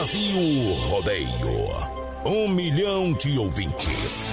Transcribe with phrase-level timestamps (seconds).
[0.00, 1.28] Brasil Rodeio.
[2.24, 4.32] Um milhão de ouvintes.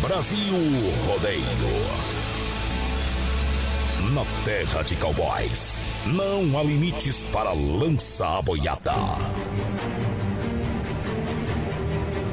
[0.00, 0.56] Brasil
[1.06, 1.44] Rodeio.
[4.12, 8.92] Na terra de cowboys, não há limites para lança boiada.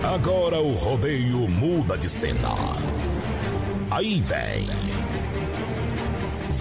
[0.02, 2.55] Agora o rodeio muda de cena.
[3.91, 4.66] Aí vem.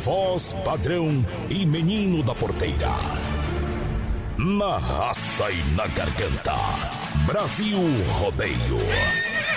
[0.05, 3.29] Voz padrão e menino da porteira.
[4.43, 6.54] Na raça e na garganta.
[7.26, 7.76] Brasil
[8.08, 8.79] Rodeio.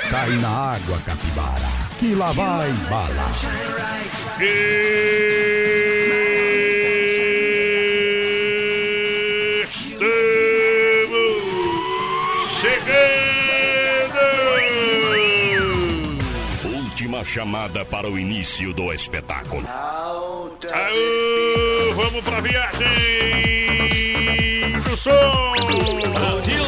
[0.10, 3.32] Cai na água, capivara, que lá vai bala.
[9.62, 11.00] Estamos
[12.60, 13.24] chegando!
[16.76, 19.66] Última chamada para o início do espetáculo.
[19.66, 20.50] Aô,
[21.96, 23.63] vamos pra viagem
[25.04, 25.12] som!
[26.14, 26.64] Brasil!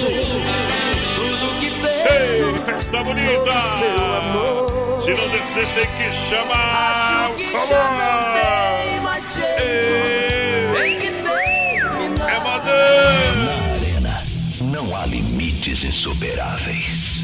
[2.12, 3.56] Ei, festa bonita!
[5.02, 8.36] Se não descer, tem que chamar o comando!
[12.28, 13.46] É madame!
[13.46, 14.24] Na arena,
[14.62, 17.24] não há limites insuperáveis.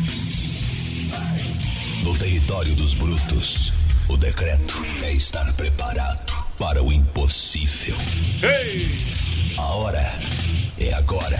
[2.03, 3.73] No território dos brutos,
[4.08, 7.98] o decreto é estar preparado para o impossível.
[8.42, 8.88] Ei!
[9.58, 10.20] A hora
[10.88, 11.40] é agora.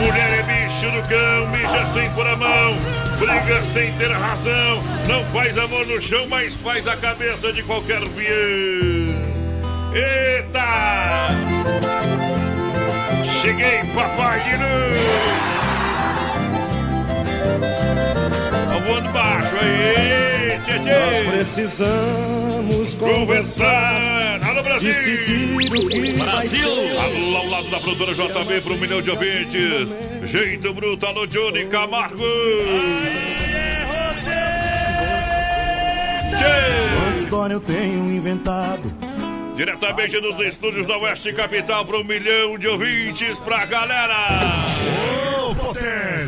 [0.00, 2.76] Mulher é bicho do cão, mija sem pôr a mão,
[3.18, 8.00] briga sem ter razão, não faz amor no chão, mas faz a cabeça de qualquer
[8.10, 9.14] peão.
[9.94, 11.30] Eita!
[13.40, 15.63] Cheguei, papai de novo!
[18.86, 21.24] Voando baixo aí, tchê, Nós tchê.
[21.30, 24.40] precisamos conversar!
[24.46, 24.92] Alô, Brasil!
[24.92, 26.98] decidir o que vai ser.
[26.98, 29.88] Alô, ao lado da produtora JB para um milhão de ouvintes.
[30.30, 32.24] Jeito bruto, alô, Johnny Camargo.
[36.36, 36.44] Tchê!
[37.04, 38.94] Quanta história eu tenho inventado.
[39.56, 44.26] Diretamente dos estúdios da Oeste Capital para um milhão de ouvintes pra galera.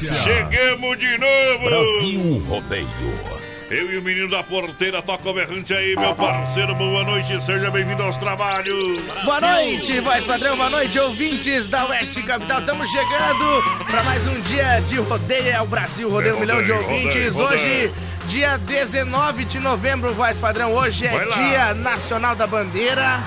[0.01, 1.65] Chegamos de novo.
[1.65, 3.37] Brasil Rodeio.
[3.69, 6.73] Eu e o menino da porteira toca o berrante aí, meu parceiro.
[6.77, 9.01] Boa noite, seja bem-vindo aos trabalhos.
[9.25, 12.61] Boa noite, voz padrão, boa noite, ouvintes da Oeste Capital.
[12.61, 15.49] Estamos chegando para mais um dia de rodeio.
[15.49, 17.35] É o Brasil Rodeio, um milhão de ouvintes.
[17.35, 17.95] rodeio, Hoje, rodeio.
[18.29, 20.73] dia 19 de novembro, voz padrão.
[20.73, 21.37] Hoje é Vai lá.
[21.37, 23.19] Dia Nacional da Bandeira.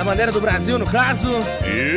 [0.00, 1.28] Da bandeira do Brasil, no caso.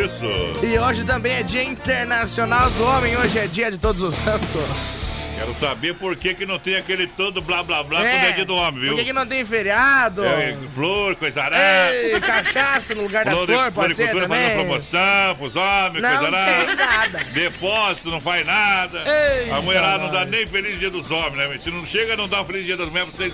[0.03, 0.25] Isso.
[0.61, 3.15] E hoje também é Dia Internacional do Homem.
[3.15, 5.07] Hoje é Dia de Todos os Santos.
[5.37, 8.43] Quero saber por que, que não tem aquele todo blá blá blá quando é dia
[8.43, 8.89] do homem, viu?
[8.89, 10.25] Por que, que não tem feriado?
[10.25, 11.95] É, flor, coisa arada.
[11.95, 14.53] Ei, cachaça no lugar das Flor de flores, pode ser fazendo também?
[14.53, 16.65] promoção pros homens, Não coisa arada.
[16.65, 17.19] tem nada.
[17.31, 19.01] Depósito, não faz nada.
[19.09, 21.57] Eita, a mulherada não dá nem feliz dia dos homens, né?
[21.57, 23.33] Se não chega, não dá um feliz dia das mulheres, vocês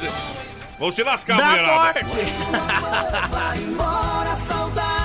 [0.77, 2.03] vão se lascar, Da mulherada.
[2.05, 2.19] morte.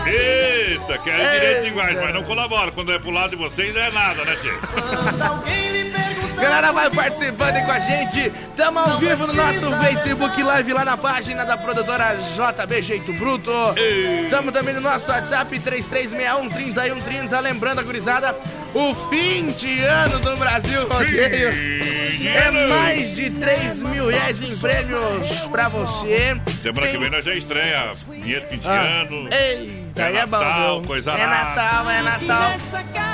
[0.06, 1.31] Eita, quer Eita.
[1.32, 2.70] direitos iguais, mas não colabora.
[2.72, 4.53] Quando é pro lado de vocês, é nada, né, Tio?
[6.41, 8.31] Galera, vai participando aí com a gente.
[8.56, 13.50] Tamo ao vivo no nosso Facebook Live lá na página da produtora JB Jeito Bruto.
[13.76, 14.26] Ei.
[14.28, 17.41] Tamo também no nosso WhatsApp 33613130.
[17.41, 18.36] Lembrando a gurizada,
[18.75, 21.50] o fim de ano do Brasil Rodeio.
[22.26, 26.36] É mais de 3 mil reais em prêmios pra você.
[26.60, 29.06] Semana que vem nós já estreia vinheta fim de Ah.
[29.09, 29.28] ano.
[29.97, 30.38] É aí é bom.
[30.38, 30.88] Natal, viu?
[30.88, 31.27] coisa é.
[31.27, 32.53] Natal, é Natal.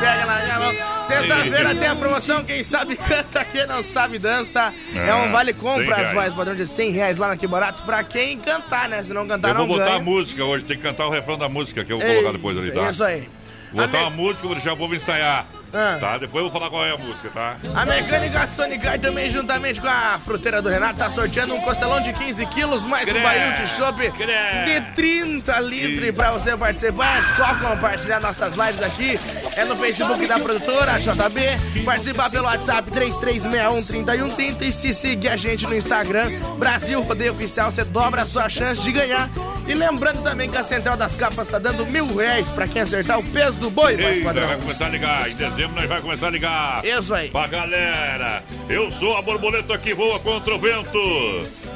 [0.01, 1.05] Pega na minha mão.
[1.05, 4.73] Sexta-feira tem a promoção, quem sabe canta, quem não sabe dança.
[4.95, 7.83] É, um Ah, vale 100 compras, mais padrão de 100 reais lá na Que Barato,
[7.83, 9.03] pra quem cantar, né?
[9.03, 9.97] Se não cantar, Eu vou não botar ganha.
[9.97, 12.57] a música hoje, tem que cantar o refrão da música que eu vou colocar depois
[12.57, 12.89] ali, tá?
[12.91, 13.29] Isso aí.
[13.73, 15.47] Vou A, botar me- uma música, vou deixar o povo ensaiar.
[15.73, 15.97] Ah.
[16.01, 16.19] Tá?
[16.19, 17.57] Depois eu vou falar qual é a música, tá?
[17.75, 22.13] a mecânica Sonicar também, juntamente com a fruteira do Renato, tá sorteando um costelão de
[22.13, 24.65] 15 quilos, mais um barril de chopp Crê.
[24.67, 27.19] de 30 litros pra você participar.
[27.19, 29.19] É só compartilhar nossas lives aqui.
[29.57, 31.85] É no Facebook da produtora JB.
[31.85, 37.85] Participar pelo WhatsApp 33613130 e se seguir a gente no Instagram, Brasil Rodeio Oficial, você
[37.85, 39.29] dobra a sua chance de ganhar.
[39.67, 43.19] E lembrando também que a Central das Capas tá dando mil reais pra quem acertar
[43.19, 44.49] o peso do boi, Eita, padrão.
[44.49, 45.31] vai começar a ligar.
[45.31, 46.85] Em dezembro nós vai começar a ligar.
[46.85, 47.31] Isso aí.
[47.31, 51.01] Pra galera, eu sou a borboleta que voa contra o vento.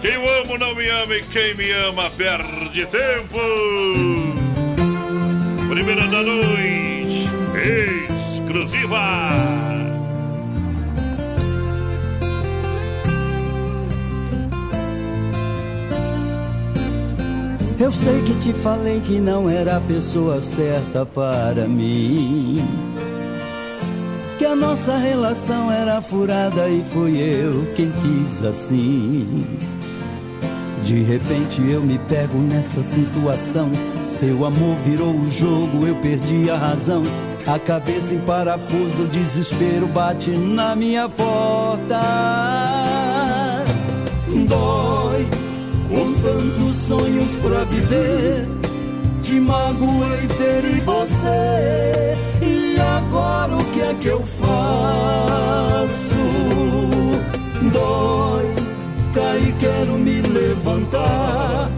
[0.00, 3.38] Quem eu amo não me ama e quem me ama perde tempo.
[5.68, 7.24] Primeira da noite,
[8.16, 9.64] exclusiva.
[17.78, 22.62] Eu sei que te falei que não era a pessoa certa para mim.
[24.44, 29.42] Que a nossa relação era furada e fui eu quem quis assim.
[30.82, 33.70] De repente eu me pego nessa situação.
[34.20, 37.02] Seu amor virou o jogo, eu perdi a razão.
[37.46, 42.02] A cabeça em parafuso, o desespero bate na minha porta.
[44.46, 45.26] Dói
[45.88, 48.46] com tantos sonhos pra viver.
[49.22, 52.43] Te magoei, feri você.
[52.74, 54.44] E agora o que é que eu faço?
[57.72, 58.46] Dói,
[59.14, 61.70] caí, quero me levantar.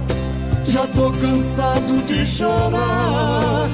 [0.66, 3.68] Já tô cansado de chorar.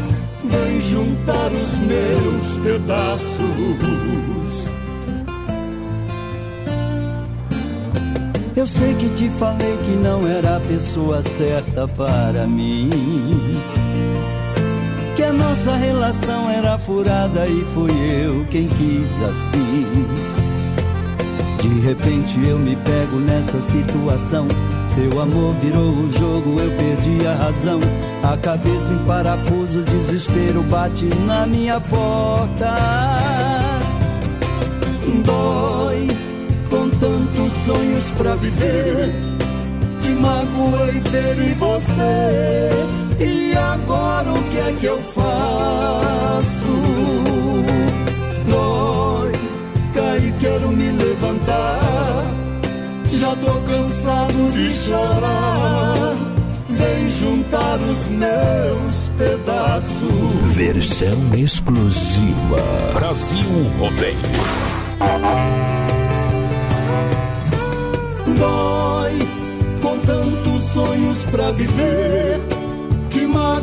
[0.44, 4.02] Vem juntar os meus pedaços.
[8.56, 12.90] Eu sei que te falei que não era a pessoa certa para mim.
[15.16, 17.90] Que a nossa relação era furada e fui
[18.24, 20.06] eu quem quis assim.
[21.60, 24.46] De repente eu me pego nessa situação.
[24.88, 27.78] Seu amor virou o jogo, eu perdi a razão.
[28.22, 32.74] A cabeça em parafuso, desespero bate na minha porta.
[35.24, 36.08] Dói
[36.70, 39.14] com tantos sonhos pra viver.
[40.00, 43.01] Te magoei, feri você.
[43.24, 46.42] E agora o que é que eu faço?
[48.48, 49.32] Dói,
[49.94, 52.24] caí, quero me levantar.
[53.12, 56.16] Já tô cansado de chorar.
[56.68, 60.56] Vem juntar os meus pedaços.
[60.56, 62.92] Versão exclusiva.
[62.94, 63.48] Brasil
[63.78, 64.16] Rodeio.
[68.36, 69.18] Dói
[69.80, 72.51] com tantos sonhos pra viver.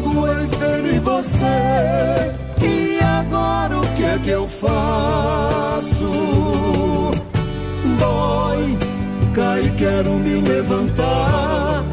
[0.10, 2.66] Te magoei, feri você.
[2.66, 6.12] E agora o que é que eu faço?
[8.00, 8.78] Dói,
[9.34, 11.84] cai, quero me levantar.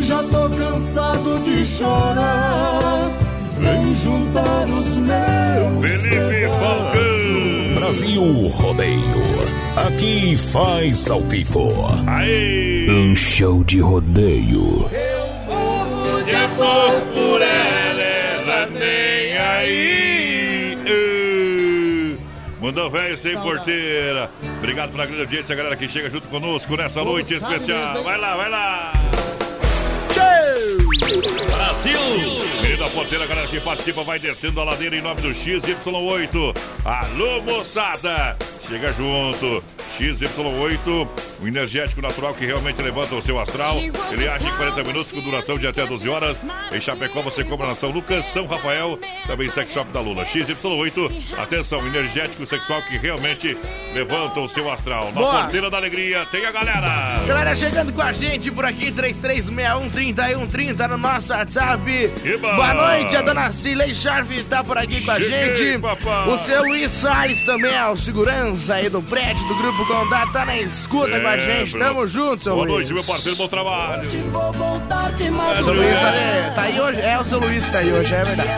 [0.00, 3.10] Já tô cansado de chorar.
[3.58, 5.90] Vem juntar os meus.
[5.90, 7.74] Felipe Falcão.
[7.76, 9.26] Brasil Rodeio.
[9.76, 11.74] Aqui faz ao vivo.
[12.06, 12.86] Aê!
[12.90, 14.88] Um show de rodeio.
[16.24, 17.05] De amor
[22.66, 24.28] Mandou velho sem porteira.
[24.58, 28.02] Obrigado pela grande audiência, galera que chega junto conosco nessa noite especial.
[28.02, 28.92] Vai lá, vai lá.
[31.46, 32.00] Brasil!
[32.60, 36.56] Meio da porteira, galera que participa, vai descendo a ladeira em nome do XY8.
[36.84, 38.36] Alô, moçada!
[38.68, 39.62] Chega junto.
[39.96, 41.08] XY8,
[41.40, 43.78] um energético natural que realmente levanta o seu astral.
[44.12, 46.36] Ele age em 40 minutos com duração de até 12 horas.
[46.70, 50.26] Em Chapecó você compra na São Lucas, São Rafael, também Sex Shop da Lula.
[50.26, 53.56] XY8, atenção, energético sexual que realmente
[53.94, 55.06] levanta o seu astral.
[55.06, 55.42] Na Boa.
[55.44, 57.24] porteira da alegria tem a galera.
[57.26, 62.10] Galera chegando com a gente por aqui, 3361-3130 no nosso WhatsApp.
[62.38, 65.80] Boa noite, a dona Cilei Sharp tá por aqui com a Cheguei, gente.
[65.80, 66.28] papai.
[66.28, 70.44] O seu Luiz Salles também é o segurança aí do prédio do Grupo Condado, tá
[70.44, 71.70] na escuta com a gente.
[71.72, 71.86] Sempre.
[71.86, 72.76] Tamo junto, seu Boa Luiz.
[72.78, 74.08] noite, meu parceiro, bom trabalho.
[74.30, 75.72] Vou voltar de O.
[75.72, 77.00] Luiz tá, tá aí hoje?
[77.00, 78.50] É o seu Luiz que tá aí hoje, é verdade.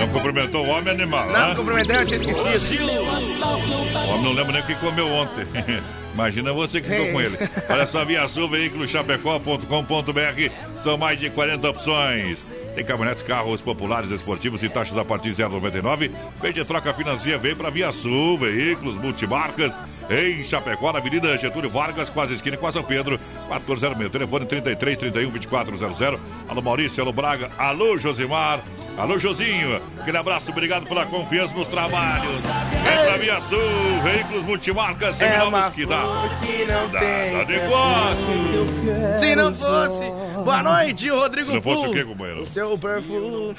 [0.00, 1.54] Não cumprimentou o homem animal, Não, né?
[1.54, 2.84] cumprimentei, eu tinha esquecido.
[2.86, 5.46] O homem não lembra nem o que comeu ontem.
[6.14, 7.38] Imagina você que ficou com ele.
[7.70, 10.50] Olha só, Via Sul, veiculoschapecó.com.br.
[10.82, 12.52] São mais de 40 opções.
[12.74, 16.10] Tem caminhonetes, carros populares, esportivos e taxas a partir de 0,99.
[16.40, 19.76] Vende troca financia, vem para Via Sul, veículos multimarcas.
[20.08, 23.18] Em Chapecó, na Avenida Getúlio Vargas, quase esquina com São Pedro.
[23.48, 26.20] 1406, telefone 33 31 2400.
[26.48, 28.60] Alô Maurício, alô Braga, alô Josimar.
[28.98, 32.36] Alô, Josinho, aquele abraço, obrigado pela confiança nos trabalhos.
[32.84, 33.58] Vem pra Via Sul,
[34.04, 36.02] veículos multimarcas, É seminovos uma que dá.
[36.42, 39.18] que não Dá, tem dá negócio.
[39.18, 40.04] Se não fosse.
[40.44, 42.42] Boa noite, Rodrigo Se não fosse o quê, companheiro?
[42.42, 43.54] O seu perfume.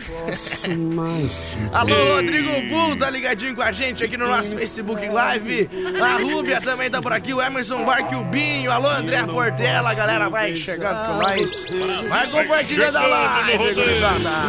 [1.73, 5.69] Alô, Rodrigo Bull, tá ligadinho com a gente aqui no nosso Facebook Live.
[6.01, 8.71] A Rúbia também tá por aqui, o Emerson Barque, o Binho.
[8.71, 11.65] Alô, André Portela, a galera vai chegando com nós.
[12.09, 13.57] Vai compartilhando a live.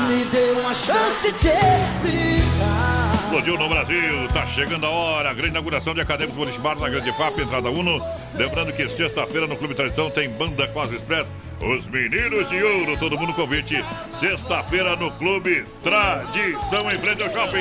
[0.08, 3.14] Me dê uma chance de explicar.
[3.14, 5.30] Explodiu no Brasil, tá chegando a hora.
[5.30, 8.00] A grande inauguração de Acadêmicos Boliche Bar na Grande FAP, entrada Uno.
[8.34, 11.26] Lembrando que sexta-feira no Clube Tradição tem banda Quase Express.
[11.60, 13.82] Os Meninos de Ouro, todo mundo convite.
[14.20, 17.58] Sexta-feira no Clube Tradição, em frente ao shopping.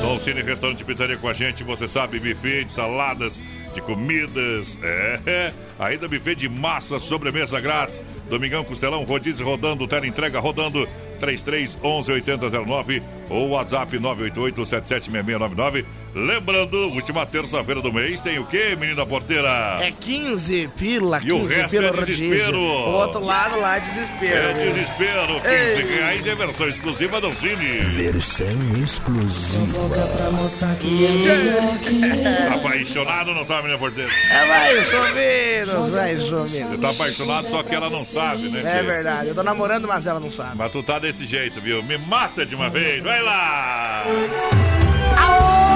[0.00, 3.40] Dom Cine Restaurante Pizzaria com a gente, você sabe, buffet de saladas,
[3.74, 4.76] de comidas.
[4.82, 8.02] É, ainda buffet de massa, sobremesa grátis.
[8.30, 10.88] Domingão Costelão, rodízio rodando, tela entrega rodando.
[11.20, 15.84] 3311 8009 ou WhatsApp 988 776699.
[16.12, 19.78] Lembrando, última terça-feira do mês tem o quê, menina porteira?
[19.80, 22.28] É 15 pila, E 15 o resto pila é rodízio.
[22.28, 22.58] desespero.
[22.58, 24.34] O outro lado lá é desespero.
[24.36, 25.82] É desespero, 15 Ei.
[25.98, 27.78] reais é versão exclusiva do Cine.
[27.84, 28.48] Versão
[28.82, 29.88] exclusiva.
[30.16, 32.00] Pra mostrar que é melhor que
[32.48, 34.10] Tá apaixonado ou não tá, menina porteira?
[34.32, 36.70] É mais ou menos, mais ou menos.
[36.72, 38.60] Você tá apaixonado, só que ela não sabe, né?
[38.80, 40.56] É verdade, eu tô namorando, mas ela não sabe.
[40.56, 41.82] Mas tu tá desse jeito, viu?
[41.82, 44.04] Me mata de uma vez, vai lá!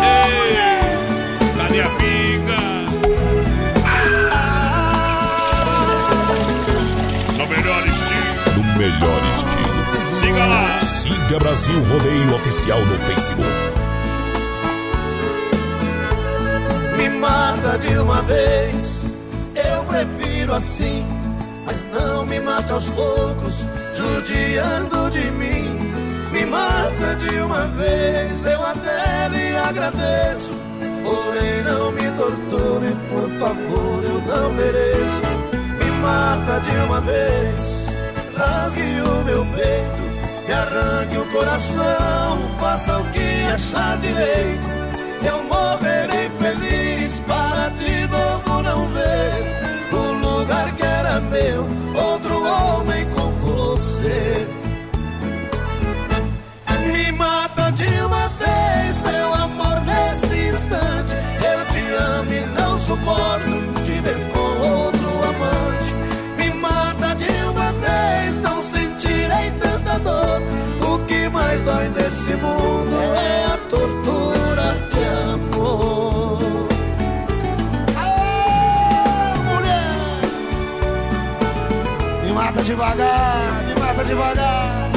[0.04, 0.54] Ei,
[1.56, 2.84] Cadê a pica?
[7.36, 10.20] No melhor estilo, No melhor estilo.
[10.20, 10.80] siga lá!
[10.80, 13.50] Siga Brasil Rodeio Oficial no Facebook.
[16.96, 19.00] Me mata de uma vez,
[19.56, 21.04] eu prefiro assim.
[21.66, 23.64] Mas não me mate aos poucos,
[24.04, 25.92] judiando de mim.
[26.32, 30.52] Me mata de uma vez, eu até lhe agradeço.
[31.02, 35.22] Porém, não me torture, por favor, eu não mereço.
[35.78, 37.86] Me mata de uma vez,
[38.36, 40.02] rasgue o meu peito,
[40.46, 44.74] me arranque o coração, faça o que achar direito.
[45.26, 51.66] Eu morrerei feliz para de novo não ver o lugar que era meu,
[56.92, 61.14] Me mata de uma vez, meu amor, nesse instante.
[61.42, 63.50] Eu te amo e não suporto
[63.84, 65.94] te ver com outro amante.
[66.36, 70.42] Me mata de uma vez, não sentirei tanta dor.
[70.82, 76.68] O que mais dói nesse mundo é a tortura de amor.
[77.96, 80.20] Aê, mulher!
[82.22, 83.53] Me mata devagar,
[84.04, 84.90] devagar.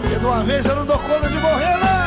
[0.00, 2.00] Porque de uma vez eu não dou conta de morrer, não.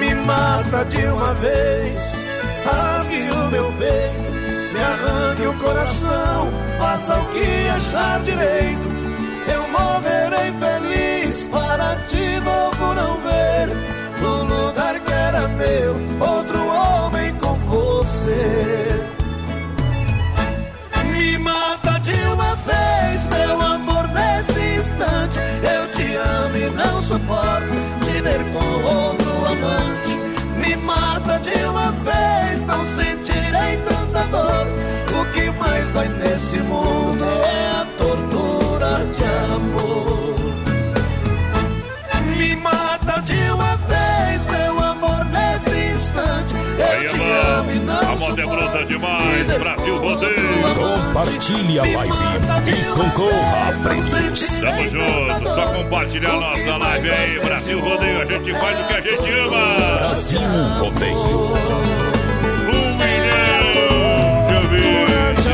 [0.00, 2.02] Me mata de uma vez,
[2.64, 4.32] rasgue o meu peito,
[4.72, 8.92] me arranque o coração, faça o que achar direito.
[9.54, 13.68] Eu morrerei feliz para de novo não ver
[14.20, 16.61] no lugar que era meu, outro
[18.22, 19.00] você.
[21.10, 25.38] Me mata de uma vez, meu amor, nesse instante.
[25.62, 27.74] Eu te amo e não suporto
[28.04, 30.16] te ver com outro amante.
[30.56, 34.66] Me mata de uma vez, não sentirei tanta dor.
[35.20, 37.71] O que mais dói nesse mundo é
[48.82, 50.34] é demais, Brasil Rodeio.
[50.74, 52.16] Compartilhe a live
[52.66, 54.40] e concorra a prêmios.
[54.58, 58.94] Tamo junto, só compartilhar a nossa live aí, Brasil Rodeio, a gente faz o que
[58.94, 59.98] a gente ama.
[59.98, 60.40] Brasil
[60.78, 61.16] Rodeio.
[62.68, 63.72] Um milhão
[64.48, 65.52] de ouvintes.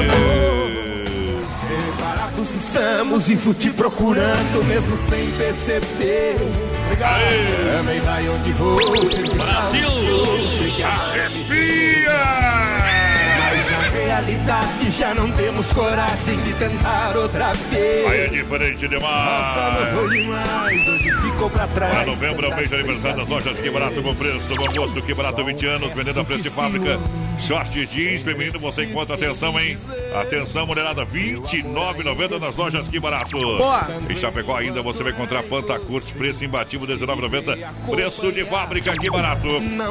[1.66, 6.36] Separados estamos e fui te procurando, mesmo sem perceber.
[7.00, 9.88] Aê, Também vai onde vou, Brasil,
[10.74, 12.67] que arrepia!
[14.08, 18.06] Realidade já não temos coragem de tentar outra vez.
[18.06, 19.92] Aí é diferente Nossa, demais.
[19.92, 21.94] não foi demais, hoje ficou pra trás.
[21.94, 25.02] Para novembro é o mês de aniversário das lojas Que Barato, bom preço, bom gosto,
[25.02, 26.98] Que Barato 20 anos, vendendo a preço de fábrica.
[27.38, 29.78] Shorts jeans feminino, você encontra atenção, hein?
[30.18, 33.38] Atenção, mulherada, R$ 29,90 nas lojas Que Barato.
[33.38, 33.86] Boa.
[34.08, 37.68] Em Chapecó ainda você vai encontrar Pantacurte, preço imbatível, R$ 19,90.
[37.90, 39.48] Preço de fábrica Que Barato.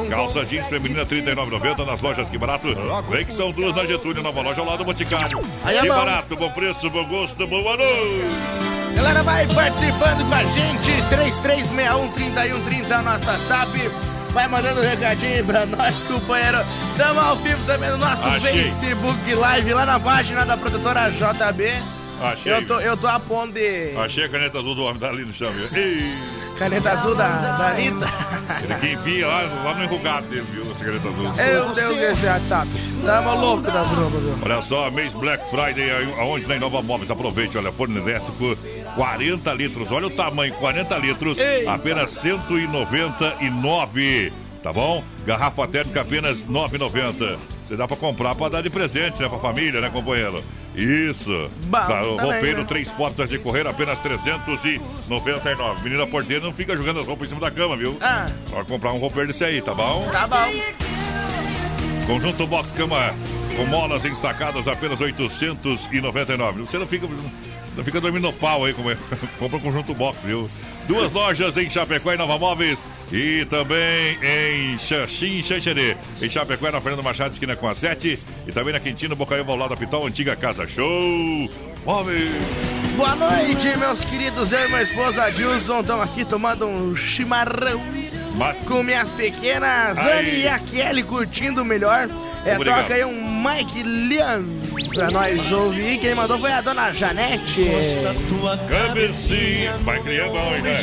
[0.10, 2.68] Calça jeans feminina, R$ 39,90 nas lojas Que Barato.
[3.10, 5.42] Vem que são duas na Getúlio, nova loja ao lado do Boticário.
[5.64, 5.96] Aí é Que bom.
[5.96, 8.36] Barato, bom preço, bom gosto, boa noite.
[8.96, 10.92] Galera, vai participando com a gente.
[11.10, 13.92] 3361-3130 é nosso WhatsApp.
[14.32, 16.60] Vai mandando um recadinho pra nós, companheiro.
[16.96, 18.64] Tamo ao vivo também no nosso Achei.
[18.64, 21.74] Facebook Live, lá na página da produtora JB.
[22.22, 22.54] Achei.
[22.54, 25.24] Eu tô, eu tô a ponto de Achei a caneta azul do homem, tá ali
[25.24, 25.68] no chão, viu?
[25.80, 26.14] Ei,
[26.58, 28.06] caneta azul da, da Anitta.
[28.64, 30.64] ele que enfia lá, lá no enrugado dele, viu?
[30.72, 31.24] Essa caneta azul.
[31.24, 32.68] Meu Deus, esse WhatsApp.
[33.06, 34.38] Tamo louco das roupas, viu?
[34.42, 38.58] Olha só, mês Black Friday, aonde na Inova Móveis, aproveite, olha, forno elétrico,
[38.96, 41.38] 40 litros, olha o tamanho, 40 litros,
[41.68, 44.34] apenas 199,
[44.64, 45.04] tá bom?
[45.26, 47.38] Garrafa térmica apenas 9,90.
[47.68, 49.28] Você dá pra comprar pra dar de presente, né?
[49.28, 50.42] Pra família, né, companheiro?
[50.74, 51.50] Isso.
[51.66, 52.66] Bom, tá, roupeiro, né?
[52.66, 55.84] três portas de correr, apenas 399.
[55.84, 57.98] Menina porteira não fica jogando as roupas em cima da cama, viu?
[58.00, 60.08] Ah, Pode comprar um roupeiro desse aí, tá bom?
[60.12, 60.38] tá bom.
[62.08, 63.14] Conjunto Box Cama
[63.58, 66.62] com molas ensacadas apenas 899.
[66.62, 67.06] Você não fica,
[67.76, 68.98] não fica dormindo no pau aí, como é.
[69.38, 70.50] compra o Conjunto Box, viu?
[70.88, 72.80] Duas lojas em Chapecó e Nova Móveis
[73.12, 75.98] e também em Xaxim, Xanxerê.
[76.22, 79.58] Em Chapecó, na Fernando Machado, esquina com a 7 e também na Quintino, Bocaiúva, ao
[79.58, 81.50] lado da antiga Casa Show.
[81.86, 82.32] Móveis.
[82.96, 84.54] Boa noite, meus queridos.
[84.54, 87.82] Eu e minha esposa Dilson estamos aqui tomando um chimarrão
[88.66, 89.98] Com minhas pequenas.
[89.98, 92.08] Anne e a Kelly curtindo o melhor.
[92.46, 92.82] É, Obrigado.
[92.84, 94.46] toca aí um Mike Liam
[94.94, 96.00] pra nós ouvir.
[96.00, 97.68] Quem mandou foi a dona Janete.
[98.70, 99.74] Cabecinha.
[99.82, 100.76] Vai criar bom, hein, né?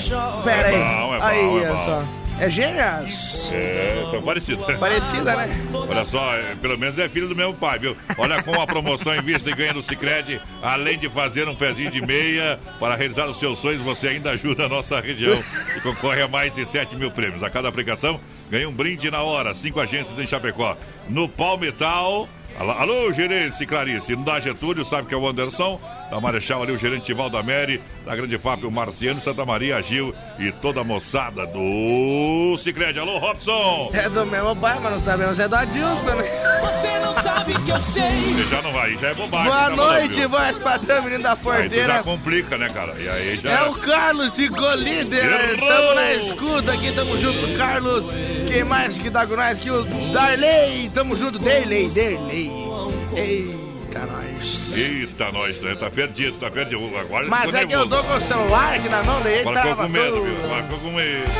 [0.44, 0.74] Pera aí.
[0.74, 1.84] É bom, é bom, aí, é bom.
[1.84, 2.23] só.
[2.40, 3.48] É gêmeas?
[3.52, 4.64] É, são parecidos.
[4.78, 5.48] Parecida, né?
[5.72, 7.96] Olha só, é, pelo menos é filho do mesmo pai, viu?
[8.18, 11.90] Olha com a promoção em vista e ganha no Cicred, além de fazer um pezinho
[11.90, 15.40] de meia para realizar os seus sonhos, você ainda ajuda a nossa região
[15.76, 17.42] e concorre a mais de 7 mil prêmios.
[17.42, 19.54] A cada aplicação ganha um brinde na hora.
[19.54, 20.76] Cinco agências em Chapecó.
[21.08, 22.28] No Palmetal.
[22.58, 24.14] Alô, alô, gerente Clarice.
[24.14, 25.80] No da Getúlio, sabe que é o Anderson.
[26.10, 27.82] Da Marechal ali, o gerente Valdamere.
[28.04, 32.98] Da Grande FAP, o Marciano, Santa Maria, Gil e toda a moçada do Cicred.
[32.98, 33.90] Alô, Robson!
[33.94, 35.38] É do mesmo pai, mas não sabemos.
[35.40, 36.24] É do Adilson, né?
[36.60, 38.02] Você não sabe que eu sei.
[38.02, 39.50] Você já não vai, já é bobagem.
[39.50, 42.02] Boa noite, voz padrão, menino da Aí tu já porteira.
[42.02, 42.94] complica, né, cara?
[43.00, 43.50] E aí já.
[43.50, 45.58] É o Carlos de Golíder.
[45.58, 48.04] Tamo na escuta aqui, tamo junto, Carlos.
[48.46, 49.70] Quem mais que tá com nós aqui?
[49.70, 49.82] O
[50.12, 50.90] Darley.
[50.92, 53.63] Tamo junto, Darley, Darley.
[53.94, 54.76] Eita, nós.
[54.76, 55.76] Eita, nós, né?
[55.76, 56.96] Tá perdido, tá perdido.
[56.98, 59.40] Agora Mas é que eu tô com o celular aqui na mão dele.
[59.40, 60.44] Agora ficou com medo, viu?
[60.44, 61.30] Agora ficou com medo.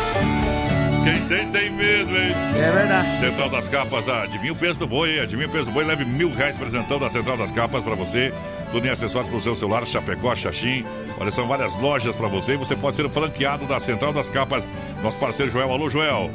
[1.05, 2.33] Quem tem, tem medo, hein?
[2.57, 3.21] É verdade.
[3.21, 5.21] Central das Capas, adivinha o peso do boi, hein?
[5.21, 8.33] Adivinha o peso do boi, leve mil reais presentão da Central das Capas pra você.
[8.71, 10.85] Tudo em acessórios pro seu celular, Chapecó, Xaxim.
[11.19, 14.65] Olha, são várias lojas pra você e você pode ser franqueado da Central das Capas.
[15.03, 16.31] Nosso parceiro Joel, alô Joel.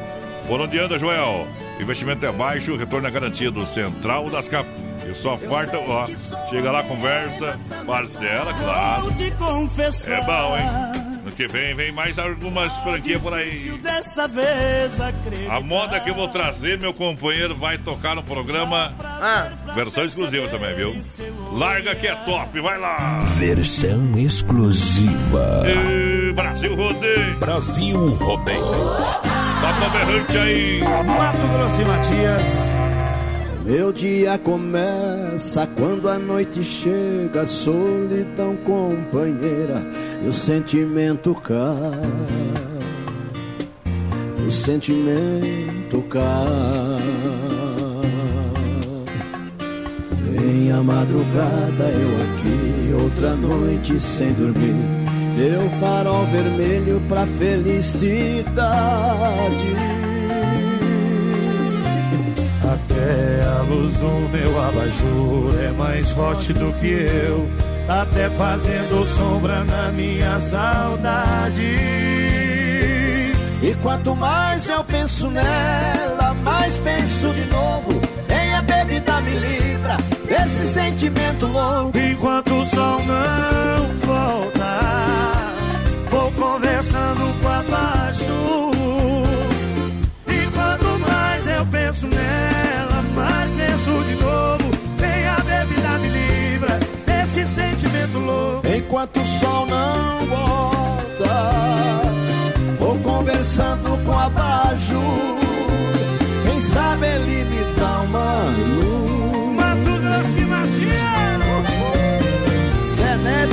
[0.48, 1.48] Por onde anda, Joel?
[1.80, 3.66] Investimento é baixo, retorno é garantido.
[3.66, 4.89] Central das Capas.
[5.10, 6.08] E só farta, ó.
[6.50, 9.10] Chega lá, conversa, parcela, claro.
[10.08, 11.10] É bom, hein?
[11.26, 13.78] No que vem, vem mais algumas franquias por aí.
[13.84, 15.52] Dessa vez acredito.
[15.52, 18.94] A moda que eu vou trazer, meu companheiro vai tocar no programa.
[19.00, 20.96] Ah, Versão exclusiva também, viu?
[21.52, 23.20] Larga que é top, vai lá!
[23.38, 25.64] Versão exclusiva.
[25.68, 28.60] E Brasil Rodeio, Brasil Rodeio.
[29.62, 30.82] Papa Berrante aí!
[30.82, 32.69] Mato Grosso e Matias.
[33.70, 39.86] Meu dia começa quando a noite chega, solidão companheira,
[40.24, 42.02] e o sentimento cai.
[44.48, 46.24] O sentimento cai.
[50.32, 54.74] Vem a madrugada, eu aqui, outra noite sem dormir.
[55.38, 58.50] Deu farol vermelho pra felicidade.
[62.90, 67.48] Até a luz do meu abajur é mais forte do que eu.
[67.88, 71.62] Até fazendo sombra na minha saudade.
[73.62, 78.02] E quanto mais eu penso nela, mais penso de novo.
[78.28, 79.98] Nem a bebida me livra
[80.28, 81.98] desse sentimento louco.
[81.98, 84.80] Enquanto o sol não volta,
[86.10, 87.50] vou conversando com.
[90.28, 92.59] E quanto mais eu penso nela,
[94.10, 94.66] de novo.
[95.00, 98.68] Nem a bebida me livra desse sentimento louco.
[98.68, 101.62] Enquanto o sol não volta,
[102.80, 105.02] vou conversando com abaixo.
[106.44, 109.56] Quem sabe ele me dá uma luz.
[109.56, 111.10] Mato Grosso e Matias.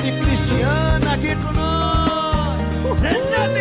[0.04, 3.00] E Cristiana aqui com nós.
[3.00, 3.58] Renato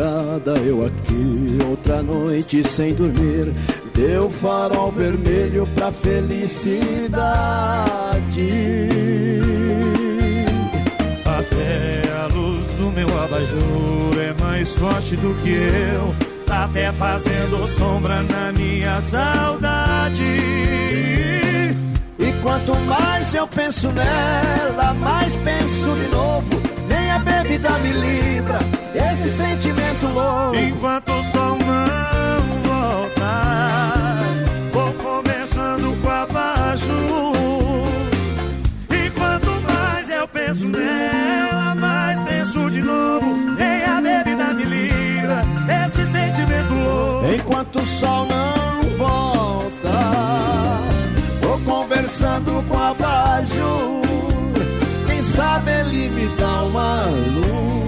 [0.00, 3.52] madrugada eu aqui, outra noite sem dormir.
[3.94, 6.80] Deu farol vermelho pra felicidade.
[11.24, 16.14] Até a luz do meu abajur é mais forte do que eu.
[16.46, 20.24] Tá até fazendo sombra na minha saudade.
[22.18, 26.48] E quanto mais eu penso nela, mais penso de novo.
[26.88, 30.56] Nem a bebida me livra esse sentimento louco.
[30.56, 34.22] Enquanto o sol não voltar,
[34.72, 36.92] vou conversando com a baixo.
[38.90, 43.26] E quanto mais eu penso nela, mais penso de novo.
[43.60, 45.42] Em a bebida delira,
[45.86, 47.34] esse sentimento louco.
[47.34, 49.98] Enquanto o sol não volta,
[51.42, 54.00] vou conversando com a baixo.
[55.06, 57.79] Quem sabe ele me dá uma luz.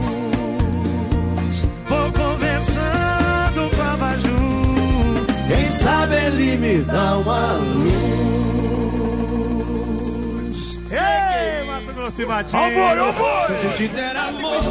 [10.90, 12.62] Ei, Mato Grosso e Matinho.
[12.62, 13.56] Amor, amor.
[13.56, 14.62] Se sentir ter amor.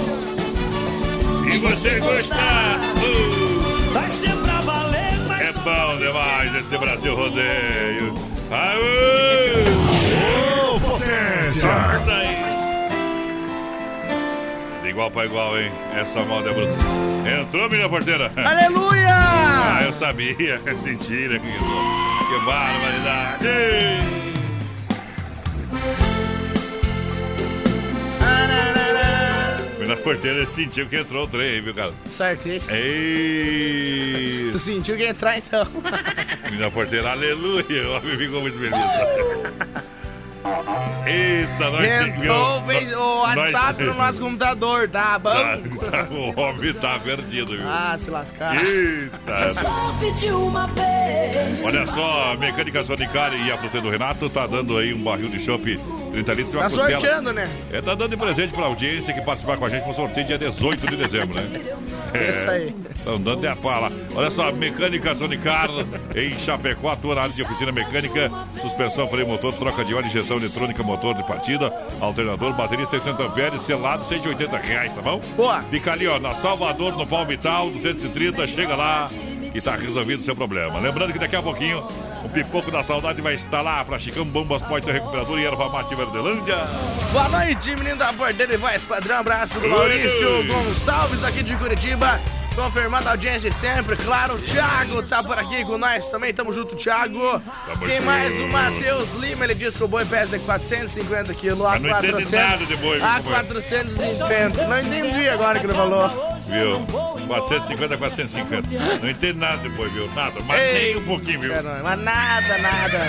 [1.52, 2.80] E você gostar.
[2.80, 8.14] uh, Vai ser pra valer, mas É bom demais esse Brasil Rodeio.
[8.52, 9.64] Aê!
[10.76, 11.62] Ô, potência.
[11.62, 12.51] Sorta aí.
[14.92, 15.72] Igual pra igual, hein?
[15.96, 16.74] Essa moda é bruta.
[17.42, 18.30] Entrou, menina porteira.
[18.36, 19.08] Aleluia!
[19.08, 20.60] Ah, eu sabia.
[20.84, 21.40] Senti, né?
[21.40, 23.48] Que, que barbaridade.
[29.80, 31.94] Menina porteira sentiu que entrou o trem, viu, cara?
[32.10, 32.62] Certei.
[32.68, 34.50] Ei!
[34.52, 35.66] Tu sentiu que entrar então?
[36.52, 37.88] Menina porteira, aleluia!
[37.88, 38.76] O homem ficou muito feliz.
[41.06, 45.30] Eita, nós fez o WhatsApp no nosso computador, tá bom?
[45.30, 45.58] Tá,
[45.92, 47.68] tá, o homem tá perdido, viu?
[47.68, 48.64] Ah, se lascar.
[48.64, 49.36] Eita!
[49.36, 51.64] resolve de uma vez.
[51.64, 55.30] Olha só, a Mecânica Sonicari e a Fruteira do Renato tá dando aí um barril
[55.30, 55.80] de chopp
[56.12, 57.48] 30 litros uma Tá sorteando, né?
[57.72, 60.38] É, tá dando de presente pra audiência que participar com a gente no sorteio dia
[60.38, 61.44] 18 de dezembro, né?
[62.30, 62.76] Isso aí.
[62.94, 63.92] Estão dando a fala.
[64.16, 65.70] Olha só, Mecânica Sonicar
[66.16, 71.16] em Chapecó, área de oficina mecânica, suspensão, freio motor, troca de óleo, injeção eletrônica, motor
[71.16, 75.22] de partida, alternador, bateria 60 amperes, selado 180 reais, tá bom?
[75.36, 75.62] Boa.
[75.64, 79.08] Fica ali, ó, na Salvador, no Palmital, 230, chega lá
[79.52, 80.80] que tá resolvido o seu problema.
[80.80, 81.84] Lembrando que daqui a pouquinho
[82.24, 85.96] o Pipoco da Saudade vai estar lá pra Chicão Bombas, Poite Recuperador e Erva Mate
[85.96, 86.58] Verdelândia.
[87.12, 89.18] Boa noite, menino da Porteira e Voz Padrão.
[89.20, 90.48] Abraço do Maurício Oi.
[90.48, 92.20] Gonçalves aqui de Curitiba.
[92.56, 94.36] Confirmando a audiência de sempre, claro.
[94.36, 96.34] O Thiago tá por aqui com nós também.
[96.34, 97.42] Tamo junto, Thiago.
[97.80, 98.04] Quem junto.
[98.06, 98.42] mais?
[98.42, 99.46] O Matheus Lima.
[99.46, 101.66] Ele diz que o boi pesa de 450 quilos.
[101.66, 102.32] A Mas não entende 400.
[102.50, 103.30] nada de boi, A companheiro?
[103.30, 104.68] 450.
[104.68, 106.31] Não entendi agora que ele falou.
[106.48, 106.80] Viu?
[107.28, 108.98] 450 450.
[109.02, 110.08] Não entendo nada depois, viu?
[110.14, 111.54] Nada, mas Ei, nem um pouquinho, viu?
[111.54, 113.00] É, Mas nada, nada.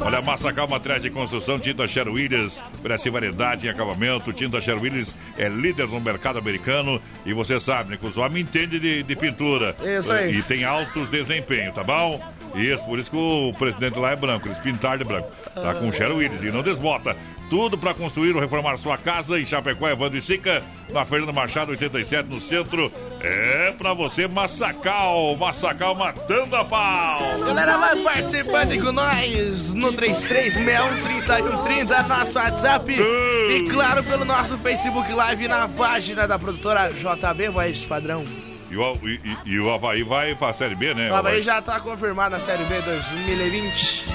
[0.00, 4.32] Olha, Massacal Materiais de Construção, Tinta Sher Williams, oferece variedade em acabamento.
[4.32, 8.46] Tinta Sher Williams é líder no mercado americano e você sabe, né, que os homens
[8.46, 9.74] entendem de, de pintura.
[9.82, 10.36] Isso aí.
[10.36, 12.20] E tem altos desempenhos, tá bom?
[12.54, 15.28] Isso, por isso que o presidente lá é branco, eles pintaram de branco.
[15.54, 17.16] Tá com o Sher Williams e não desbota.
[17.52, 21.72] Tudo para construir ou reformar sua casa em Chapecó, Evandro e Sica, na Fernando Machado
[21.72, 22.90] 87, no centro.
[23.20, 25.36] É pra você, Massacal.
[25.36, 27.20] Massacal matando a pau.
[27.44, 32.90] Galera, vai participando com nós no 33613130, nosso WhatsApp.
[32.98, 38.24] E claro, pelo nosso Facebook Live na página da produtora JB Voz Padrão.
[38.70, 41.12] E o, e, e- o Havaí vai pra Série B, né?
[41.12, 44.06] O Havaí já tá confirmado na Série B 2020.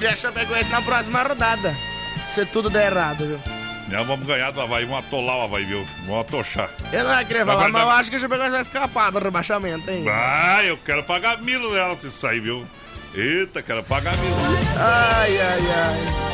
[0.00, 1.74] E a Chapecoense na próxima rodada.
[2.34, 3.38] Se tudo der errado, viu?
[3.88, 5.86] Não, vamos ganhar do Havaí, vamos atolar o Havaí, viu?
[6.06, 6.68] Vamos atochar.
[6.92, 9.10] Eu não ia querer Mas falar, vai mas eu acho que a Chapecoense vai escapar
[9.12, 10.04] do rebaixamento, hein?
[10.10, 12.66] Ah, eu quero pagar mil nela se sair, viu?
[13.14, 14.34] Eita, quero pagar mil.
[14.76, 16.28] Ai, ai, ai.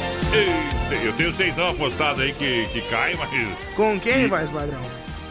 [0.93, 3.31] Eita, eu tenho seisão apostado aí que, que cai, mas
[3.77, 4.81] Com quem, Voz Padrão?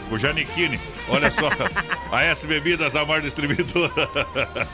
[0.10, 1.50] o Janiquini, olha só,
[2.12, 4.10] a S Bebidas, a maior distribuidora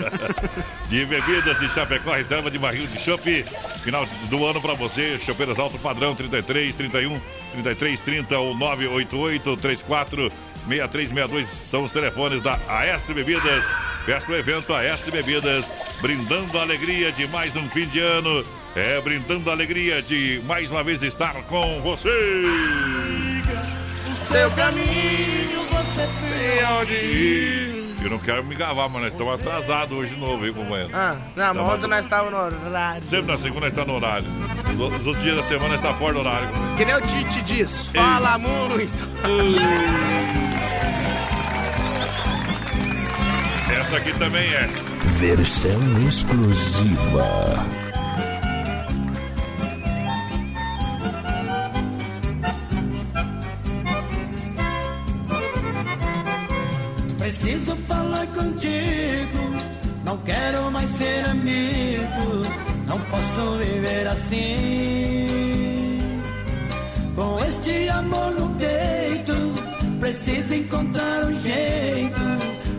[0.88, 3.46] de bebidas de Chapecó, reserva de barril de chopp,
[3.84, 7.20] final do ano pra você, chopeiras alto padrão, 33, 31,
[7.54, 10.32] 33, 30 ou 988 34
[10.68, 13.64] 6362 são os telefones da AS Bebidas.
[14.06, 15.66] Festa o evento AS Bebidas,
[16.02, 18.46] brindando a alegria de mais um fim de ano.
[18.76, 22.10] É, brindando a alegria de mais uma vez estar com você.
[24.28, 25.59] Seu caminho
[26.08, 27.80] tem onde ir.
[28.02, 30.90] Eu não quero me gavar, mas nós estamos atrasados hoje de novo, hein, companheiro?
[30.94, 33.04] Ah, não, mas Tá ontem nós estávamos no horário.
[33.04, 34.26] Sempre na segunda está no horário.
[34.74, 36.48] Os outros dias da semana está fora do horário.
[36.48, 36.78] companheiro.
[36.78, 39.10] Que nem o Tite diz, fala muito.
[43.82, 44.70] Essa aqui também é.
[45.20, 47.66] Versão exclusiva.
[57.30, 59.40] Preciso falar contigo.
[60.04, 62.44] Não quero mais ser amigo.
[62.88, 65.28] Não posso viver assim.
[67.14, 69.36] Com este amor no peito,
[70.00, 72.20] preciso encontrar um jeito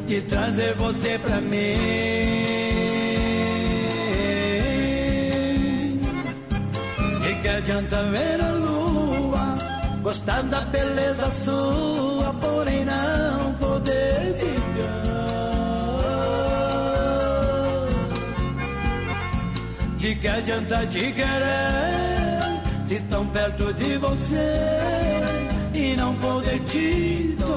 [0.09, 1.77] de trazer você pra mim.
[7.25, 8.80] E que adianta ver a lua,
[10.11, 15.11] gostar da beleza sua, porém não poder ficar.
[19.99, 24.59] De que adianta te querer, se tão perto de você
[25.75, 27.50] e não poder te tocar?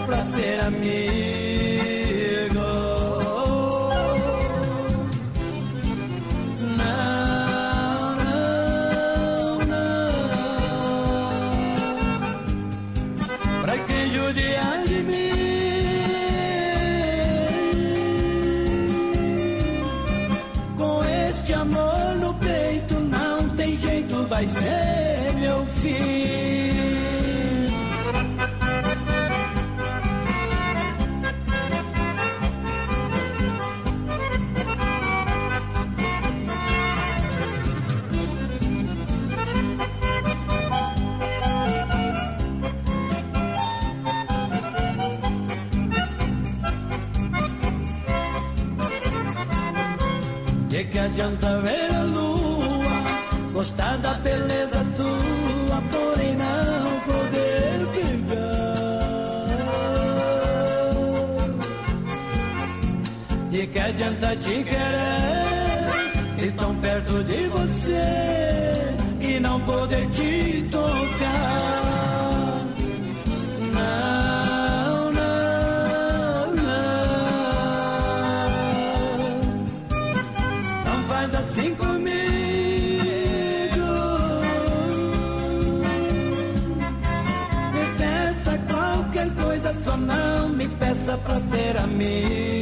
[0.00, 1.71] pra ser amigo.
[51.22, 58.42] Adianta ver a lua, gostar da beleza sua, porém não poder pegar.
[63.50, 65.46] De que adianta te querer,
[66.40, 71.61] se tão perto de você e não poder te tocar.
[91.12, 92.61] Me peça pra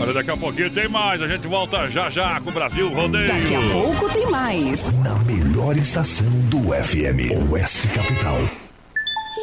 [0.00, 1.20] Olha, daqui a pouquinho tem mais.
[1.20, 3.28] A gente volta já já com o Brasil Rodeio.
[3.28, 4.92] Daqui a pouco tem mais.
[5.02, 8.38] Na melhor estação do FM, Oeste Capital.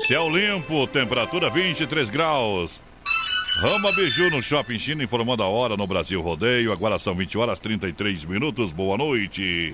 [0.07, 2.81] Céu limpo, temperatura 23 graus.
[3.61, 6.71] Rama Biju no Shopping China, informando a hora no Brasil Rodeio.
[6.71, 8.71] Agora são 20 horas 33 minutos.
[8.71, 9.73] Boa noite.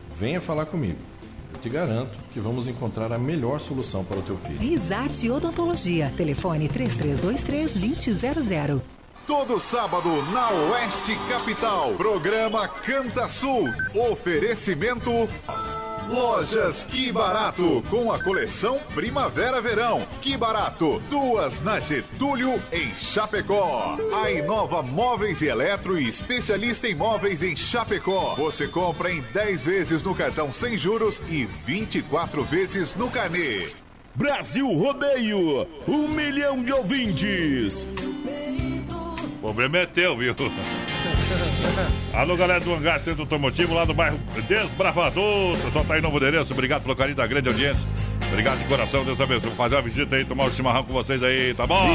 [0.17, 0.97] venha falar comigo.
[1.53, 4.59] Eu te garanto que vamos encontrar a melhor solução para o teu filho.
[4.59, 6.11] Risate Odontologia.
[6.15, 8.81] Telefone 3323-2000.
[9.27, 11.93] Todo sábado na Oeste Capital.
[11.95, 13.69] Programa Canta Sul.
[14.11, 15.11] Oferecimento.
[16.11, 20.05] Lojas Que Barato, com a coleção Primavera-Verão.
[20.21, 23.97] Que Barato, duas na Getúlio, em Chapecó.
[24.21, 28.35] A Inova Móveis e Eletro e especialista em móveis em Chapecó.
[28.35, 33.69] Você compra em 10 vezes no cartão sem juros e 24 vezes no carnê.
[34.13, 37.87] Brasil Rodeio, um milhão de ouvintes.
[39.37, 40.35] O problema é teu, viu?
[42.13, 45.53] Alô, galera do Hangar Centro Automotivo, lá do bairro Desbravador.
[45.53, 46.53] O pessoal tá aí no novo endereço.
[46.53, 47.87] Obrigado pelo carinho da grande audiência.
[48.29, 49.49] Obrigado de coração, Deus abençoe.
[49.49, 51.85] Vou fazer uma visita aí, tomar um chimarrão com vocês aí, tá bom?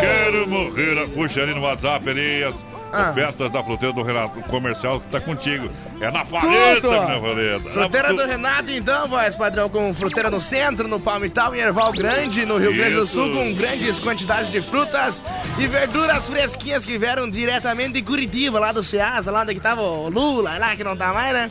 [0.00, 1.08] Quero morrer.
[1.08, 2.54] Puxa ali no WhatsApp ali as
[2.92, 3.10] Ah.
[3.10, 5.68] ofertas da fruteira do Renato Comercial que tá contigo.
[6.00, 7.70] É na paleta, minha paleta.
[7.70, 11.92] Fruteira Na- do Renato, então, voz padrão, com fruteira no centro, no Palmital, em Erval
[11.92, 13.14] Grande, no Rio Grande do Isso.
[13.14, 15.22] Sul, com grandes quantidades de frutas
[15.58, 19.80] e verduras fresquinhas que vieram diretamente de Curitiba, lá do Ceasa, lá onde que tava
[19.82, 21.50] o Lula, lá que não tá mais, né?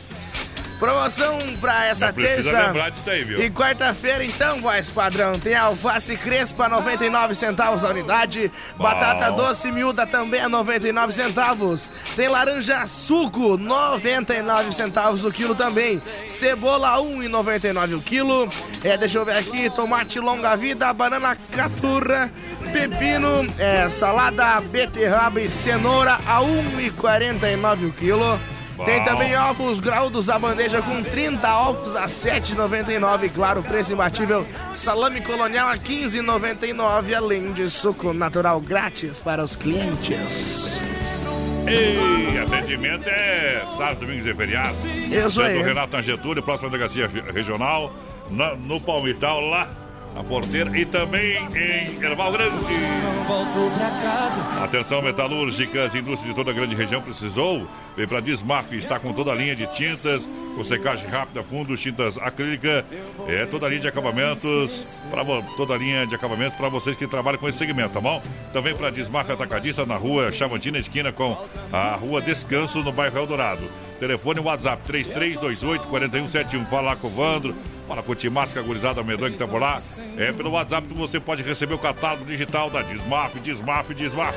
[0.78, 3.42] Promoção pra essa Não precisa terça lembrar disso aí, viu?
[3.42, 10.06] e quarta-feira, então, voz padrão, tem alface crespa, 99 centavos a unidade, batata doce miúda
[10.06, 18.02] também a 99 centavos, tem laranja suco, 99 centavos o quilo também, cebola 1,99 o
[18.02, 18.48] quilo,
[18.82, 22.30] é, deixa eu ver aqui, tomate longa vida, banana caturra,
[22.72, 28.53] pepino, é, salada, beterraba e cenoura a 1,49 o quilo.
[28.84, 33.30] Tem também ovos graúdos a bandeja com 30 ovos a 7,99.
[33.32, 34.44] Claro, preço imbatível.
[34.72, 37.14] Salame colonial a 15,99.
[37.14, 40.80] Além de suco natural grátis para os clientes.
[41.66, 44.84] Ei, atendimento é sábado, domingos e feriados.
[44.84, 45.56] Isso aí.
[45.58, 47.90] do Renato na Getúlio, próxima delegacia re- regional,
[48.30, 49.68] na- no Palmital, lá
[50.14, 52.54] na porteira e também em Erval Grande.
[54.62, 57.66] Atenção, metalúrgicas, indústria de toda a grande região precisou.
[57.96, 62.18] Vem para Dismaf, está com toda a linha de tintas, com secagem rápida, fundos, tintas
[62.18, 62.84] acrílica,
[63.28, 65.24] é toda a linha de acabamentos, para
[65.56, 68.20] toda a linha de acabamentos para vocês que trabalham com esse segmento, tá bom?
[68.52, 71.36] Também para Dismaf Atacadista na rua Chavantina, esquina com
[71.72, 73.68] a rua Descanso, no bairro Eldorado.
[74.04, 76.66] Telefone WhatsApp 3328-4171.
[76.66, 77.54] Fala lá com o Vandro,
[77.88, 79.80] fala com o Timasca, gurizada medonha que tá por lá.
[80.18, 84.36] É pelo WhatsApp que você pode receber o catálogo digital da Dismaf, Dismaf, Dismaf.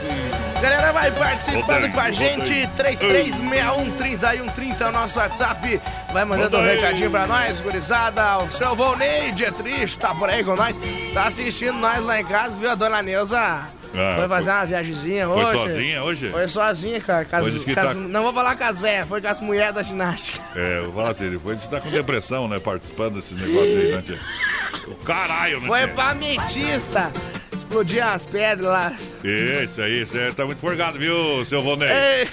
[0.62, 2.43] Galera, vai participando Odeio, com a gente.
[2.43, 2.69] odeio.
[2.77, 5.82] 3361-3130 é o nosso WhatsApp.
[6.13, 8.38] Vai mandando um recadinho pra nós, gurizada.
[8.38, 10.80] O seu Volneide é triste, tá por aí com nós.
[11.13, 12.71] Tá assistindo nós lá em casa, viu?
[12.71, 15.60] A dona Neuza Ah, foi fazer foi- uma viagemzinha foi hoje.
[15.60, 16.30] sozinha hoje?
[16.30, 17.26] Foi sozinha, cara.
[17.26, 19.21] com as- Pois diz que com as- tá- Não vou falar com as velhas, foi
[19.21, 20.39] com as mulheres da ginástica.
[20.56, 22.60] É, eu vou falar assim, depois você tá com depressão, né?
[22.60, 24.19] Participando desses negócios aí, né, tia?
[24.88, 25.88] O caralho, né, Foi tia?
[25.89, 27.12] pra ametista.
[27.67, 28.93] Explodir as pedras lá.
[29.23, 31.89] Isso aí, você tá muito forgado, viu, seu Vonei?
[31.89, 32.27] Ei.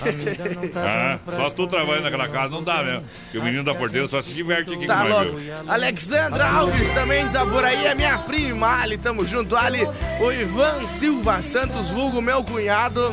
[0.76, 3.04] Ah, só tu trabalhando naquela casa não dá mesmo.
[3.24, 5.36] Porque o menino da porteira só se diverte aqui Tá louco.
[5.36, 5.52] viu?
[5.66, 9.82] Alexandra Alves também tá por aí, é minha prima Ali, tamo junto, Ali.
[10.20, 13.12] O Ivan Silva Santos, vulgo meu cunhado.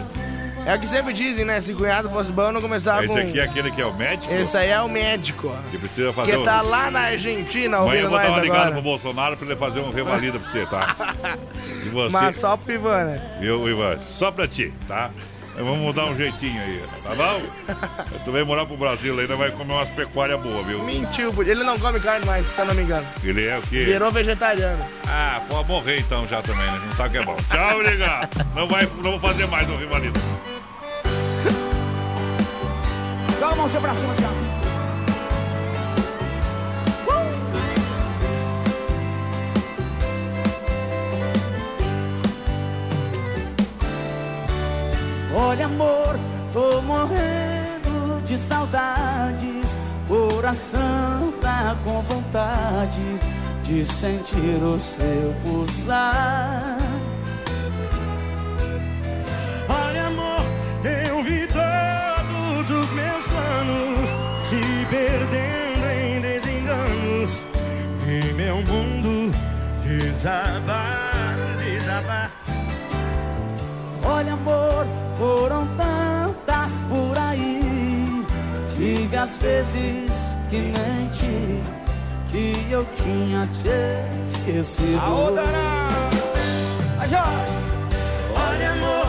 [0.66, 1.60] É o que sempre dizem, né?
[1.60, 3.20] Se cunhado fosse bom, não começava Esse com...
[3.20, 4.32] aqui é aquele que é o médico?
[4.34, 5.52] Esse aí é o médico.
[5.72, 6.46] Que precisa fazer Que um...
[6.46, 8.72] tá lá na Argentina Amanhã ouvindo eu vou dar uma ligada agora.
[8.74, 11.38] pro Bolsonaro pra ele fazer um revalida pra você, tá?
[11.84, 13.38] E você, Mas só pro Ivan, né?
[13.40, 14.00] viu, Ivan?
[14.00, 15.10] Só pra ti, tá?
[15.56, 17.42] Vamos mudar um jeitinho aí, tá bom?
[18.24, 20.84] Tu vem morar pro Brasil ainda vai comer umas pecuárias boas, viu?
[20.84, 23.06] Mentiu, ele não come carne mais, se eu não me engano.
[23.24, 23.84] Ele é o quê?
[23.84, 24.86] Virou vegetariano.
[25.08, 26.82] Ah, pode morrer então já também, né?
[26.86, 27.38] Não sabe o que é bom.
[27.50, 28.30] Tchau, liga!
[28.56, 30.20] Não, vai, não vou fazer mais um rivalito.
[33.42, 34.32] Joga a mãozinha pra cima, assim, ó.
[45.36, 46.20] Olha, amor,
[46.54, 49.76] tô morrendo de saudades.
[50.08, 53.02] Coração tá com vontade
[53.64, 56.78] de sentir o seu pulsar.
[68.64, 69.32] Mundo
[69.84, 72.32] desabar, desabar.
[74.04, 74.86] Olha, amor,
[75.18, 78.26] foram tantas por aí.
[78.76, 80.12] Tive as vezes
[80.50, 81.62] que menti,
[82.28, 83.70] que eu tinha te
[84.30, 85.00] esquecido.
[85.00, 85.32] Aô,
[88.36, 89.01] Olha, amor,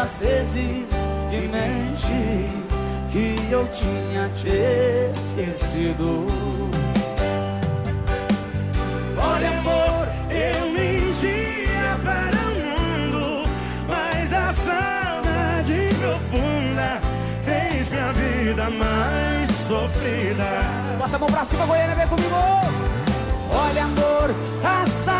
[0.00, 0.88] as vezes
[1.28, 2.48] que menti,
[3.12, 6.26] que eu tinha te esquecido.
[9.18, 13.48] Olha, amor, eu mentia para o mundo,
[13.86, 17.00] mas a saudade profunda
[17.44, 20.48] fez minha vida mais sofrida.
[20.98, 22.36] Bota a mão pra cima, Goiânia, vem comigo.
[23.52, 24.34] Olha, amor,
[24.64, 25.19] a saudade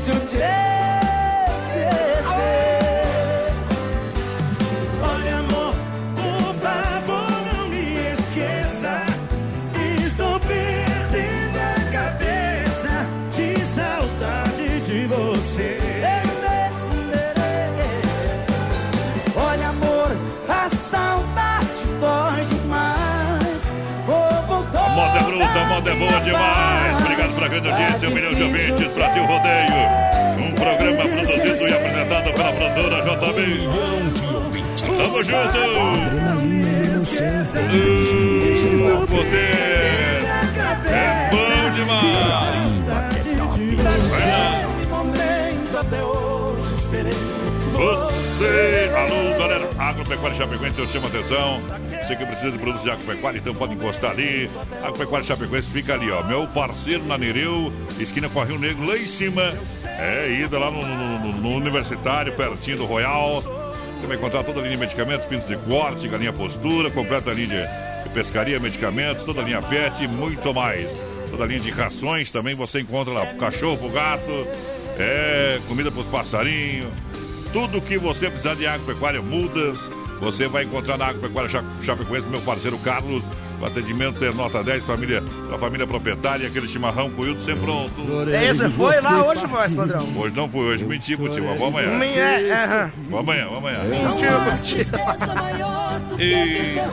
[0.00, 0.36] difícil te
[1.56, 1.92] esquecer.
[5.02, 5.74] Olha, amor,
[6.16, 9.04] por favor, não me esqueça.
[10.06, 15.78] Estou perdendo a cabeça de saudade de você.
[19.36, 20.16] Olha, amor,
[20.48, 23.72] a saudade dói demais.
[24.72, 26.79] A moda é bruta, a moda é boa demais.
[27.50, 29.74] Grande audiência, um milhão de ouvintes, Brasil Rodeio.
[30.38, 33.38] Um programa produzido e apresentado pela produtora JB.
[34.86, 35.58] Tamo junto!
[38.86, 40.22] Uh, poder!
[40.86, 42.02] É bom demais!
[44.08, 44.70] Vai lá!
[44.90, 47.59] momento até hoje esperei.
[47.80, 51.62] Você, alô, galera, Agropecuária Chapecoense, eu chamo a atenção.
[52.02, 54.50] Você que precisa de produtos de agropecuária, então pode encostar ali.
[54.82, 56.22] Agropecuária Chapecoense fica ali, ó.
[56.22, 59.54] Meu parceiro na Nereu, esquina com a Rio Negro, lá em cima.
[59.98, 63.40] É, ida lá no, no- no- Universitário, pertinho do Royal.
[63.98, 67.34] Você vai encontrar toda a linha de medicamentos, pintos de corte, galinha postura, completa a
[67.34, 67.66] linha
[68.02, 70.94] de pescaria, medicamentos, toda a linha pet e muito mais.
[71.30, 74.46] Toda a linha de rações também você encontra lá cachorro, gato,
[74.98, 76.88] é, comida pros passarinhos.
[77.52, 79.78] Tudo que você precisar de agropecuária, mudas,
[80.20, 83.24] você vai encontrar na Agropecuária Cha- Chapecoense, meu parceiro Carlos.
[83.60, 88.30] O atendimento é nota 10, família, a família proprietária, aquele chimarrão com coildo sempre pronto.
[88.30, 90.08] É isso, foi lá hoje, voz, padrão?
[90.16, 92.02] Hoje não fui, hoje menti, tio, mas vou amanhã.
[92.02, 92.90] É, é, amanhã, uh.
[93.10, 93.78] Vou amanhã, vou amanhã.
[93.80, 93.88] É.
[93.88, 94.30] Mentiu,
[96.18, 96.88] Eita.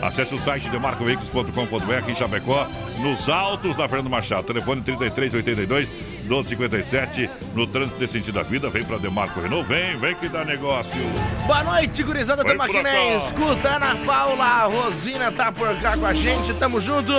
[0.00, 2.68] Acesse o site demarcoveículos.com.br em Chapecó,
[3.00, 4.44] nos altos da Fernando Machado.
[4.44, 5.88] Telefone 3382
[6.28, 7.28] 1257.
[7.54, 9.66] No trânsito desse sentido da vida, vem para Demarco Renault.
[9.66, 11.00] Vem, vem que dá negócio.
[11.46, 13.16] Boa noite, gurizada por Maquiné.
[13.16, 13.26] acá.
[13.26, 17.12] Escuta, Ana Paula, a Rosina tá por cá com a gente, tamo junto.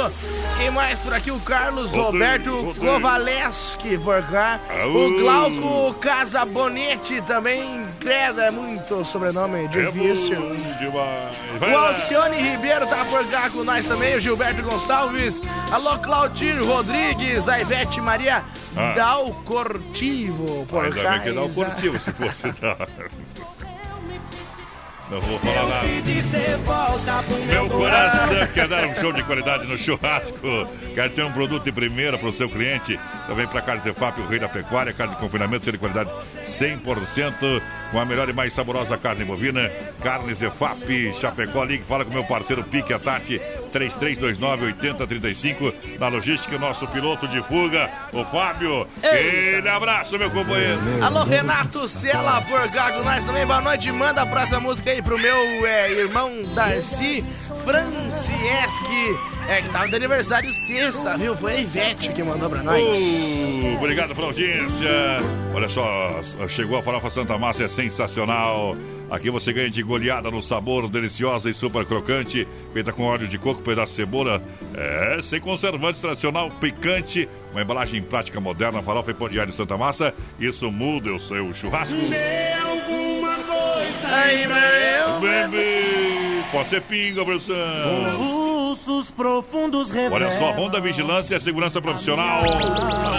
[0.57, 1.31] Quem mais por aqui?
[1.31, 2.85] O Carlos Rodrigo, Roberto Rodrigo.
[2.85, 4.59] Kovaleski por cá.
[4.69, 5.07] Aú.
[5.07, 7.85] O Glauco Casabonetti também.
[7.99, 10.37] Credo, é muito sobrenome difícil.
[10.37, 11.35] É demais.
[11.59, 11.87] Vai O lá.
[11.89, 15.41] Alcione Ribeiro tá por cá com nós também, o Gilberto Gonçalves,
[15.71, 18.43] alô Claudir Rodrigues, a Ivete Maria
[18.75, 18.93] Ah.
[18.95, 22.87] Dal Cortivo por Ainda bem que cortivo, se fosse dar.
[25.09, 25.87] Não vou falar nada.
[27.47, 30.37] Meu coração quer dar um show de qualidade no churrasco.
[30.93, 32.99] Quer ter um produto de primeira para o seu cliente.
[33.27, 34.93] Também para Carne Zefap, o rei da pecuária.
[34.93, 36.11] Carne de confinamento, de qualidade
[36.43, 37.61] 100%.
[37.91, 39.71] Com a melhor e mais saborosa carne bovina.
[40.03, 41.63] Carne Zefap, Chapecó.
[41.63, 43.41] Ligue, fala com meu parceiro Pique, a Tati.
[43.73, 45.73] 3329-8035.
[45.99, 48.87] Na logística, nosso piloto de fuga, o Fábio.
[48.97, 50.79] Aquele abraço, meu companheiro.
[51.01, 53.45] Alô, Renato Sela por Gago Nós também.
[53.45, 53.91] Boa noite.
[53.91, 57.25] Manda a próxima música aí pro meu é, irmão Darcy
[57.63, 59.17] Francieschi.
[59.47, 61.35] É, que tava de aniversário sexta, viu?
[61.35, 62.81] Foi a Ivete que mandou pra nós.
[62.81, 64.89] Uh, obrigado pela audiência.
[65.53, 68.75] Olha só, chegou a farofa Santa Massa, é sensacional.
[69.09, 73.39] Aqui você ganha de goleada no sabor, deliciosa e super crocante, feita com óleo de
[73.39, 74.39] coco, pedaço de cebola,
[74.75, 79.77] é, sem conservantes, tradicional, picante, uma embalagem prática moderna, farofa e pão de alho Santa
[79.77, 80.13] Massa.
[80.39, 81.95] Isso muda o seu churrasco.
[81.95, 87.55] Dê alguma coisa aí pra eu Bebê, pode ser pinga, versão.
[89.15, 92.41] Profundos Olha só, Ronda Vigilância é segurança profissional.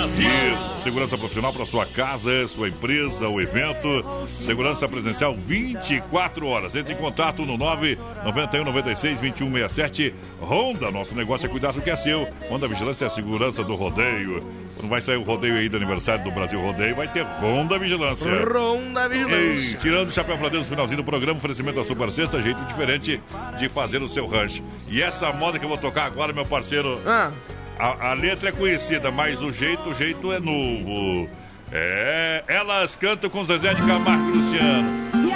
[0.07, 4.05] Isso, segurança profissional para sua casa, sua empresa, o evento.
[4.27, 6.75] Segurança presencial 24 horas.
[6.75, 10.15] Entre em contato no 991 96 2167.
[10.41, 12.29] Honda, nosso negócio é cuidar do que é seu.
[12.49, 14.20] Honda Vigilância é a segurança do rodeio.
[14.27, 18.31] Quando vai sair o rodeio aí do aniversário do Brasil Rodeio, vai ter Honda Vigilância.
[18.47, 19.37] Ronda Vigilância.
[19.37, 22.61] Ei, tirando o chapéu pra Deus no finalzinho do programa, oferecimento da Super Sexta, jeito
[22.65, 23.21] diferente
[23.59, 24.63] de fazer o seu rancho.
[24.89, 27.31] E essa moda que eu vou tocar agora, meu parceiro, Ah.
[27.79, 31.29] a, a letra é conhecida, mas o jeito, o jeito é novo.
[31.73, 34.89] É, elas cantam com Zezé de Camargo e Luciano.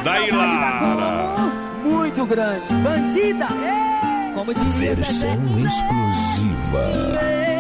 [0.03, 1.37] Daí Lara.
[1.85, 2.73] Muito grande.
[2.83, 3.47] Bandida.
[4.35, 5.29] Como diria Zezé.
[5.29, 7.54] exclusiva.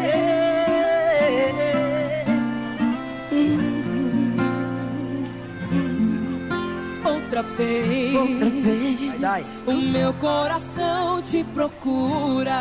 [7.35, 9.62] Outra vez, Outra vez.
[9.66, 12.55] o meu coração te procura.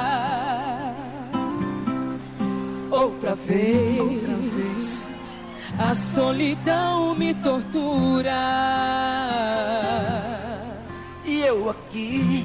[2.89, 5.05] Outra vez,
[5.78, 8.32] a solidão me tortura.
[11.24, 12.43] E eu aqui,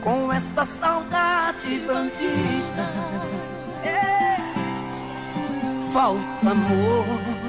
[0.00, 3.10] com esta saudade bandida.
[5.92, 7.39] Falta amor,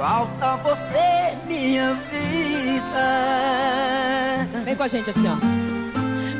[0.00, 3.06] falta você, minha vida.
[4.64, 5.36] Vem com a gente assim, ó.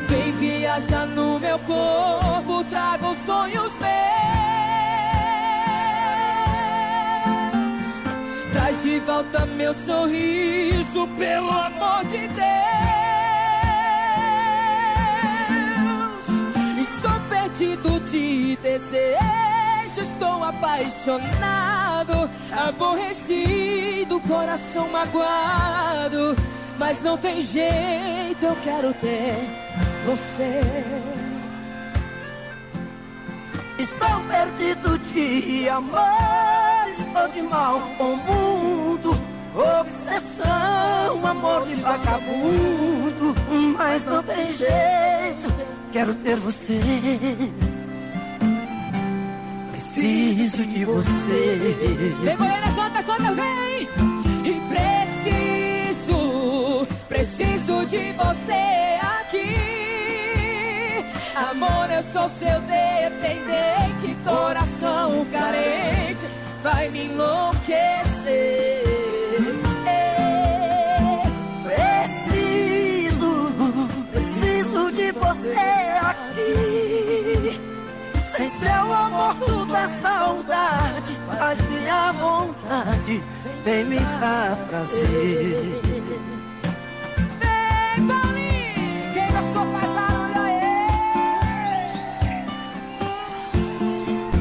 [0.07, 3.91] Vem viajar no meu corpo, trago sonhos meus.
[8.51, 12.41] Traz de volta meu sorriso, pelo amor de Deus.
[16.79, 21.70] Estou perdido de desejo, estou apaixonado,
[22.51, 26.35] aborrecido, coração magoado.
[26.77, 29.35] Mas não tem jeito, eu quero ter
[30.05, 30.61] você.
[33.77, 39.21] Estou perdido de amor, estou de mal com o mundo.
[39.53, 43.35] Obsessão, amor de vagabundo.
[43.77, 45.53] Mas não tem jeito,
[45.91, 46.79] quero ter você.
[50.01, 51.75] Preciso de você.
[52.23, 53.87] Vem, Goiânia, canta, canta, vem!
[54.43, 54.59] E
[55.93, 56.17] preciso,
[57.07, 59.45] preciso de você aqui.
[61.35, 66.25] Amor, eu sou seu dependente, coração carente,
[66.63, 68.81] vai me enlouquecer.
[71.63, 73.53] Preciso,
[74.11, 76.00] preciso de você.
[78.81, 81.15] Seu amor, tudo é saudade.
[81.27, 83.23] Mas minha vontade
[83.63, 85.81] vem me dar prazer.
[87.39, 89.13] Vem, Paulinho!
[89.13, 90.61] Quem gostou faz barulho aí!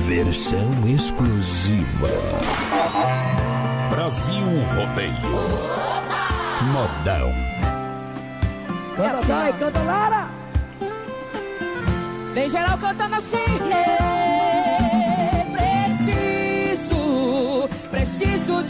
[0.07, 2.09] Versão exclusiva.
[3.91, 5.37] Brasil Rodeio.
[6.73, 7.31] Modão.
[8.97, 10.27] Canta, assim, Dai, canta, Lara.
[12.33, 13.37] Vem geral cantando assim.
[13.73, 14.10] É,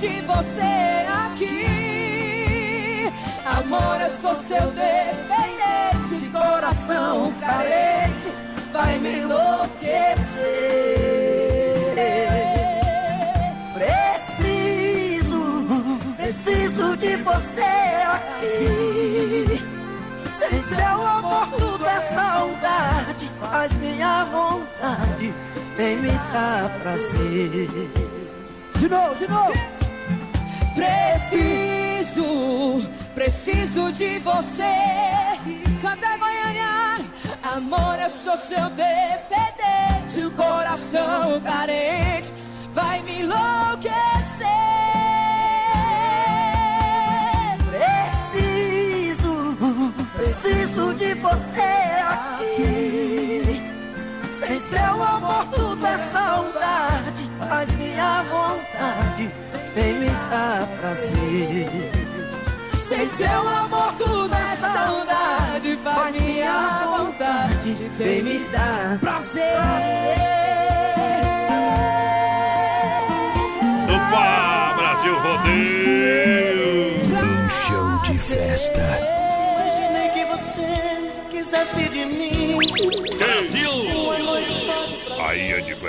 [0.00, 1.66] de você aqui.
[3.44, 8.32] Amor, eu sou seu dependente, coração carente,
[8.72, 10.40] vai me enlouquecer.
[13.74, 15.36] Preciso,
[16.16, 17.60] preciso de você
[18.06, 19.62] aqui.
[20.32, 23.30] Sem seu amor, tudo é saudade.
[23.38, 25.34] Mas minha vontade
[25.76, 27.68] vem me dar prazer.
[28.76, 29.69] De novo, de novo.
[30.74, 32.24] Preciso,
[33.14, 34.62] preciso de você.
[35.82, 37.04] Canta Goiânia,
[37.42, 40.24] amor, eu sou seu dependente.
[40.26, 42.32] O coração carente
[42.72, 44.46] vai me enlouquecer.
[48.30, 49.56] Preciso,
[50.16, 53.60] preciso de você aqui.
[54.34, 57.28] Sem seu amor, tudo é saudade.
[57.48, 61.68] Faz minha vontade vem me dar prazer.
[62.90, 68.98] Sem seu amor tudo é saudade Faz minha vontade Vem me dar
[73.86, 76.70] Do Pá, Brasil Rodeio.
[77.14, 78.82] Um show de festa.
[79.60, 80.68] Imaginei que você
[81.30, 82.39] quisesse de mim.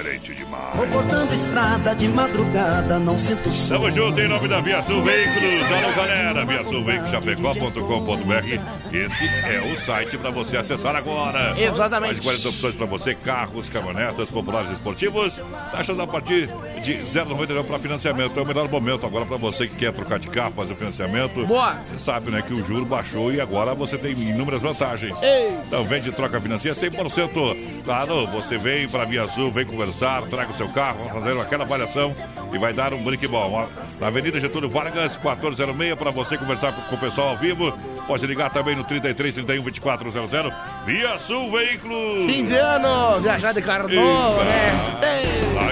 [0.01, 0.75] Diferente demais.
[0.75, 3.75] Vou cortando estrada de madrugada, não sinto som.
[3.75, 5.71] Tamo junto em nome da Via Sul Veículos.
[5.71, 6.45] Alô, galera.
[6.45, 8.95] Via Sul Veículos Chapecó.com.br.
[8.95, 11.53] Esse é o site para você acessar agora.
[11.57, 12.01] Exatamente.
[12.01, 15.39] Mais de 40 opções para você: carros, caminhonetas, populares esportivos.
[15.71, 16.49] Taxas a partir
[16.81, 18.39] de 0,99 para financiamento.
[18.39, 21.45] É o melhor momento agora para você que quer trocar de carro, fazer o financiamento.
[21.45, 21.77] Boa.
[21.91, 25.21] Você sabe, né, que o juro baixou e agora você tem inúmeras vantagens.
[25.21, 25.51] Ei.
[25.67, 27.83] Então vende troca financia 100%.
[27.85, 29.90] Claro, você vem para Via Sul, vem conversar,
[30.29, 32.13] traga o seu carro, vamos fazer aquela avaliação
[32.51, 33.51] e vai dar um brinque bom.
[33.53, 33.65] Ó,
[33.99, 37.71] Na Avenida Getúlio Vargas, 1406, para você conversar com, o pessoal ao vivo.
[38.07, 40.51] Pode ligar também no 33 31 2400.
[40.85, 42.25] Via Sul Veículos.
[42.25, 44.71] Fim de ano, viajar de carro novo, né?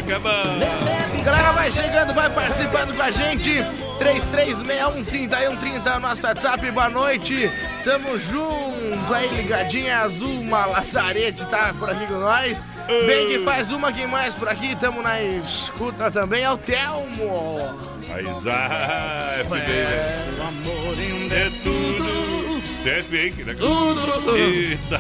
[0.05, 0.29] Que é bom.
[1.23, 3.61] Galera, vai chegando, vai participando com a gente.
[3.99, 7.51] 3361-3130, nosso WhatsApp, boa noite.
[7.83, 12.61] Tamo junto aí, ligadinha azul, uma Lazarete, tá por aqui com nós.
[13.05, 17.55] Bem que faz uma aqui mais por aqui, tamo na escuta também, é o Telmo.
[18.07, 19.55] Mas ah, FB.
[19.55, 20.95] É, o amor
[21.31, 22.29] é tudo.
[22.89, 23.53] É fake, né?
[23.53, 24.35] Tudo.
[24.35, 24.99] Eita.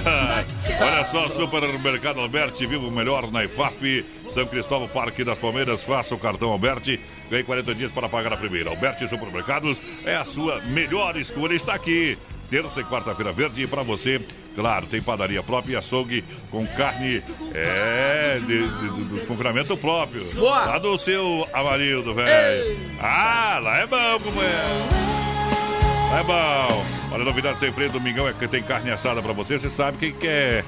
[0.79, 4.05] Olha só, Supermercado Alberti, viva o melhor na IFAP.
[4.29, 5.83] São Cristóvão, Parque das Palmeiras.
[5.83, 6.99] Faça o cartão Alberti.
[7.31, 8.69] Ganhe 40 dias para pagar a primeira.
[8.69, 11.53] Alberti Supermercados é a sua melhor escolha.
[11.55, 12.17] Está aqui.
[12.49, 13.63] Terça e quarta-feira verde.
[13.63, 14.19] E para você,
[14.55, 17.21] claro, tem padaria própria e açougue com carne
[17.53, 20.23] é, de, de- de- do confinamento próprio.
[20.33, 20.65] Boa.
[20.65, 22.77] Lá do seu Amarildo, velho.
[22.99, 26.19] Ah, lá é bom, como é.
[26.19, 26.85] É bom.
[27.11, 29.57] Olha, novidade sem freio, domingão é que tem carne assada pra você.
[29.59, 30.63] Você sabe quem quer.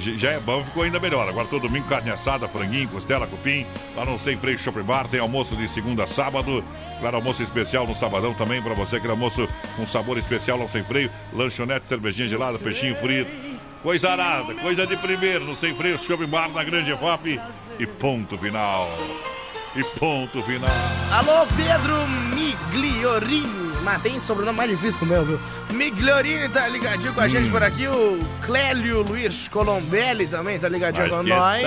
[0.00, 1.28] Já é bom, ficou ainda melhor.
[1.28, 3.66] Agora todo domingo, carne assada, franguinho, costela, cupim.
[3.96, 6.64] Lá no Sem Freio Shopping Bar tem almoço de segunda a sábado.
[7.00, 8.96] Claro, almoço especial no sabadão também pra você.
[8.96, 11.10] Aquele almoço com sabor especial no Sem Freio.
[11.32, 13.30] Lanchonete, cervejinha gelada, peixinho frito.
[13.82, 17.40] Coisa arada, coisa de primeiro no Sem Freio Shopping Bar na Grande FAP.
[17.78, 18.88] E ponto final.
[19.74, 20.70] E ponto final.
[21.12, 23.72] Alô, Pedro Migliorini.
[23.82, 25.40] Mas tem sobrenome mais difícil que o meu, viu?
[25.72, 27.52] Migliorini tá ligadinho com a gente Hum.
[27.52, 27.88] por aqui.
[27.88, 31.62] O Clélio Luiz Colombelli também tá ligadinho Mas com que nós.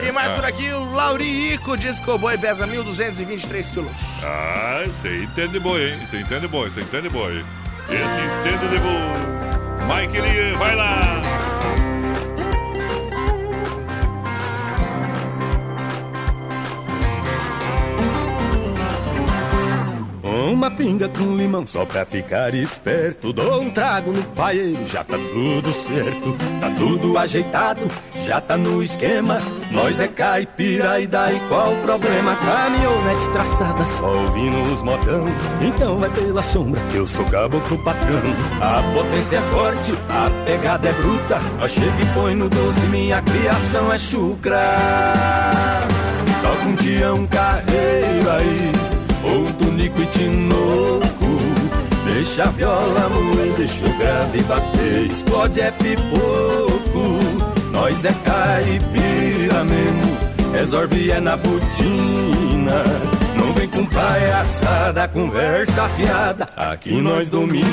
[0.00, 0.34] Quem mais Ah.
[0.34, 0.70] por aqui?
[0.72, 3.92] O Laurico Disco Boy pesa 1.223 quilos.
[4.22, 5.98] Ah, você entende boi, hein?
[6.10, 7.44] Você entende boi, você entende boi.
[7.88, 9.96] Esse entende de boi.
[9.96, 11.22] Mike Lee, vai lá.
[20.38, 23.32] Uma pinga com limão só pra ficar esperto.
[23.32, 26.36] Dou um trago no paeiro, já tá tudo certo.
[26.60, 27.80] Tá tudo ajeitado,
[28.24, 29.38] já tá no esquema.
[29.72, 32.36] Nós é caipira e daí qual o problema?
[32.36, 35.26] Caminhonete traçada, só ouvindo os modão.
[35.60, 38.22] Então vai pela sombra que eu sou caboclo patrão.
[38.60, 41.38] A potência é forte, a pegada é bruta.
[41.58, 44.62] Nós chega e põe no 12, minha criação é chucra.
[46.42, 48.77] Toca um um carreiro aí,
[49.78, 51.08] ou tunico e tinoco.
[52.04, 57.18] Deixa a viola moer, deixa o grave bater, explode é pipoco.
[57.72, 60.18] Nós é caipira mesmo,
[60.52, 62.82] resolve é na botina.
[63.36, 67.64] Não vem com palhaçada, conversa fiada, aqui nós domina.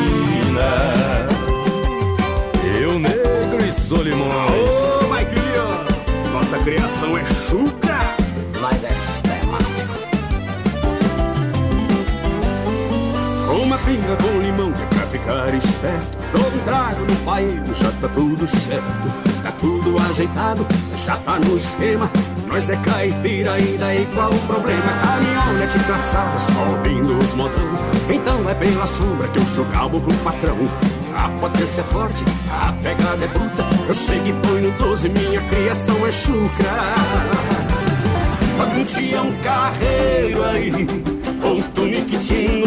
[2.82, 4.70] Eu negro e Solimões.
[5.02, 8.00] Ô, Lee, nossa criação é chucra,
[8.62, 9.05] mas é
[13.86, 16.18] pinga com limão que é pra ficar esperto.
[16.34, 19.44] Dou um trago no paeiro, já tá tudo certo.
[19.44, 20.66] Tá tudo ajeitado,
[21.06, 22.10] já tá no esquema.
[22.48, 24.82] Nós é caipira e daí qual o problema?
[25.02, 27.76] Caminhonete traçada, só ouvindo os modão.
[28.10, 30.58] Então é pela sombra que eu sou caboclo patrão.
[31.16, 33.66] A potência é forte, a pegada é bruta.
[33.88, 36.72] Eu chego e põe no 12, minha criação é chucra.
[38.60, 40.88] Algum dia um carreiro aí,
[41.44, 42.18] ou um tunique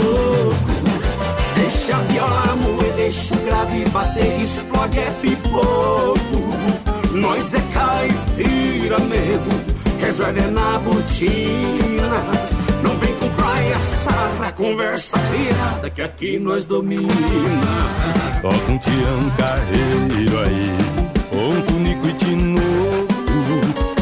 [0.01, 0.68] louco.
[1.61, 6.19] Deixa a viola moer, deixa o grave bater, explode é pipoco.
[7.13, 8.99] Nós é caipira
[10.09, 12.23] resolve é na botina.
[12.83, 17.13] Não vem com palhaçada, conversa fiada, que aqui nós domina.
[18.41, 20.73] Toca um tião carreiro aí,
[21.33, 23.09] um tunico e tinoco.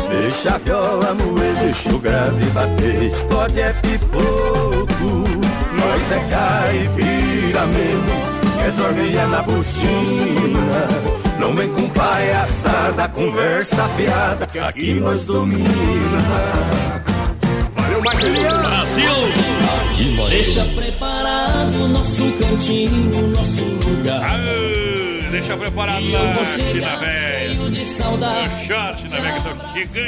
[0.08, 3.02] Deixa a viola moer, deixa o grave bater.
[3.02, 5.25] Explode é pipoco,
[5.86, 8.26] nós é caipira mesmo.
[8.66, 10.88] É na botina.
[11.38, 15.68] Não vem com palhaçada, conversa fiada, que aqui nós domina.
[17.76, 18.56] Valeu, Marquinhos!
[18.56, 19.56] Brasil!
[20.28, 24.22] Deixa preparado nosso cantinho, nosso lugar.
[24.30, 24.85] Aê,
[25.36, 26.96] deixa preparado lá, China.
[26.96, 27.04] O
[28.66, 29.98] short, China Velha, que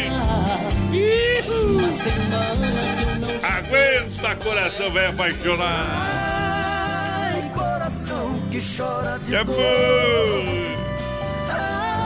[1.40, 1.88] eu não
[3.42, 5.88] Aguenta, coração velho apaixonado.
[5.90, 9.32] Ai, coração que chora de.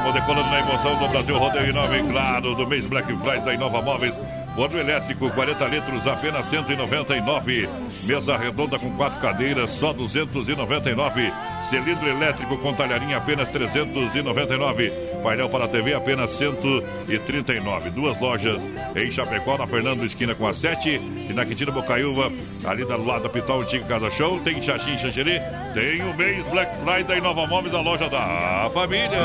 [0.03, 2.09] Vou decolando na emoção do Brasil Rodeio Inova, hein?
[2.11, 4.19] claro, do mês Black Friday da Inova Móveis.
[4.55, 7.69] Forno elétrico, 40 litros, apenas 199.
[8.05, 11.33] Mesa redonda com quatro cadeiras, só 299.
[11.69, 14.91] Cilindro elétrico com talharinha, apenas 399.
[15.23, 17.91] Painel para TV, apenas 139.
[17.91, 18.61] Duas lojas
[18.97, 20.91] em Chapecó, na Fernando Esquina com a 7.
[20.91, 22.31] E na Quintina Bocaiúva,
[22.65, 24.41] ali do lado da Pitol, Antiga Casa Show.
[24.41, 25.41] Tem Xaxim Xanxerê.
[25.73, 29.19] Tem o mês Black Friday da Inova Móveis, a loja da família.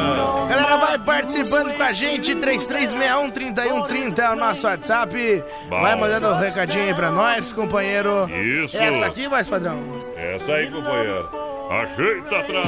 [0.47, 5.43] Galera, vai participando com a gente, 3361-3130 é o nosso WhatsApp.
[5.69, 5.81] Bom.
[5.81, 8.29] Vai mandando um recadinho aí pra nós, companheiro.
[8.29, 8.77] Isso.
[8.77, 9.77] Essa aqui, vai, padrão.
[10.15, 11.56] Essa aí, companheiro.
[11.69, 12.65] Ajeita atrás.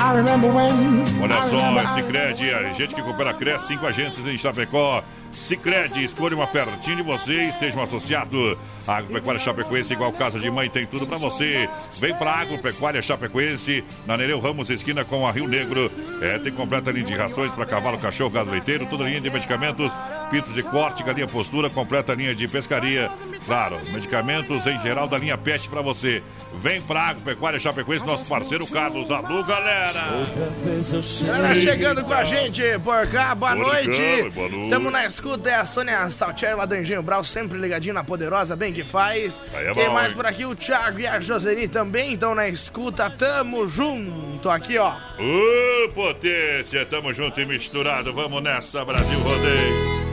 [0.00, 1.04] I remember when.
[1.22, 5.02] Olha só, remember- Cicred, a gente que coopera Cresce, cinco agências em Chapecó.
[5.32, 8.58] Cicred, escolha uma pertinho de você e seja um associado.
[8.86, 11.68] A Agropecuária Chapecoense, igual casa de mãe, tem tudo pra você.
[12.00, 15.90] Vem pra Agropecuária Chapecoense, na Nereu Ramos, esquina com a Rio Negro.
[16.22, 19.92] É, tem completa linha de rações para cavalo, cachorro, gado leiteiro, toda linha de medicamentos,
[20.30, 23.10] pitos de corte, galinha postura, completa linha de pescaria.
[23.46, 26.22] Claro, medicamentos em geral da linha Peste pra você.
[26.60, 29.10] Vem pra Agropecuária Chapecoense, nosso parceiro Carlos.
[29.10, 30.04] Alô, galera!
[31.26, 34.00] Galera chegando com a gente por cá, boa Boa noite.
[34.00, 34.64] noite, boa noite.
[34.64, 38.84] Estamos na escuta, é a Sônia Saltier Engenho Brau, sempre ligadinho na Poderosa, bem que
[38.84, 39.42] faz.
[39.52, 40.16] É Quem bom, mais hein?
[40.16, 40.44] por aqui?
[40.44, 44.92] O Thiago e a Joseli também estão na escuta, tamo junto aqui, ó.
[45.18, 48.12] Ô, potência, tamo junto e misturado.
[48.12, 50.07] Vamos nessa, Brasil Rodeio.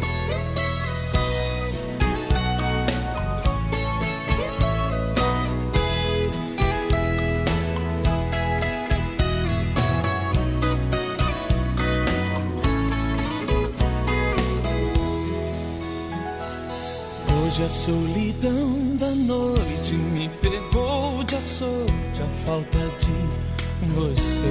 [17.56, 24.44] Hoje a solidão da noite me pegou de açoite a falta de você.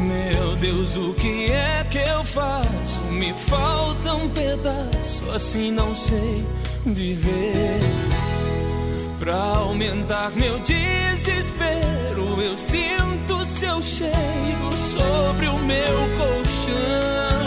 [0.00, 3.00] Meu Deus, o que é que eu faço?
[3.10, 6.44] Me falta um pedaço, assim não sei
[6.84, 7.80] viver.
[9.18, 17.40] Pra aumentar meu desespero, eu sinto seu cheiro sobre o meu colchão.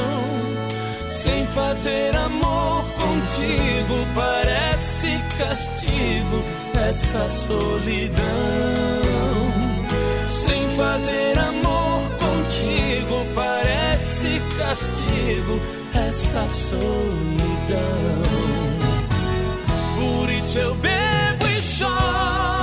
[1.12, 3.03] Sem fazer amor
[3.34, 6.44] contigo, parece castigo
[6.88, 8.24] essa solidão.
[10.30, 15.60] Sem fazer amor contigo, parece castigo
[15.96, 16.84] essa solidão.
[19.98, 22.63] Por isso eu bebo e choro,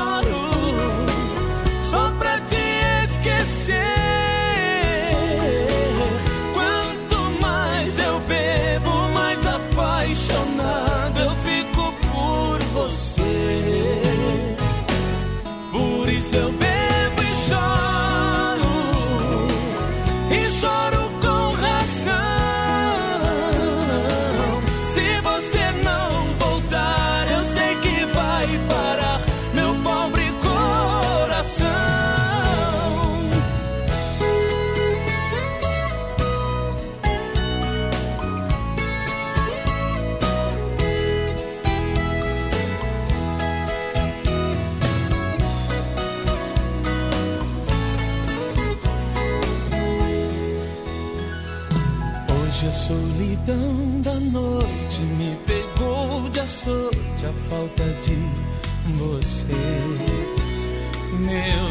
[16.31, 16.60] Por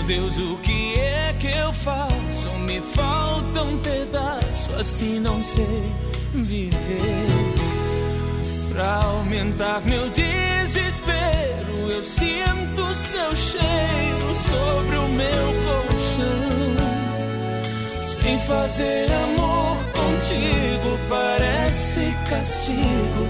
[0.09, 2.49] Deus, o que é que eu faço?
[2.67, 5.83] Me falta um pedaço, assim não sei
[6.33, 7.27] viver.
[8.73, 16.87] Pra aumentar meu desespero, eu sinto seu cheiro sobre o meu colchão.
[18.03, 23.27] Sem fazer amor contigo parece castigo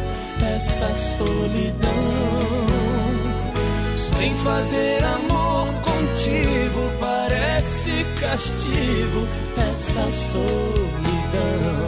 [0.56, 2.69] essa solidão.
[4.20, 11.88] Sem fazer amor contigo parece castigo essa solidão.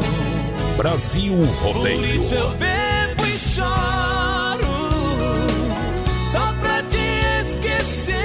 [0.78, 2.00] Brasil Rodeio.
[2.00, 4.80] Por isso eu bebo e choro
[6.32, 7.02] só pra te
[7.42, 8.16] esquecer.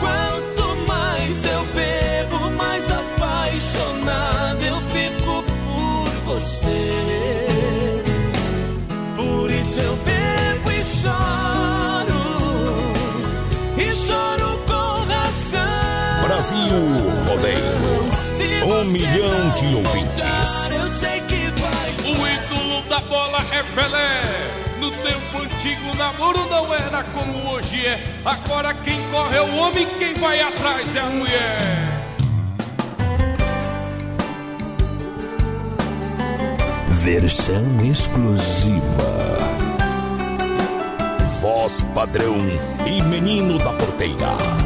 [0.00, 6.75] Quanto mais eu bebo, mais apaixonado eu fico por você.
[16.46, 16.70] Brasil
[17.26, 18.66] Rodeio.
[18.66, 20.70] Um milhão de ouvintes.
[20.70, 21.90] Eu sei que vai.
[22.04, 24.22] O ídolo da bola é Pelé.
[24.78, 28.00] No tempo antigo, o namoro não era como hoje é.
[28.24, 31.58] Agora quem corre é o homem, quem vai atrás é a mulher.
[36.90, 39.26] Versão exclusiva.
[41.40, 42.36] Voz padrão
[42.86, 44.65] e menino da porteira.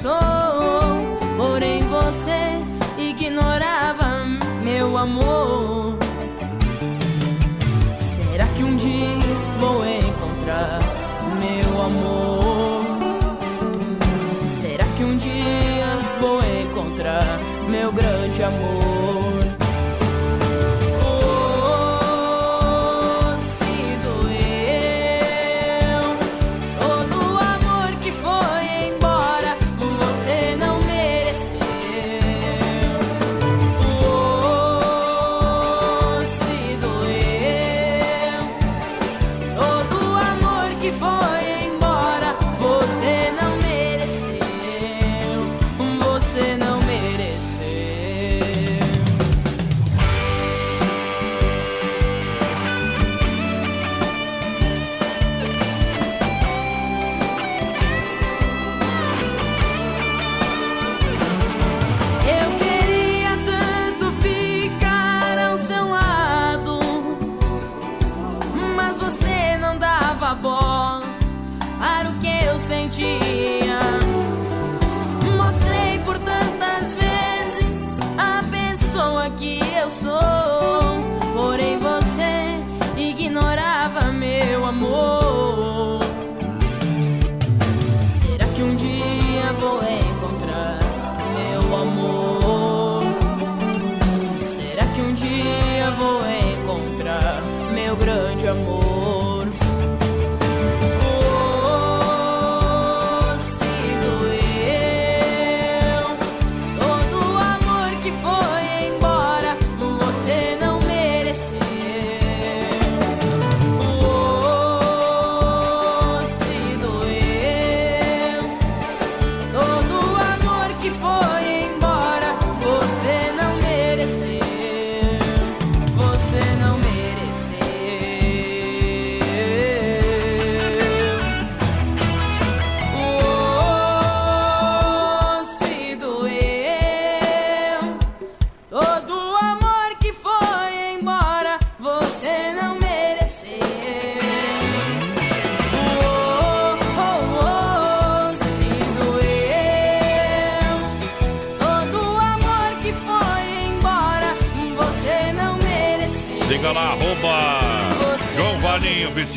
[0.00, 2.62] sou, porém você
[2.96, 4.24] ignorava
[4.62, 5.87] meu amor.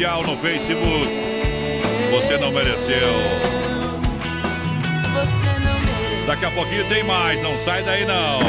[0.02, 1.08] Oficial no Facebook.
[2.10, 3.08] Você não mereceu.
[5.14, 6.26] Você não mereceu.
[6.26, 8.39] Daqui a pouquinho tem mais, não sai daí não.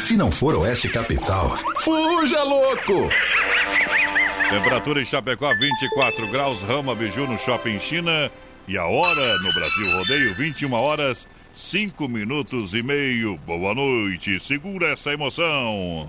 [0.00, 3.08] Se não for Oeste Capital, fuja louco!
[4.50, 8.28] Temperatura em Chapecó 24 graus, Rama Biju no Shopping China.
[8.66, 13.38] E a hora no Brasil Rodeio 21 horas 5 minutos e meio.
[13.46, 16.08] Boa noite, segura essa emoção.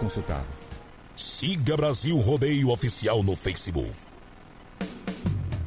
[0.01, 0.45] consultado.
[1.15, 4.10] Siga Brasil Rodeio Oficial no Facebook.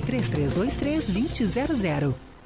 [0.00, 2.29] 3323-2000.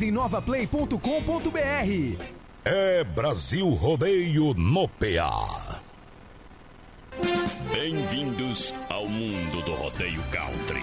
[0.00, 2.24] em novaplay.com.br.
[2.64, 5.82] É Brasil Rodeio no PA.
[7.72, 10.82] Bem-vindos ao mundo do rodeio country.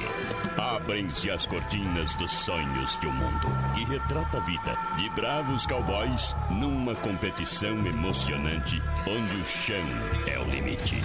[0.58, 6.36] Abrem-se as cortinas dos sonhos de um mundo que retrata a vida de bravos cowboys
[6.52, 9.84] numa competição emocionante onde o chão
[10.28, 10.98] é o limite.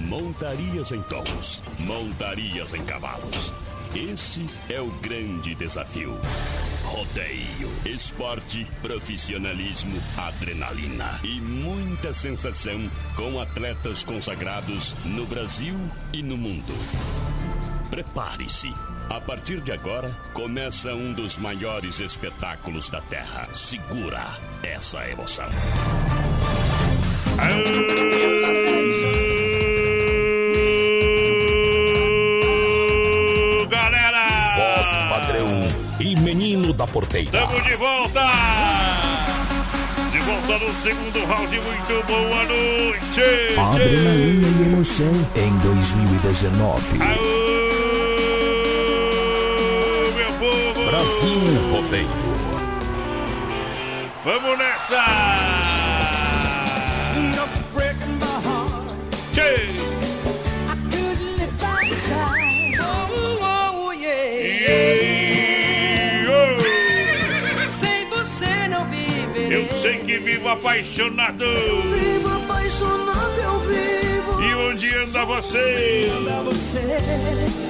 [0.00, 3.52] Montarias em touros, montarias em cavalos.
[3.94, 6.16] Esse é o grande desafio.
[6.84, 15.74] Rodeio, esporte, profissionalismo, adrenalina e muita sensação com atletas consagrados no Brasil
[16.12, 16.72] e no mundo.
[17.90, 18.72] Prepare-se.
[19.08, 23.48] A partir de agora, começa um dos maiores espetáculos da Terra.
[23.54, 25.48] Segura essa emoção.
[27.36, 28.89] Galera!
[36.00, 37.42] E menino da porteira.
[37.42, 38.26] Estamos de volta!
[40.10, 41.60] De volta no segundo round.
[41.60, 43.20] Muito boa noite!
[43.58, 46.98] Adrenalina e emoção em 2019.
[50.16, 50.84] meu povo!
[50.86, 51.40] Brasil
[51.70, 52.08] Rodeio.
[54.24, 55.69] Vamos nessa!
[70.56, 71.44] Sei que vivo apaixonado.
[71.94, 74.42] Vivo apaixonado, eu vivo.
[74.42, 76.10] E onde anda você?
[76.18, 76.80] Anda você.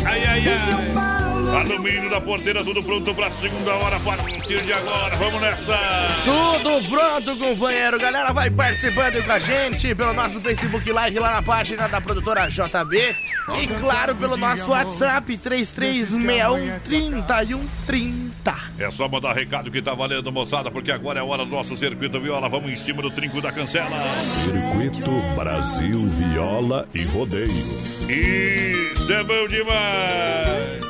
[0.07, 1.21] Ai, ai, São ai.
[1.51, 5.17] Alumínio da porteira, tudo pronto pra segunda hora, a partir de agora.
[5.17, 5.77] Vamos nessa!
[6.25, 7.99] Tudo pronto, companheiro.
[7.99, 12.49] Galera, vai participando com a gente pelo nosso Facebook Live lá na página da produtora
[12.49, 13.17] JB.
[13.61, 18.30] E claro, pelo nosso WhatsApp 3361
[18.79, 21.77] É só mandar recado que tá valendo, moçada, porque agora é a hora do nosso
[21.77, 22.49] circuito viola.
[22.49, 23.97] Vamos em cima do trinco da cancela.
[24.19, 27.51] Circuito Brasil Viola e Rodeio.
[28.09, 30.81] Isso é bom demais!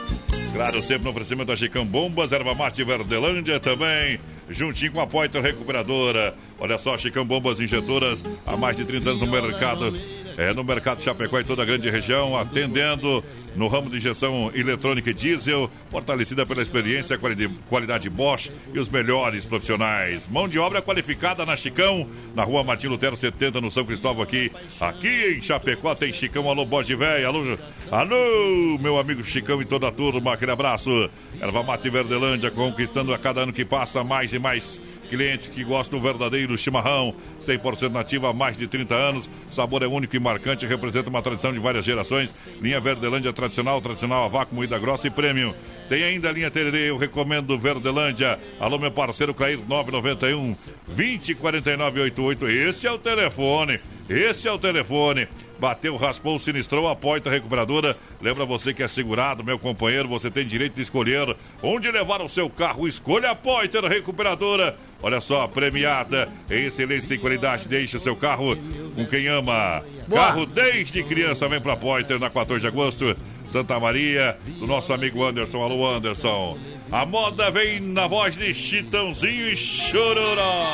[0.53, 5.41] Claro, sempre no oferecimento da Chicão Bombas, Erva Mate Verdelândia também, juntinho com a Poiter
[5.41, 6.35] Recuperadora.
[6.59, 9.97] Olha só, Chicão Bombas Injetoras, há mais de 30 anos no mercado.
[10.41, 13.23] É no mercado Chapecó e toda a grande região, atendendo
[13.55, 17.21] no ramo de injeção eletrônica e diesel, fortalecida pela experiência,
[17.69, 20.27] qualidade, Bosch e os melhores profissionais.
[20.27, 24.51] Mão de obra qualificada na Chicão, na rua Martim Lutero 70, no São Cristóvão aqui.
[24.81, 27.59] Aqui em Chapecó tem Chicão, alô Bosch Véia, alô,
[27.91, 31.11] alô, meu amigo Chicão e toda a turma, aquele abraço.
[31.39, 34.81] Erva Mate Verdelândia conquistando a cada ano que passa mais e mais
[35.11, 37.13] clientes que gostam do verdadeiro chimarrão,
[37.45, 39.29] 100% nativo há mais de 30 anos.
[39.51, 42.33] Sabor é único e marcante, representa uma tradição de várias gerações.
[42.63, 45.53] Linha Verdelândia tradicional, tradicional a vácuo, moída grossa e prêmio.
[45.89, 48.39] Tem ainda a linha Tererê, eu recomendo Verdelândia.
[48.61, 50.55] Alô, meu parceiro Cair 991
[50.87, 52.49] 2049 88.
[52.49, 53.81] Esse é o telefone.
[54.09, 55.27] Esse é o telefone.
[55.59, 57.97] Bateu, raspou, sinistrou, a Poita Recuperadora.
[58.23, 62.29] Lembra você que é segurado, meu companheiro, você tem direito de escolher onde levar o
[62.29, 62.87] seu carro.
[62.87, 64.77] Escolha a Poiter Recuperadora.
[65.03, 67.69] Olha só, premiada em excelência e qualidade.
[67.69, 68.57] Deixe seu carro
[68.95, 69.83] com quem ama.
[70.07, 70.21] Boa.
[70.21, 73.17] Carro desde criança, vem pra Poiter na 14 de agosto.
[73.49, 75.63] Santa Maria, do nosso amigo Anderson.
[75.63, 76.57] Alô, Anderson.
[76.93, 80.67] A moda vem na voz de Chitãozinho e Chororó.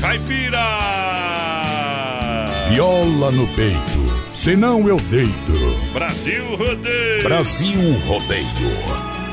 [0.00, 0.58] Caipira!
[2.70, 5.32] Viola no peito, senão eu deito.
[5.92, 7.22] Brasil Rodeio!
[7.22, 8.46] Brasil Rodeio.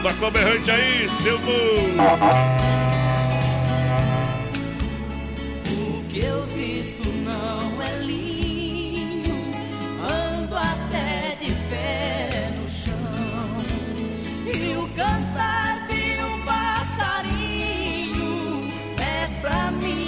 [0.02, 3.05] Toca o berrante aí, seu mundo!
[14.96, 17.84] Cantar de um passarinho
[18.98, 20.05] é pra mim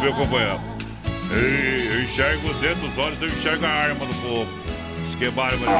[0.00, 0.60] meu companheiro.
[1.30, 4.50] Ei, eu enxergo dentro dos olhos, eu enxergo a arma do povo.
[5.06, 5.70] Isso que é bárbaro.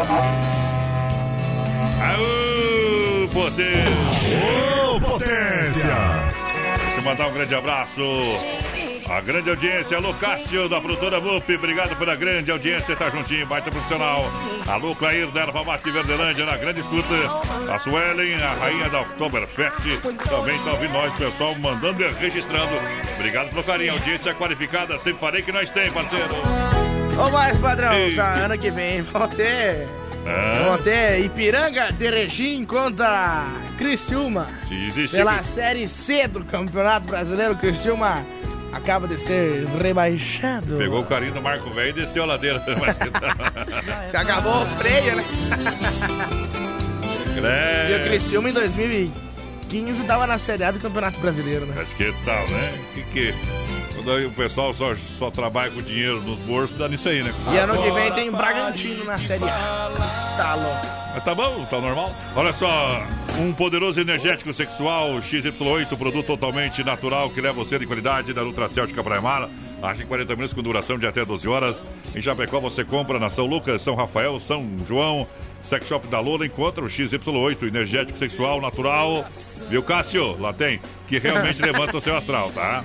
[2.00, 4.94] Aô, potência!
[4.94, 5.90] Ô, potência!
[6.84, 8.02] Deixa eu mandar um grande abraço.
[9.10, 13.68] A grande audiência, alô Cássio da produtora MUP, obrigado pela grande audiência, tá juntinho, baita
[13.68, 14.24] profissional.
[14.68, 17.08] Alô Clair da Erva Mate Verdelândia, na grande escuta.
[17.74, 22.72] A Suelen, a rainha da Oktoberfest, também tá ouvindo nós, pessoal, mandando e registrando.
[23.16, 26.32] Obrigado pelo carinho, audiência qualificada, sempre falei que nós tem, parceiro.
[27.18, 28.12] Ô, mais padrão, Ei.
[28.12, 29.88] só ano que vem vão ter.
[30.24, 30.64] É.
[30.64, 33.44] Vão ter Ipiranga de Regim contra
[33.76, 34.46] Criciúma.
[34.68, 38.24] Se existe Pela Série C do Campeonato Brasileiro, Criciúma
[38.72, 40.76] acaba de ser rebaixado.
[40.76, 42.62] Pegou o carinho do Marco Velho e desceu a ladeira.
[42.80, 42.96] Mas...
[44.10, 45.24] Se acabou o freio, né?
[47.90, 51.74] E o Criciúma em 2015 tava na Série A do Campeonato Brasileiro, né?
[51.76, 52.78] Mas que tal, né?
[52.94, 53.34] Que que...
[54.10, 57.32] Quando aí o pessoal só, só trabalha com dinheiro nos bolsos, dá nisso aí, né?
[57.52, 59.88] E ano que vem tem Bragantino na Série A.
[60.36, 60.86] Tá louco.
[61.14, 62.12] Mas tá bom, tá normal.
[62.34, 63.04] Olha só,
[63.38, 69.00] um poderoso energético sexual XY8, produto totalmente natural que leva você de qualidade da Nutracéutica
[69.00, 69.48] Praia Mar.
[69.80, 71.80] Age em 40 minutos com duração de até 12 horas.
[72.12, 75.24] Em Chapecó você compra na São Lucas, São Rafael, São João,
[75.62, 76.44] Sex Shop da Lola.
[76.44, 79.24] Encontra o XY8, energético sexual natural.
[79.68, 80.36] Viu, Cássio?
[80.40, 80.80] Lá tem.
[81.06, 82.82] Que realmente levanta o seu astral, tá?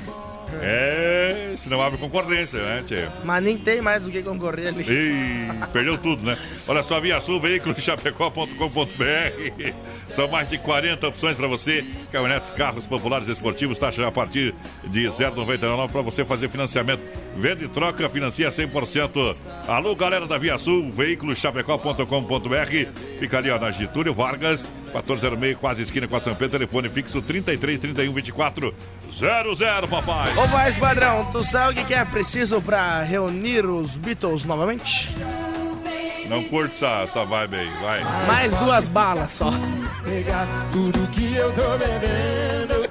[0.61, 3.11] É, senão abre concorrência, né, tio?
[3.23, 4.83] Mas nem tem mais do que concorrer ali.
[4.83, 6.37] Ih, perdeu tudo, né?
[6.67, 7.41] Olha só, Via Sul,
[7.77, 9.73] chapecó.com.br.
[10.07, 11.83] São mais de 40 opções para você.
[12.11, 14.53] Caminhonetes, carros populares esportivos, taxa a partir
[14.85, 17.01] de 0,99 para você fazer financiamento.
[17.35, 19.35] Vende e troca, financia 100%.
[19.67, 20.91] Alô, galera da Via Sul,
[21.35, 22.91] chapecó.com.br.
[23.19, 24.65] Fica ali, ó, na Getúlio Vargas,
[25.01, 26.57] 1406, quase esquina com a São Pedro.
[26.59, 28.73] Telefone fixo 33 31 24
[29.11, 30.35] 00, papai.
[30.37, 35.09] Ô, mais padrão, tu sabe o que é preciso pra reunir os Beatles novamente?
[36.29, 38.03] Não curte essa, essa vibe aí, vai.
[38.25, 39.51] Mais duas balas só.
[40.03, 42.87] Pegar tudo que eu tô bebendo.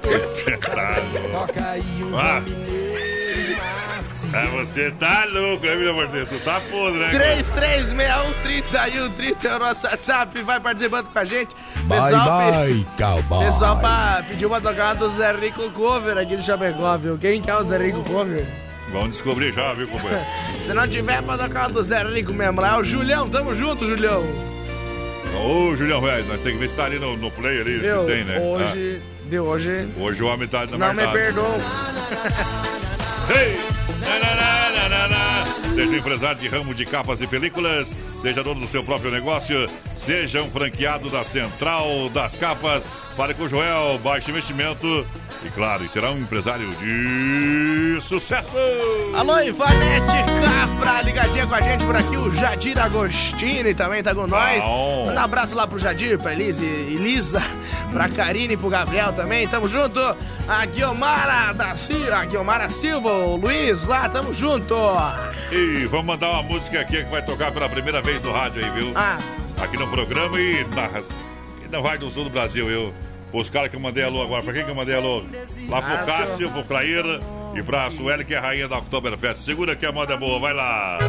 [1.31, 2.41] Toca aí um Ah.
[4.37, 6.09] Ah, você tá louco, né, meu amor?
[6.09, 7.09] Tu tá podre, né?
[7.09, 11.55] 3361 é o nosso WhatsApp, vai participando com a gente.
[11.83, 13.45] Bye, bye, cowboy.
[13.45, 17.17] Pessoal pra pedir uma tocada do Zé Rico Cover aqui do Chapecó, viu?
[17.17, 18.45] Quem quer o Zé Rico Cover?
[18.91, 20.25] Vamos descobrir já, viu, companheiro?
[20.65, 23.87] Se não tiver pra tocar do Zé Rico mesmo, lá é o Julião, tamo junto,
[23.87, 24.21] Julião.
[25.33, 28.01] Ô, Julião, velho, nós temos que ver se tá ali no, no play ali, Viu?
[28.01, 28.37] se tem, né?
[28.39, 31.39] Hoje, de hoje, Ah, hoje o homem tá na não me verdade.
[33.27, 33.57] Hey!
[35.75, 37.89] Seja empresário de ramo de capas e películas,
[38.25, 39.69] seja dono do seu próprio negócio,
[39.99, 42.83] seja um franqueado da Central das Capas.
[43.15, 45.05] Fale com o Joel, baixo investimento
[45.45, 48.49] e, claro, será um empresário de sucesso!
[49.15, 54.25] Alô, Ivanete Capra, ligadinha com a gente por aqui, o Jadir Agostini também tá com
[54.25, 54.63] nós.
[54.63, 55.05] Bom.
[55.05, 57.43] Manda um abraço lá pro Jadir, pra Elise, Elisa,
[57.93, 59.99] pra Karine e pro Gabriel também, tamo junto.
[60.47, 64.75] A Guiomara da Silva, a Guiomara Silva, o Luiz lá, tamo junto.
[65.51, 68.69] E vamos mandar uma música aqui que vai tocar pela primeira vez no rádio aí,
[68.71, 68.91] viu?
[68.95, 69.17] Ah.
[69.61, 70.89] Aqui no programa e na,
[71.65, 72.93] e na Rádio do Sul do Brasil, eu.
[73.33, 75.23] Os caras que eu mandei alô agora, pra quem que eu mandei alô?
[75.67, 77.03] Lá pro Cássio, pro Clair
[77.53, 79.39] e pra Sueli, que é a rainha da Oktoberfest.
[79.41, 80.99] Segura que a moda é boa, vai lá!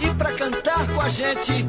[0.00, 1.66] E pra cantar com a gente,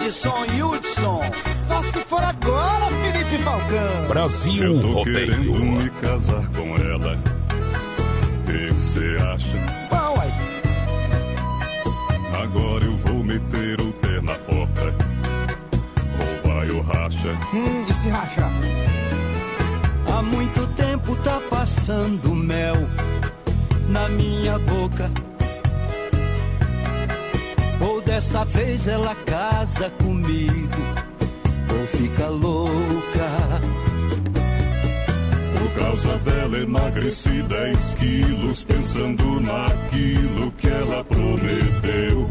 [0.00, 1.20] Edson Hudson.
[1.66, 4.06] Só se for agora, Felipe Falcão.
[4.08, 5.14] Brasil Eu tô Rodeio.
[5.26, 7.18] querendo me casar com ela.
[8.40, 9.88] O que você acha?
[9.90, 10.30] Bom, aí.
[12.42, 13.89] Agora eu vou meter o
[14.30, 14.94] na porta.
[16.20, 17.28] Ou vai ou racha?
[17.52, 18.50] Hum, e se rachar?
[20.12, 22.76] Há muito tempo tá passando mel
[23.88, 25.10] na minha boca.
[27.80, 30.82] Ou dessa vez ela casa comigo,
[31.72, 33.30] ou fica louca.
[35.58, 42.30] Por causa dela emagreci 10 quilos, pensando naquilo que ela prometeu.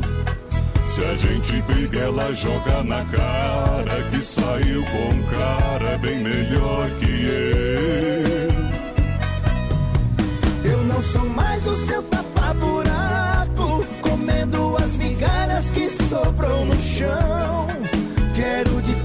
[0.99, 6.89] Se a gente briga, ela joga na cara que saiu com um cara bem melhor
[6.99, 7.05] que
[10.65, 10.71] eu.
[10.71, 17.67] Eu não sou mais o seu tapa-buraco, comendo as migalhas que sobram no chão.
[18.35, 18.98] Quero de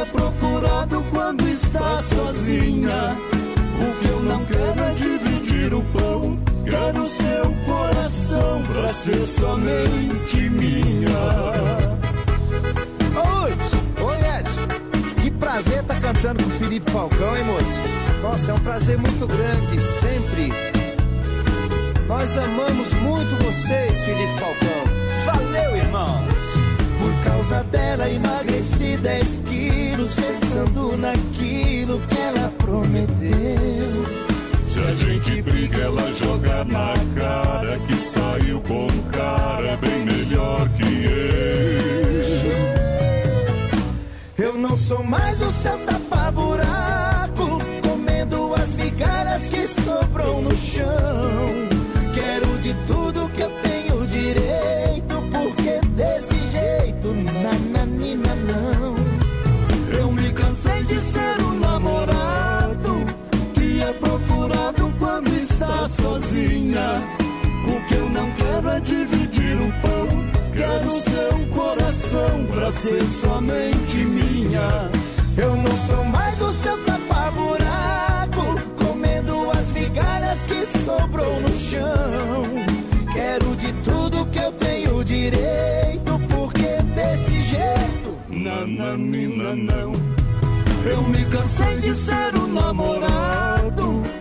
[0.00, 3.16] é procurado quando está sozinha.
[3.80, 10.50] O que eu não quero é dividir o pão, quero seu coração pra ser somente
[10.50, 11.10] minha.
[13.42, 13.54] Oi,
[14.02, 15.22] oi Edson.
[15.22, 18.22] Que prazer tá cantando com o Felipe Falcão, hein, moço?
[18.22, 20.52] Nossa, é um prazer muito grande, sempre.
[22.06, 24.84] Nós amamos muito vocês, Felipe Falcão.
[25.26, 26.29] Valeu, irmãos.
[27.50, 34.06] Causa dela emagreci 10 quilos, pensando naquilo que ela prometeu.
[34.68, 40.68] Se a gente briga, ela joga na cara que saiu com um cara bem melhor
[40.78, 41.04] que
[44.36, 44.46] eu.
[44.46, 45.99] Eu não sou mais o seu tapa-buraco,
[65.60, 67.02] está sozinha.
[67.68, 70.08] O que eu não quero é dividir o pão.
[70.52, 74.90] Quero seu coração pra ser somente minha.
[75.36, 78.42] Eu não sou mais o seu tapa-buraco,
[78.82, 82.42] comendo as migalhas que sobrou no chão.
[83.12, 89.92] Quero de tudo que eu tenho direito, porque desse jeito, nananina não.
[90.90, 94.19] Eu me cansei de ser o namorado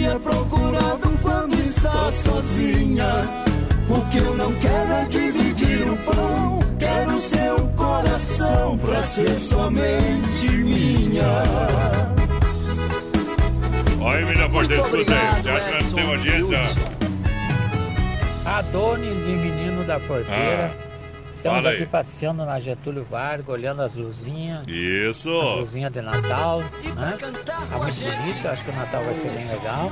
[0.00, 3.44] que é procurado quando está sozinha.
[3.86, 6.58] O que eu não quero é dividir o pão.
[6.78, 11.42] Quero seu coração pra ser somente minha.
[14.00, 15.42] Olha, menina porteira, escuta aí.
[15.42, 16.60] Você acha que não temos audiência?
[18.46, 20.72] Adonis e menino da porteira.
[20.72, 20.89] Ah,
[21.40, 21.88] Estamos fala aqui aí.
[21.88, 24.62] passeando na Getúlio Vargas, olhando as luzinhas.
[24.68, 25.30] Isso.
[25.40, 27.16] As luzinhas de Natal, né?
[27.46, 29.90] Tá muito bonito, acho que o Natal vai ser bem legal.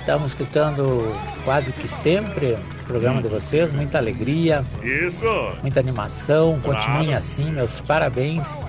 [0.00, 1.14] Estamos escutando
[1.44, 4.64] quase que sempre o programa de vocês, muita alegria.
[4.82, 5.24] Isso.
[5.62, 6.78] Muita animação, Claro.
[6.78, 8.62] continuem assim, meus parabéns.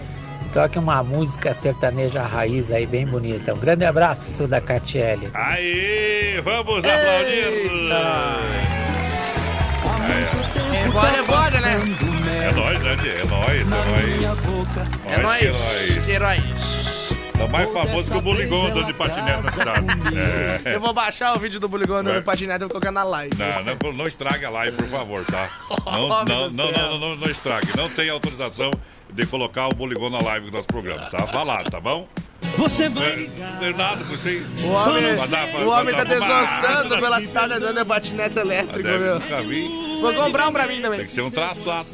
[0.54, 3.54] Toque uma música sertaneja raiz aí bem bonita.
[3.54, 5.30] Um grande abraço da Catiele.
[5.34, 8.79] Aí, vamos aplaudir.
[10.90, 11.72] É, Embora, embora, né?
[11.74, 12.92] é nóis, né?
[13.22, 14.22] É nóis, é nóis.
[15.06, 15.40] É nóis.
[15.40, 16.06] que é nóis.
[16.06, 16.44] Que heróis.
[17.38, 19.86] Tá mais famoso que o Buligão andando de patinete na cidade.
[20.66, 20.76] É.
[20.76, 23.34] Eu vou baixar o vídeo do Buligão andando no patinete e vou colocar na live.
[23.38, 25.48] Não, não, não estrague a live, por favor, tá?
[25.90, 27.68] Não, não, não, não, não, não estrague.
[27.76, 28.70] Não tem autorização
[29.12, 31.26] de colocar o Buligão na live do nosso programa, tá?
[31.26, 32.08] Vá lá, tá bom?
[32.58, 34.44] Você vai É, Bernardo, você.
[34.64, 38.84] O homem, Pra dar- pra- o homem tá desossando pela cidade andando de patinete elétrico,
[38.84, 39.20] Deve, meu.
[39.20, 39.89] nunca vi.
[40.00, 41.00] Vou comprar um pra mim também.
[41.00, 41.88] Tem que ser um traçado.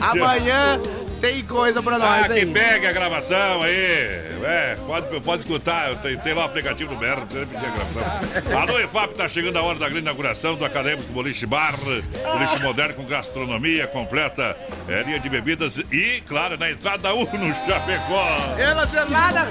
[0.00, 0.80] Amanhã
[1.20, 2.46] tem coisa pra nós Ah, que aí.
[2.46, 4.28] pega a gravação aí.
[4.44, 5.94] É, pode, pode escutar.
[5.96, 8.58] Tem, tem lá o aplicativo do Berro, você pedir a gravação.
[8.60, 11.74] Alô, EFAP, tá chegando a hora da grande inauguração do Acadêmico Boliche Bar.
[11.78, 14.56] Boliche moderno com gastronomia completa,
[14.88, 18.36] é, linha de bebidas e, claro, na entrada da U no Chapecó.
[18.58, 19.46] Eu não tenho nada.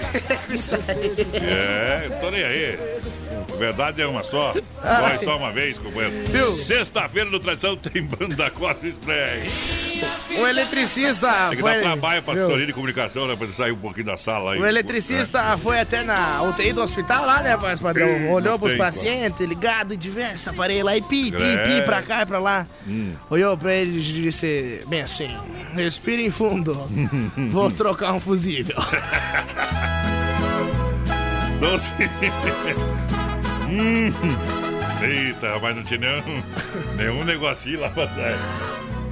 [1.33, 2.79] É, tô nem aí.
[3.57, 4.53] Verdade é uma só.
[4.81, 6.53] Vai só uma vez, companheiro.
[6.57, 9.49] Sexta-feira no Tradição tem banda Quatro Spray.
[10.37, 11.73] Um eletricista Tem que foi...
[11.75, 13.35] dar trabalho pra assessoria de comunicação, né?
[13.35, 14.59] Pra você sair um pouquinho da sala aí.
[14.59, 18.07] O eletricista foi até na UTI do hospital lá, né, voz padrão?
[18.07, 21.57] Ih, Olhou pros tem pacientes, ligado em diversos aparelhos lá e pi, pi, É.
[21.63, 22.67] pi, pra cá e pra lá.
[22.87, 23.11] Hum.
[23.29, 25.29] Olhou pra ele e disse, bem assim,
[25.75, 26.73] respire em fundo,
[27.51, 28.75] vou trocar um fusível.
[31.59, 31.91] Doce.
[33.67, 34.13] hum.
[35.01, 36.43] Eita, rapaz, não tinha nenhum,
[36.95, 38.39] nenhum negocinho lá pra trás.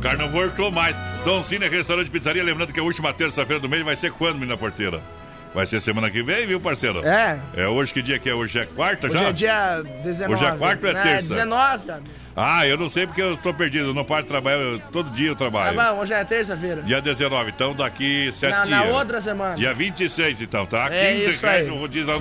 [0.06, 0.96] O cara não voltou mais.
[1.26, 4.56] Dom Cine Restaurante Pizzaria, lembrando que a última terça-feira do mês vai ser quando, menina
[4.56, 5.02] porteira?
[5.52, 7.04] Vai ser semana que vem, viu, parceiro?
[7.04, 7.40] É.
[7.56, 8.36] É hoje que dia que é?
[8.36, 9.30] Hoje é quarta Hoje já?
[9.30, 10.34] é dia 19.
[10.36, 11.34] Hoje é quarta ou é terça?
[11.34, 12.10] 19, amigo.
[12.38, 13.88] Ah, eu não sei porque eu tô perdido.
[13.90, 14.58] Eu não paro de trabalhar.
[14.58, 15.74] eu- todo dia eu Tá trabalho.
[15.76, 16.82] bom, hoje é terça-feira.
[16.82, 18.78] Dia 19, então daqui sete Na, dias.
[18.80, 19.56] na outra semana.
[19.56, 20.88] Dia 26, então, tá?
[20.92, 22.14] É 15 isso reais o rodízio.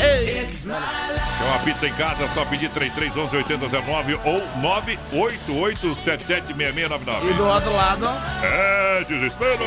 [0.00, 0.34] Ei.
[0.64, 7.30] Quer uma pizza em casa, é só pedir 3311 8009 ou 988776699.
[7.30, 8.06] E do outro lado,
[8.42, 9.58] É, desespero!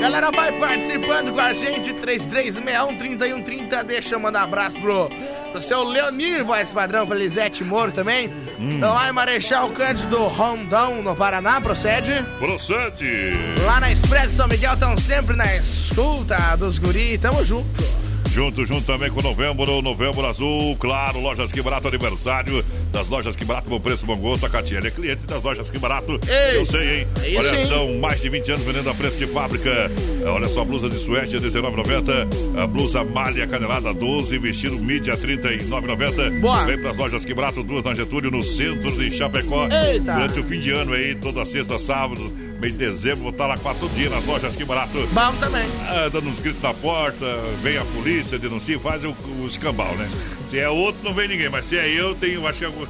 [0.00, 3.82] galera vai participando com a gente, 3361-3130.
[3.84, 5.08] Deixa eu mandar um abraço pro,
[5.52, 8.28] pro seu Leonir, voz padrão, pra Lisete Moro também.
[8.58, 8.76] Hum.
[8.76, 12.24] Então lá em Marechal Cândido Rondão, no Paraná, procede.
[12.38, 13.34] Procede!
[13.66, 18.05] Lá na Expresso São Miguel estão sempre na escuta dos guri, tamo junto.
[18.36, 23.46] Junto, junto também com novembro, novembro azul, claro, lojas que barato aniversário das lojas que
[23.46, 24.44] barato com preço bom gosto.
[24.44, 26.20] A Catiele é cliente das lojas que barato.
[26.28, 27.06] Ei, Eu sei, hein?
[27.24, 27.66] é Olha, hein?
[27.66, 29.70] são mais de 20 anos vendendo a preço de fábrica.
[29.70, 32.58] É, Olha só, blusa de suéte R$19,90.
[32.62, 36.38] A blusa malha canelada 12, vestido mídia R$39,90.
[36.42, 36.64] Boa.
[36.66, 39.64] Vem pras lojas que barato, duas na Getúlio, no centro de Chapecó.
[39.64, 40.12] Eita.
[40.12, 42.30] Durante o fim de ano aí, toda sexta, sábado,
[42.60, 44.98] mês de dezembro, vou estar lá quatro dias nas lojas que barato.
[45.12, 45.66] Vamos também.
[45.88, 47.24] Ah, dando uns gritos na porta,
[47.62, 49.10] vem a polícia, denuncia, faz o,
[49.40, 50.08] o escambau, né?
[50.50, 52.86] Se é outro, não vem ninguém, mas se é eu, tenho, acho que algum-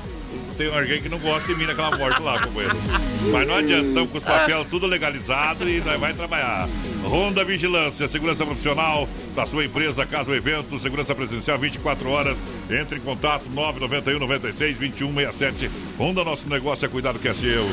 [0.57, 2.77] tem alguém que não gosta de mim naquela porta lá, companheiro.
[3.33, 6.69] Mas não adianta, estamos com os papéis tudo legalizado e nós vai trabalhar.
[7.05, 12.37] Ronda Vigilância, segurança profissional da sua empresa, casa ou evento, segurança presencial 24 horas.
[12.71, 15.71] Entre em contato 991 96 2167.
[15.99, 17.65] Ronda, nosso negócio é cuidado que é seu.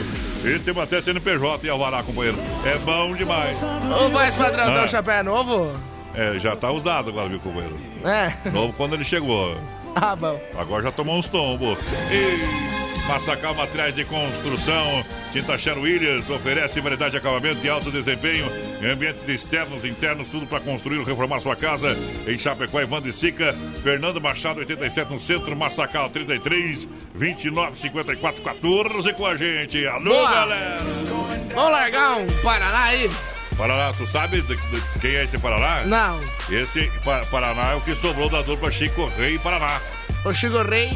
[0.45, 2.37] E temos até CNPJ e Alvará, companheiro.
[2.65, 3.57] É bom demais.
[3.99, 4.79] Ô, mais padrão, Ah.
[4.79, 5.73] teu chapéu é novo?
[6.15, 7.75] É, já tá usado agora, viu, companheiro?
[8.03, 8.49] É.
[8.51, 9.55] Novo quando ele chegou.
[9.95, 10.41] Ah, bom.
[10.57, 11.77] Agora já tomou uns tombos.
[12.11, 12.72] E
[13.07, 18.45] Massacal Materiais de Construção, Tinta Sher Williams oferece variedade de acabamento de alto desempenho
[18.81, 21.97] em ambientes externos, internos, tudo para construir ou reformar sua casa.
[22.25, 23.53] Em Chapecó, Evandro e Sica,
[23.83, 29.85] Fernando Machado, 87 no centro, Massacal 33 29 54 14 com a gente.
[29.85, 30.31] Alô, Boa.
[30.31, 30.77] galera!
[31.53, 33.09] Vamos largar um Paraná aí?
[33.57, 35.83] Paraná, tu sabe de- de- quem é esse Paraná?
[35.85, 36.19] Não.
[36.49, 39.79] Esse Pa- Paraná é o que sobrou da dupla Chico Rei e Paraná.
[40.25, 40.89] O Chico Rei,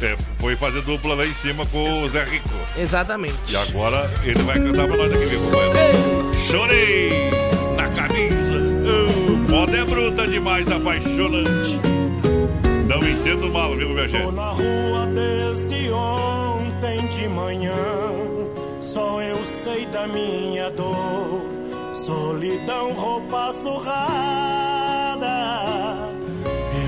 [0.00, 2.48] É, foi fazer dupla lá em cima com o Zé Rico.
[2.76, 3.34] exatamente.
[3.48, 6.34] E agora ele vai cantar pra nós aqui, viu, companheiro?
[6.48, 7.30] Chorei
[7.76, 8.58] na camisa.
[8.86, 11.80] Oh, moda é bruta demais, apaixonante.
[12.86, 14.32] Não entendo mal, viu, minha Tô gente?
[14.34, 17.74] na rua desde ontem de manhã.
[18.80, 21.42] Só eu sei da minha dor.
[21.92, 25.26] Solidão, roupa surrada.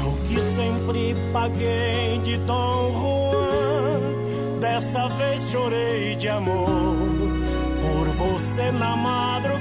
[0.03, 2.80] Eu que sempre paguei de Dom.
[5.01, 6.66] Dessa vez chorei de amor.
[7.81, 9.60] Por você na madrugada.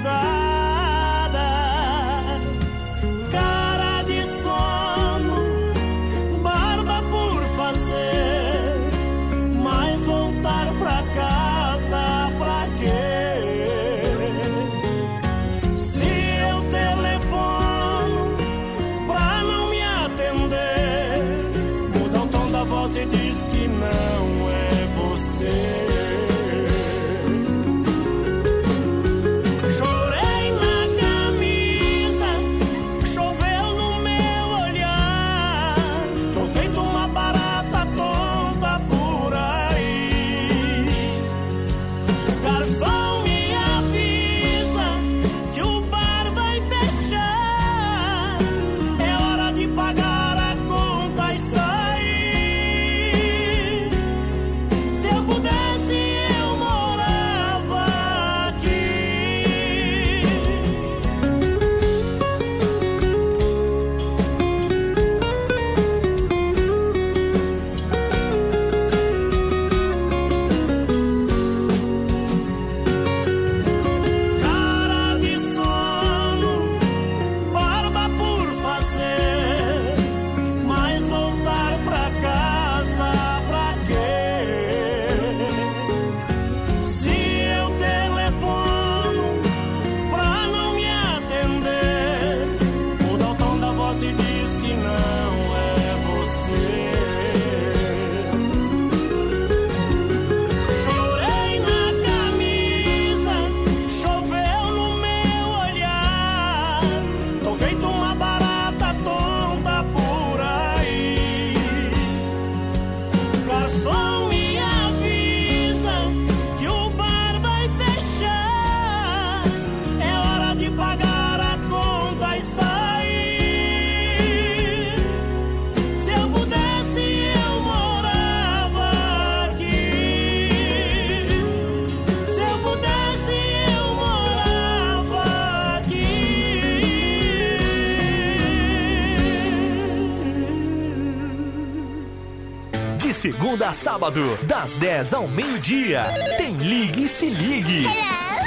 [143.50, 146.04] Segunda a sábado, das 10 ao meio-dia,
[146.36, 147.84] tem Ligue e Se Ligue.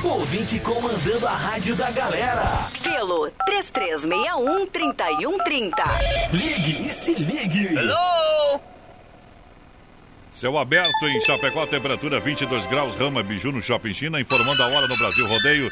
[0.01, 2.71] Ouvinte comandando a rádio da galera.
[2.81, 5.73] Pelo 3361-3130.
[6.31, 7.71] Ligue e Se Ligue.
[10.31, 14.87] Céu aberto em Chapecó, temperatura 22 graus, Rama Biju no Shopping China, informando a hora
[14.87, 15.69] no Brasil Rodeio.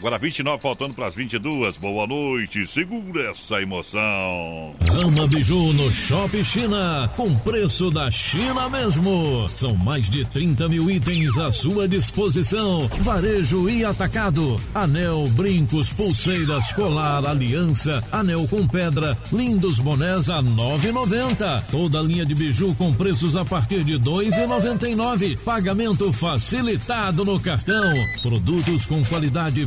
[0.00, 1.76] Agora 29 faltando para as 22.
[1.76, 4.74] Boa noite, segura essa emoção.
[4.88, 9.46] Rama Biju no Shopping China, com preço da China mesmo.
[9.54, 12.88] São mais de 30 mil itens à sua disposição.
[13.00, 14.58] Varejo e atacado.
[14.74, 21.64] Anel, brincos, pulseiras, colar, aliança, anel com pedra, lindos bonés a 9,90.
[21.70, 25.36] Toda linha de biju com preços a partir de 2,99.
[25.40, 27.92] Pagamento facilitado no cartão.
[28.22, 29.66] Produtos com qualidade e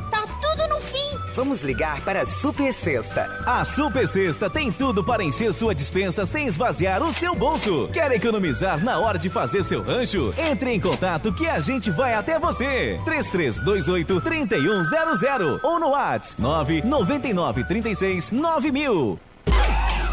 [0.11, 1.17] tá tudo no fim.
[1.33, 3.25] Vamos ligar para a Super Sexta.
[3.45, 7.87] A Super Sexta tem tudo para encher sua dispensa sem esvaziar o seu bolso.
[7.93, 10.33] Quer economizar na hora de fazer seu rancho?
[10.37, 12.99] Entre em contato que a gente vai até você.
[13.05, 19.30] 3328 3100 ou no WhatsApp 999 36 9000.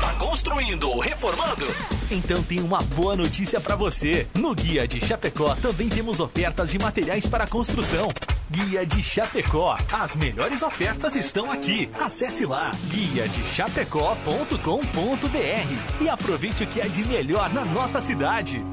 [0.09, 1.66] Tá construindo ou reformando?
[2.10, 4.26] Então tem uma boa notícia para você.
[4.35, 8.09] No Guia de Chapecó também temos ofertas de materiais para construção.
[8.51, 9.76] Guia de Chapecó.
[9.93, 11.90] As melhores ofertas estão aqui.
[12.01, 18.64] Acesse lá guia de chapecó.com.br e aproveite o que é de melhor na nossa cidade.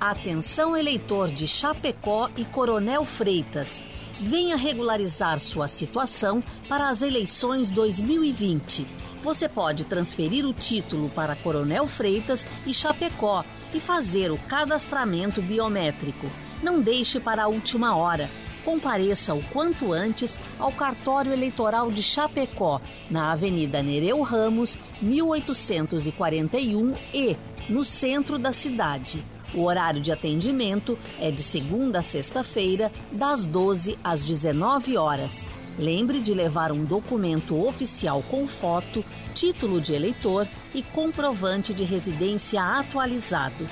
[0.00, 3.82] Atenção eleitor de Chapecó e Coronel Freitas.
[4.26, 8.86] Venha regularizar sua situação para as eleições 2020.
[9.22, 13.44] Você pode transferir o título para Coronel Freitas e Chapecó
[13.74, 16.26] e fazer o cadastramento biométrico.
[16.62, 18.30] Não deixe para a última hora.
[18.64, 22.80] Compareça o quanto antes ao cartório eleitoral de Chapecó,
[23.10, 27.36] na Avenida Nereu Ramos, 1841 e
[27.68, 29.22] no centro da cidade.
[29.54, 35.46] O horário de atendimento é de segunda a sexta-feira, das 12 às 19 horas.
[35.78, 39.04] Lembre de levar um documento oficial com foto,
[39.34, 43.68] título de eleitor e comprovante de residência atualizado.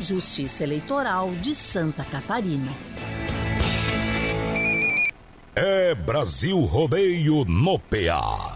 [0.00, 2.72] Justiça Eleitoral de Santa Catarina.
[5.54, 8.55] É Brasil Rodeio no PA.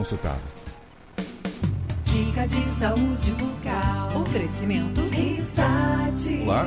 [0.00, 0.40] consultado.
[2.04, 4.16] Dica de saúde bucal.
[4.22, 6.42] Oferecimento Risate.
[6.42, 6.66] Olá,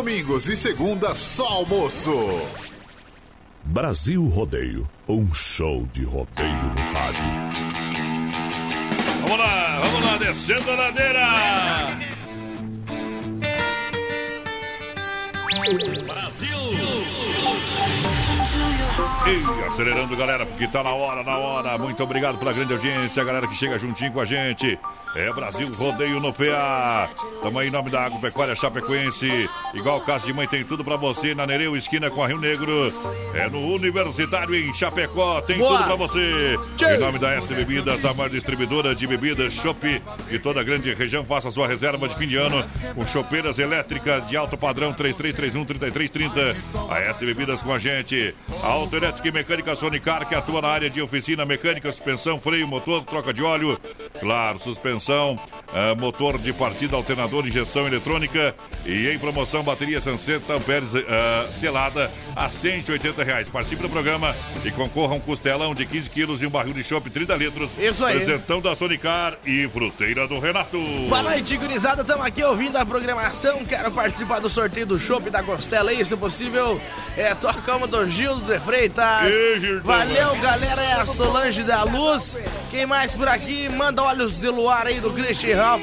[0.01, 2.11] Domingos e segunda só almoço.
[3.63, 7.21] Brasil Rodeio, um show de rodeio no rádio.
[9.21, 11.27] Vamos lá, vamos lá, descendo a ladeira.
[16.07, 16.57] Brasil!
[19.27, 21.77] E acelerando, galera, porque tá na hora, na hora.
[21.77, 24.79] Muito obrigado pela grande audiência, galera que chega juntinho com a gente.
[25.13, 27.09] É Brasil Rodeio no PA.
[27.41, 29.49] Tamo aí em nome da Agropecuária Chapecoense.
[29.73, 32.71] Igual casa de mãe tem tudo pra você na Nereu, esquina com a Rio Negro.
[33.33, 35.41] É no Universitário em Chapecó.
[35.41, 35.77] Tem Boa.
[35.77, 36.57] tudo pra você.
[36.95, 40.93] Em nome da S Bebidas, a maior distribuidora de bebidas Chopp de toda a grande
[40.93, 41.25] região.
[41.25, 42.63] Faça sua reserva de fim de ano
[42.95, 46.55] com chopeiras elétricas de alto padrão 3331-3330.
[46.89, 48.33] A S Bebidas com a gente.
[48.63, 53.03] A Autoelétrica e Mecânica Sonicar, que atua na área de oficina mecânica, suspensão, freio, motor,
[53.03, 53.77] troca de óleo.
[54.19, 58.53] Claro, suspensão, ah, motor de partida, alternador, injeção eletrônica.
[58.85, 63.49] E em promoção, bateria 60 amperes ah, selada a 180 reais.
[63.49, 66.83] Participe do programa e concorra a um costelão de 15 quilos e um barril de
[66.83, 67.69] chopp 30 litros.
[67.77, 68.15] Isso aí.
[68.15, 70.77] Presentão da Sonicar e fruteira do Renato.
[71.07, 72.01] Boa noite, gurizada.
[72.01, 73.63] Estamos aqui ouvindo a programação.
[73.65, 76.79] Quero participar do sorteio do Chopp da Costela aí, se possível.
[77.15, 79.33] É, toca uma do Gildo de Freitas.
[79.33, 79.83] Ei, Gildo.
[79.83, 80.81] Valeu, galera.
[80.81, 82.37] É a Solange da Luz.
[82.69, 83.69] Quem mais por aqui?
[83.69, 85.81] Manda olhos de luar aí do Christian Ralph.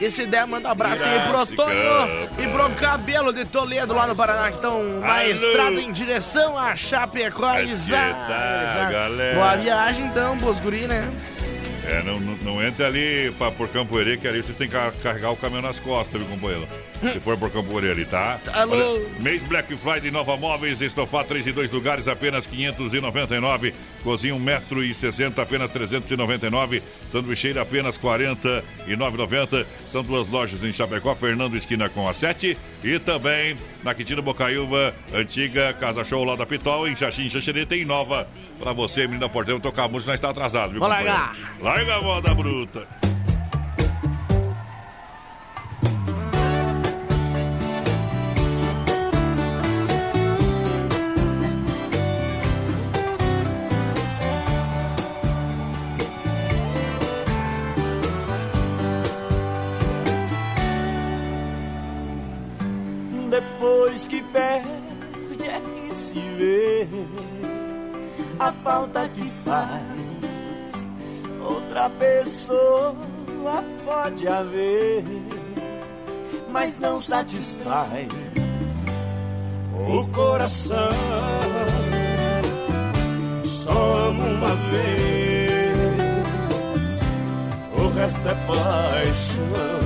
[0.00, 1.46] E se der, manda um abraço aí pro.
[1.54, 5.30] Tonho e pro Cabelo de Toledo lá no Paraná, que estão na Alô.
[5.30, 7.54] estrada em direção a Chapecó.
[7.54, 8.98] Tá.
[9.34, 11.08] Boa viagem então, Bosguri, né?
[11.86, 14.72] É, não, não, não entre ali pra, por Campo Herê, que ali vocês têm que
[14.74, 16.66] ca- carregar o caminhão nas costas, viu, companheiro?
[17.02, 18.38] Se for por Campo ali, tá?
[18.52, 18.94] Alô.
[18.94, 23.74] Olha, mês Black Friday Nova Móveis, estofado 3 e 2 lugares, apenas 599.
[24.04, 26.82] Cozinha 1,60m, apenas 399.
[27.10, 29.66] Sanduicheira, apenas 49,90.
[29.88, 32.56] São duas lojas em Chapecó, Fernando Esquina com a 7.
[32.84, 37.84] E também na Quintino Bocaiúva, antiga Casa Show lá da Pitol, em Xaxim, Xaxerê, tem
[37.84, 38.26] nova
[38.60, 41.10] pra você, menina porteira, tocar música, nós está atrasado, viu, companheiro?
[41.12, 41.36] largar.
[41.60, 42.86] Larga a moda bruta.
[68.52, 70.86] A falta que faz.
[71.40, 72.94] Outra pessoa
[73.84, 75.04] pode haver,
[76.50, 78.08] mas não satisfaz
[79.74, 80.90] o coração.
[83.44, 85.76] Só amo uma vez,
[87.78, 89.82] o resto é paixão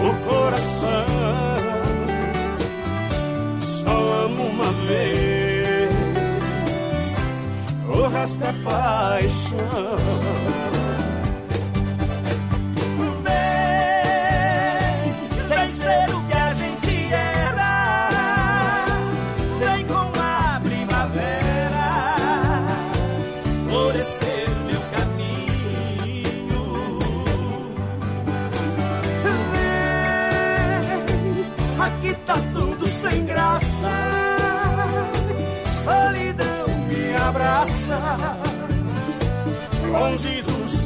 [0.00, 1.06] o coração.
[3.60, 5.37] Só amo uma vez,
[8.08, 10.77] resto é paixão.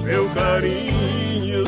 [0.02, 1.62] Seu carinho.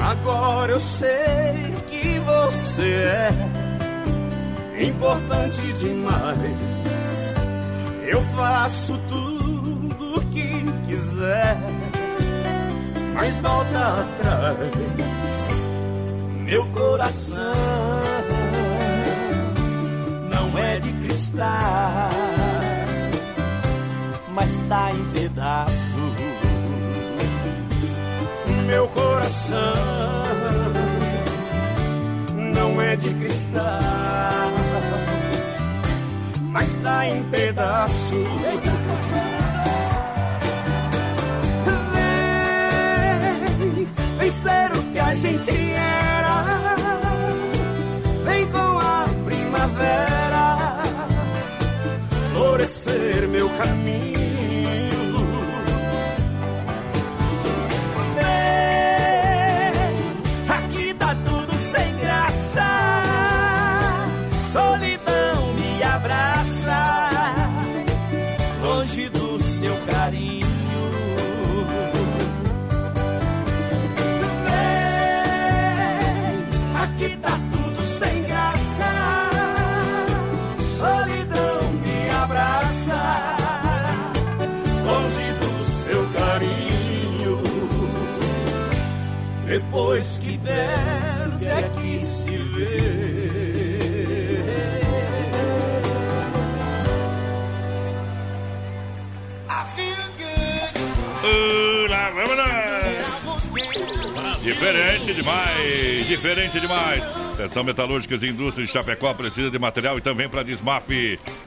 [0.00, 3.06] Agora eu sei que você
[4.74, 6.71] é importante demais.
[8.12, 11.56] Eu faço tudo o que quiser,
[13.14, 15.62] mas volta atrás.
[16.44, 17.54] Meu coração
[20.30, 22.10] não é de cristal,
[24.34, 26.32] mas tá em pedaços
[28.72, 29.74] meu coração
[32.54, 34.61] não é de cristal,
[36.52, 38.12] mas tá em pedaços.
[41.94, 43.88] Vem,
[44.18, 46.44] vem ser o que a gente era.
[48.24, 50.82] Vem com a primavera,
[52.32, 54.21] florescer meu caminho.
[89.52, 93.12] Depois que perde é que se vê.
[101.90, 102.72] Lá, vamos lá.
[104.40, 107.21] Diferente demais, diferente demais.
[107.32, 110.86] Atenção Metalúrgicas e Indústrias de Chapecó precisa de material e também para Desmaf.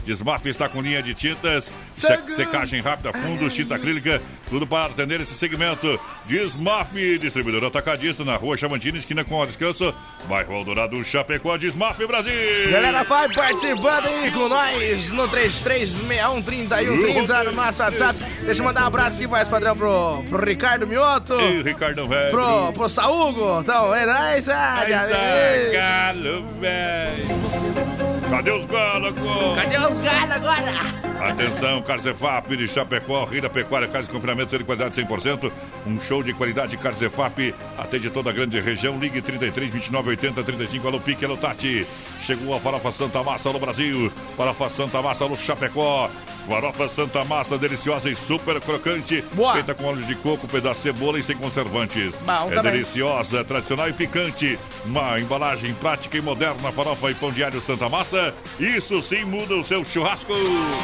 [0.03, 5.21] Desmaf está com linha de tintas, sec secagem rápida, fundos, tinta acrílica, tudo para atender
[5.21, 5.99] esse segmento.
[6.25, 9.93] Desmaf, distribuidor atacadista na rua Chamantina, esquina com o descanso,
[10.27, 12.33] bairro Eldorado, Chapecó, Desmaf Brasil.
[12.71, 18.19] Galera, vai participando aí com nós no 33613130 no nosso WhatsApp.
[18.41, 21.33] Deixa eu mandar um abraço aqui, mais padrão, pro, pro Ricardo Mioto.
[21.33, 22.31] E o Ricardo Velho.
[22.31, 23.61] Pro, pro Saúgo.
[23.61, 28.29] Então, é nóis, ah, Ai, galo, velho.
[28.29, 29.61] Cadê os galos agora?
[29.61, 31.05] Cadê os galos agora?
[31.29, 35.51] Atenção, Carzefap de Chapecó, Rida Pecuária, carne de confinamento de qualidade 100%.
[35.85, 37.53] Um show de qualidade Carzefap.
[37.77, 38.97] Atende toda a grande região.
[38.97, 40.87] Ligue 33 29 80 35.
[40.87, 41.85] Alô, Pique, alô, Tati.
[42.21, 44.11] Chegou a farofa Santa Massa no Brasil.
[44.37, 46.09] Farofa Santa Massa no Chapecó.
[46.47, 49.23] Farofa Santa Massa, deliciosa e super crocante.
[49.33, 49.53] Boa.
[49.53, 52.13] Feita com óleo de coco, pedaço de cebola e sem conservantes.
[52.21, 52.71] Bom é também.
[52.73, 54.59] deliciosa, tradicional e picante.
[54.85, 56.71] Uma embalagem prática e moderna.
[56.71, 58.33] Farofa e pão diário Santa Massa.
[58.59, 60.33] Isso sim muda o seu churrasco.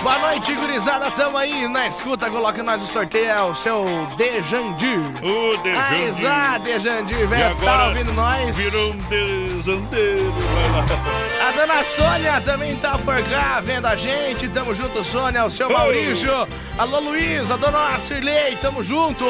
[0.01, 1.11] Boa noite, gurizada.
[1.11, 2.29] Tamo aí na escuta.
[2.29, 3.25] Coloca nós no sorteio.
[3.25, 3.85] É o seu
[4.17, 4.99] Dejandir.
[5.23, 5.91] O Dejandir.
[5.91, 7.55] Aizá, Dejandir, E velho.
[7.57, 8.55] Tá agora ouvindo nós?
[8.55, 8.97] Virou um
[9.67, 10.85] lá.
[11.47, 14.47] A dona Sônia também tá por cá, vendo a gente.
[14.49, 15.43] Tamo junto, Sônia.
[15.51, 15.69] Seu.
[15.69, 16.31] Maurício.
[16.77, 17.47] Alô, Luiz.
[17.49, 18.55] Dona Cirlei.
[18.55, 19.25] Tamo junto.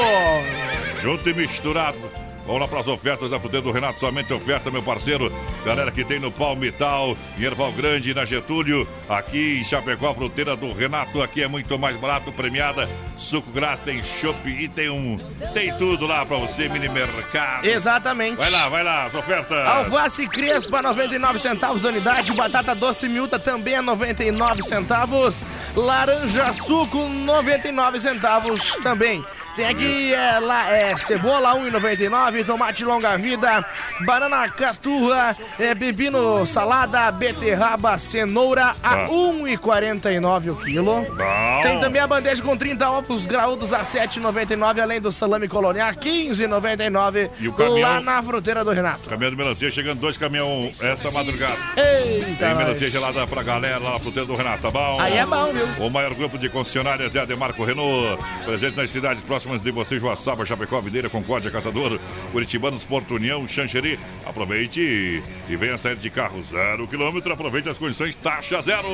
[1.01, 2.20] Junto e misturado.
[2.45, 5.31] Vamos lá para as ofertas da Fruteira do Renato, somente oferta, meu parceiro.
[5.63, 10.55] Galera que tem no Palmital, em Erval Grande, na Getúlio, aqui em Chapecó, a Fruteira
[10.55, 12.89] do Renato, aqui é muito mais barato, premiada.
[13.15, 15.17] Suco grátis, tem chopp e tem um.
[15.53, 17.65] Tem tudo lá para você, mini mercado.
[17.65, 18.37] Exatamente.
[18.37, 19.67] Vai lá, vai lá, as ofertas.
[19.67, 22.33] Alface Crespa, 99 centavos unidade.
[22.33, 25.43] Batata doce miúda também a 99 centavos.
[25.75, 29.23] Laranja suco, 99 centavos também.
[29.55, 32.45] Tem aqui é, lá, é, cebola, 1,99.
[32.45, 33.65] Tomate longa vida.
[34.05, 35.35] Banana caturra.
[35.59, 37.11] É, pepino salada.
[37.11, 39.07] Beterraba, cenoura a Ah.
[39.09, 41.01] 1,49 o quilo.
[41.01, 41.61] Bom.
[41.63, 44.79] Tem também a bandeja com 30 ovos graúdos a 7,99.
[44.81, 47.29] Além do salame colonial, 15,99.
[47.39, 49.09] E o caminhão- Lá na fruteira do Renato.
[49.09, 51.55] Caminhão de melancia, chegando dois caminhões essa madrugada.
[51.75, 52.57] Eita, Tem nós.
[52.57, 54.99] melancia gelada pra galera lá na Fruteira do Renato, tá bom?
[55.01, 55.85] Aí é bom, viu?
[55.85, 58.17] O maior grupo de concessionárias é a Demarco Renault.
[58.45, 61.99] Presente nas cidades próximas de você, Joaçaba, Chapecó, Videira, Concórdia, Caçador,
[62.31, 63.97] Curitibanos, Porto União, Xanxerê.
[64.25, 67.33] Aproveite e, e venha sair de carro zero quilômetro.
[67.33, 68.87] Aproveite as condições taxa zero.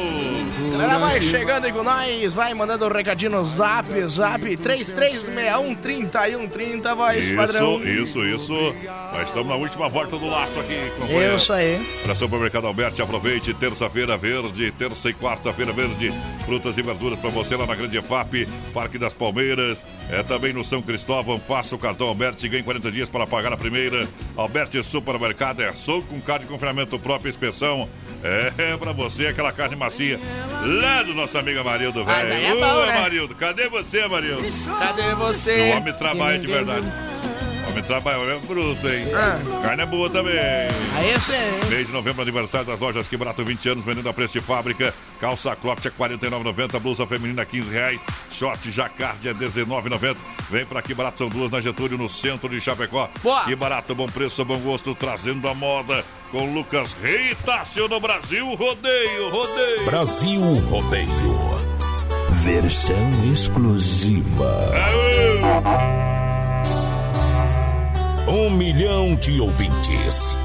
[0.71, 7.25] Galera, vai chegando aí com nós, vai mandando um recadinho no zap, zap 3361-3130, voz
[7.25, 7.79] Isso, padrão.
[7.81, 8.53] isso, isso.
[9.13, 11.37] Nós estamos na última volta do laço aqui, companheiro.
[11.37, 11.79] Isso aí.
[12.03, 16.11] Para Supermercado Alberti, aproveite terça-feira verde, terça e quarta-feira verde,
[16.45, 20.63] frutas e verduras para você lá na Grande FAP, Parque das Palmeiras, é também no
[20.63, 24.07] São Cristóvão, faça o cartão Alberti e ganhe 40 dias para pagar a primeira.
[24.35, 27.89] Alberti Supermercado é só com carne de confinamento própria inspeção.
[28.23, 30.19] É para você aquela carne macia
[30.63, 32.45] lá do nosso amigo Amarildo, Mas velho.
[32.45, 32.97] é Ô, né?
[32.97, 34.43] Amarildo, cadê você, Amarildo?
[34.79, 35.71] Cadê você?
[35.71, 36.87] O homem trabalha de verdade.
[37.77, 39.05] O homem trabalha, é bruto, hein?
[39.13, 39.61] Ah.
[39.61, 40.33] Carne é boa também.
[40.33, 41.69] Aí sim.
[41.69, 44.91] Mês de novembro, aniversário das lojas Que Barato, 20 anos, vendendo a preço de fábrica.
[45.21, 48.01] Calça cropped R$ 49,90, blusa feminina a 15 reais,
[48.31, 50.15] short jacquard R$ 19,90.
[50.49, 53.09] Vem pra Que Barato, são duas na Getúlio, no centro de Chapecó.
[53.21, 53.45] Boa.
[53.45, 58.55] Que Barato, bom preço, bom gosto, trazendo a moda com Lucas Rei Tássio no Brasil.
[58.55, 59.85] Rodeio, rodeio.
[59.85, 61.07] Brasil Rodeio.
[62.43, 64.71] Versão exclusiva.
[68.27, 70.35] Um milhão de ouvintes.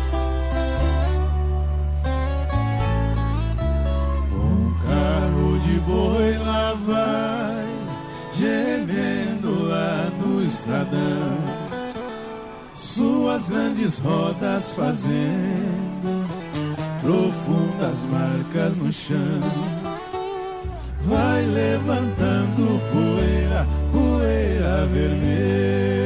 [4.33, 7.67] Um carro de boi lá vai,
[8.35, 11.39] gemendo lá no estradão.
[12.73, 16.23] Suas grandes rodas fazendo
[17.03, 19.41] profundas marcas no chão.
[21.05, 26.02] Vai levantando poeira, poeira vermelha,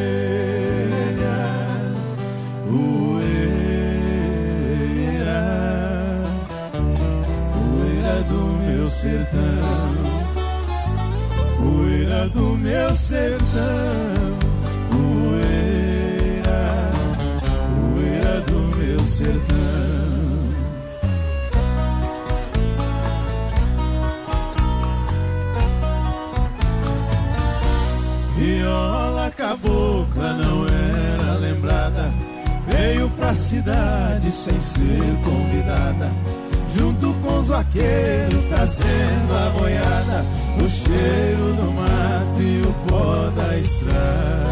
[8.87, 9.41] meu sertão,
[11.59, 14.39] poeira do meu sertão,
[14.93, 16.61] poeira,
[17.75, 19.57] poeira do meu sertão.
[28.37, 32.15] Viola cabocla não era lembrada.
[32.69, 36.09] Veio pra cidade sem ser convidada
[36.77, 40.25] Junto com os vaqueiros trazendo a boiada
[40.63, 44.47] O cheiro do mato e o pó da estrada.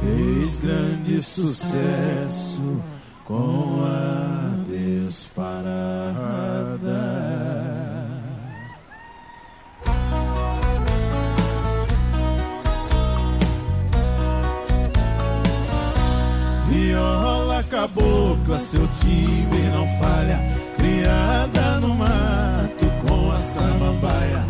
[0.00, 2.80] Fez grande sucesso
[3.24, 5.98] com a disparada
[17.58, 20.38] Viola cabocla, seu timbre não falha.
[20.76, 24.44] Criada no mato com a samambaia.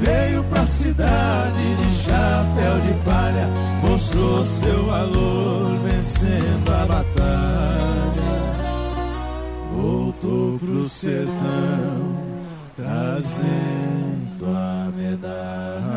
[0.00, 3.48] Veio pra cidade de chapéu de palha.
[3.82, 8.12] Mostrou seu valor vencendo a batalha.
[9.74, 12.22] Voltou pro sertão
[12.76, 15.91] trazendo a medalha.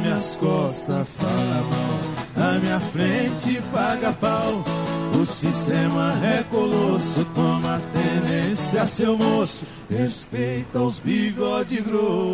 [0.00, 2.00] Minhas costas fala mal,
[2.36, 4.64] na minha frente paga pau.
[5.20, 9.64] O sistema é colosso, toma tenência, seu moço.
[9.90, 12.30] Respeita os bigode grosso.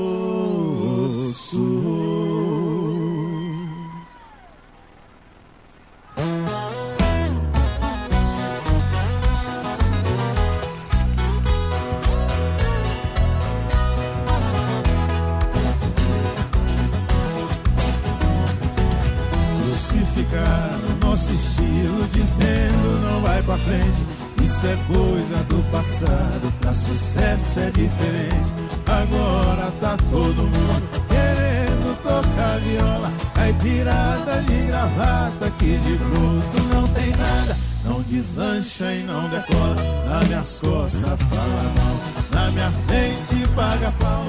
[21.16, 24.04] Estilo, dizendo não vai pra frente.
[24.44, 28.54] Isso é coisa do passado, pra sucesso é diferente.
[28.86, 33.12] Agora tá todo mundo querendo tocar viola.
[33.34, 37.56] Caipirada de gravata, que de bruto não tem nada.
[37.84, 39.76] Não deslancha e não decola.
[40.08, 41.96] Nas minhas costas fala mal,
[42.30, 44.24] na minha frente paga pau.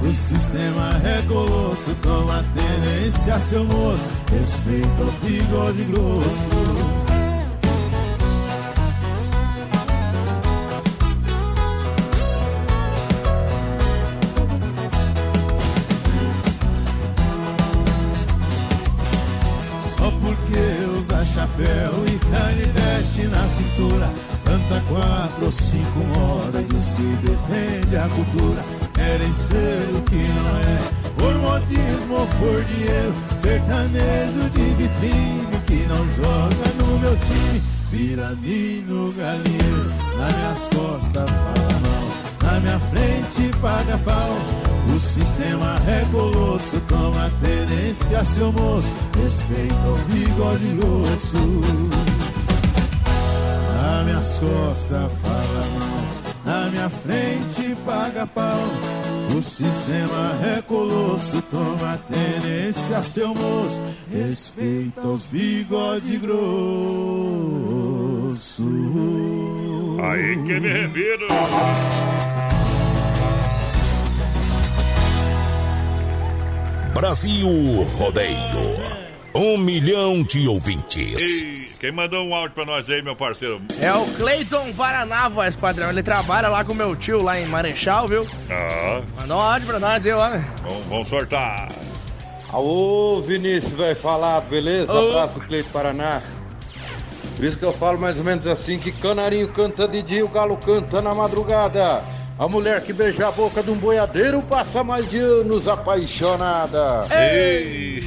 [0.00, 4.06] O sistema é colosso, toma tenência, seu moço.
[4.30, 6.98] Respeita os bigode grosso.
[19.96, 24.08] Só porque usa chapéu e canivete na cintura
[24.44, 28.64] Canta quatro ou cinco modas Diz que defende a cultura
[28.94, 29.67] Querem ser
[30.08, 30.78] que não é
[31.16, 38.30] Por modismo ou por dinheiro Sertanejo de vitrine Que não joga no meu time Vira
[38.86, 46.04] no galinheiro Nas minhas costas fala mal Na minha frente paga pau o sistema é
[46.10, 48.90] colosso, toma tenência, seu moço.
[49.22, 51.38] Respeita os bigode grosso.
[53.74, 56.04] Nas minhas costas fala mal,
[56.44, 58.97] na minha frente paga pau.
[59.36, 63.80] O sistema é colosso, toma tenência, seu moço.
[64.10, 66.38] Respeita os bigode grosso.
[70.02, 71.26] Aí que me reviro.
[76.94, 77.48] Brasil
[77.96, 78.36] Rodeio.
[79.34, 81.20] Um milhão de ouvintes.
[81.20, 83.62] E quem mandou um áudio pra nós aí, meu parceiro?
[83.80, 85.90] É o Cleiton Paraná, voz padrão.
[85.90, 88.26] Ele trabalha lá com meu tio lá em Marechal, viu?
[88.50, 90.44] Ah, Mandou um áudio pra nós, eu, homem.
[90.62, 91.68] vamos, vamos sortar.
[92.52, 94.92] Alô, Vinícius, vai falar, beleza?
[94.92, 95.08] Ô.
[95.10, 96.20] Abraço, Cleito Paraná.
[97.36, 100.28] Por isso que eu falo mais ou menos assim, que canarinho canta de dia, o
[100.28, 102.02] galo canta na madrugada.
[102.38, 107.06] A mulher que beija a boca de um boiadeiro passa mais de anos apaixonada.
[107.10, 108.00] Ei!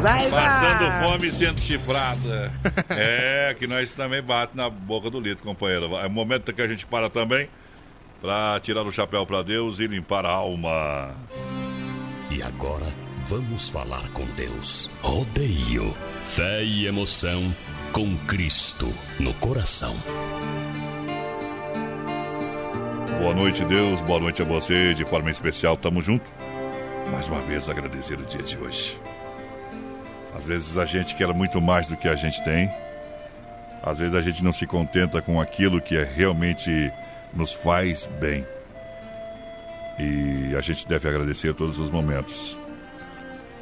[0.00, 2.50] Zai, Passando fome e sendo chifrada.
[2.90, 5.96] É, que nós também bate na boca do litro, companheiro.
[5.96, 7.48] É o momento que a gente para também
[8.20, 11.14] pra tirar o chapéu pra Deus e limpar a alma.
[12.28, 12.86] E agora
[13.28, 14.90] vamos falar com Deus.
[15.00, 15.96] Rodeio.
[16.24, 17.54] Fé e emoção
[17.92, 19.94] com Cristo no coração.
[23.18, 24.00] Boa noite, Deus.
[24.02, 24.92] Boa noite a você.
[24.92, 26.24] De forma especial, tamo junto.
[27.10, 28.96] Mais uma vez agradecer o dia de hoje.
[30.36, 32.70] Às vezes a gente quer muito mais do que a gente tem.
[33.82, 36.92] Às vezes a gente não se contenta com aquilo que é realmente
[37.32, 38.46] nos faz bem.
[39.98, 42.56] E a gente deve agradecer todos os momentos.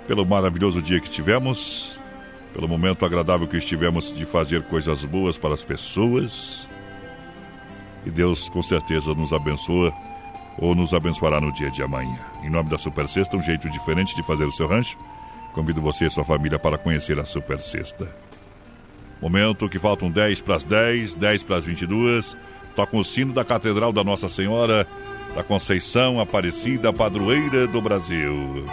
[0.08, 1.98] Pelo maravilhoso dia que tivemos,
[2.52, 6.66] pelo momento agradável que estivemos de fazer coisas boas para as pessoas.
[8.04, 9.92] E Deus com certeza nos abençoa
[10.58, 12.18] ou nos abençoará no dia de amanhã.
[12.42, 14.96] Em nome da Super Sexta, um jeito diferente de fazer o seu rancho,
[15.52, 18.08] convido você e sua família para conhecer a Super Sexta.
[19.20, 22.36] Momento que faltam 10 para as 10, 10 para as 22.
[22.76, 24.86] Toca o sino da Catedral da Nossa Senhora
[25.34, 28.66] da Conceição Aparecida, padroeira do Brasil.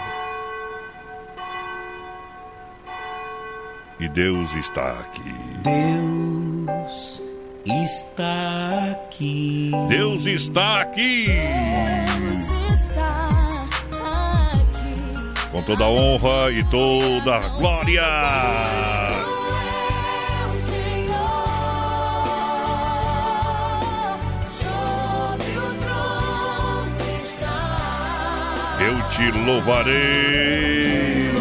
[4.00, 5.34] E Deus está aqui.
[5.64, 7.21] Deus
[7.66, 9.72] está aqui.
[9.90, 11.28] Deus está aqui.
[15.52, 18.02] Com toda a honra e toda a glória.
[28.80, 31.41] Eu te louvarei.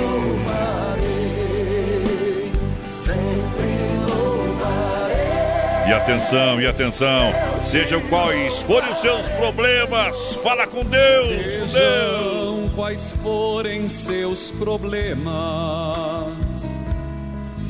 [5.91, 7.33] E atenção, e atenção,
[7.65, 11.27] sejam quais forem os seus problemas, fala com Deus.
[11.27, 11.71] Deus.
[11.73, 15.27] Sejam quais forem seus problemas,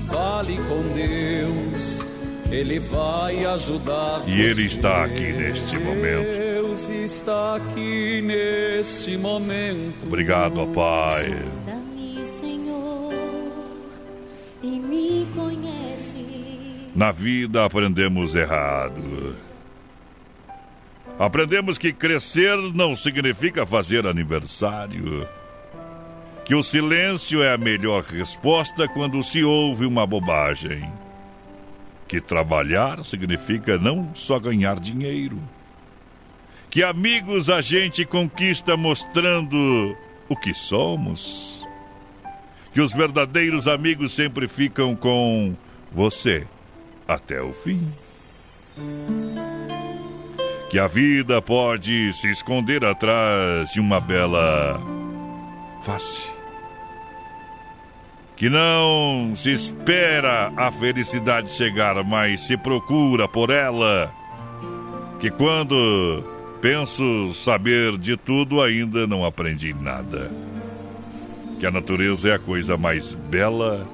[0.07, 2.01] fale com Deus,
[2.51, 4.23] Ele vai ajudar.
[4.27, 6.39] E Ele está aqui neste momento.
[6.39, 10.05] Deus está aqui neste momento.
[10.05, 11.35] Obrigado, ó Pai.
[12.23, 13.15] Senhor,
[14.63, 16.40] e me conhece.
[16.95, 19.37] Na vida aprendemos errado.
[21.19, 25.27] Aprendemos que crescer não significa fazer aniversário.
[26.45, 30.91] Que o silêncio é a melhor resposta quando se ouve uma bobagem.
[32.09, 35.39] Que trabalhar significa não só ganhar dinheiro.
[36.69, 39.97] Que amigos a gente conquista mostrando
[40.29, 41.65] o que somos.
[42.75, 45.55] Que os verdadeiros amigos sempre ficam com
[45.93, 46.47] você
[47.11, 47.81] até o fim.
[50.71, 54.81] Que a vida pode se esconder atrás de uma bela
[55.83, 56.31] face.
[58.37, 64.15] Que não se espera a felicidade chegar, mas se procura por ela.
[65.19, 66.23] Que quando
[66.63, 70.31] penso saber de tudo, ainda não aprendi nada.
[71.59, 73.87] Que a natureza é a coisa mais bela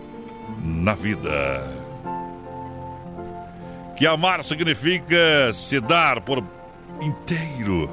[0.63, 1.76] na vida
[3.97, 6.45] que amar significa se dar por
[7.01, 7.91] inteiro.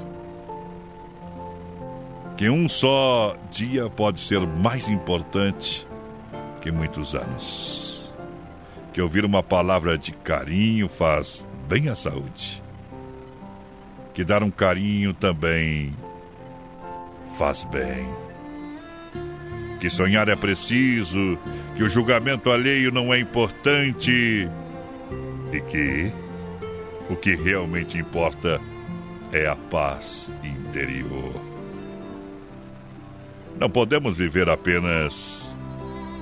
[2.35, 5.87] Que um só dia pode ser mais importante
[6.61, 8.11] que muitos anos.
[8.91, 12.61] Que ouvir uma palavra de carinho faz bem à saúde.
[14.13, 15.93] Que dar um carinho também
[17.37, 18.05] faz bem.
[19.79, 21.37] Que sonhar é preciso,
[21.75, 24.47] que o julgamento alheio não é importante
[25.53, 26.11] e que
[27.09, 28.59] o que realmente importa
[29.31, 31.33] é a paz interior.
[33.59, 35.47] Não podemos viver apenas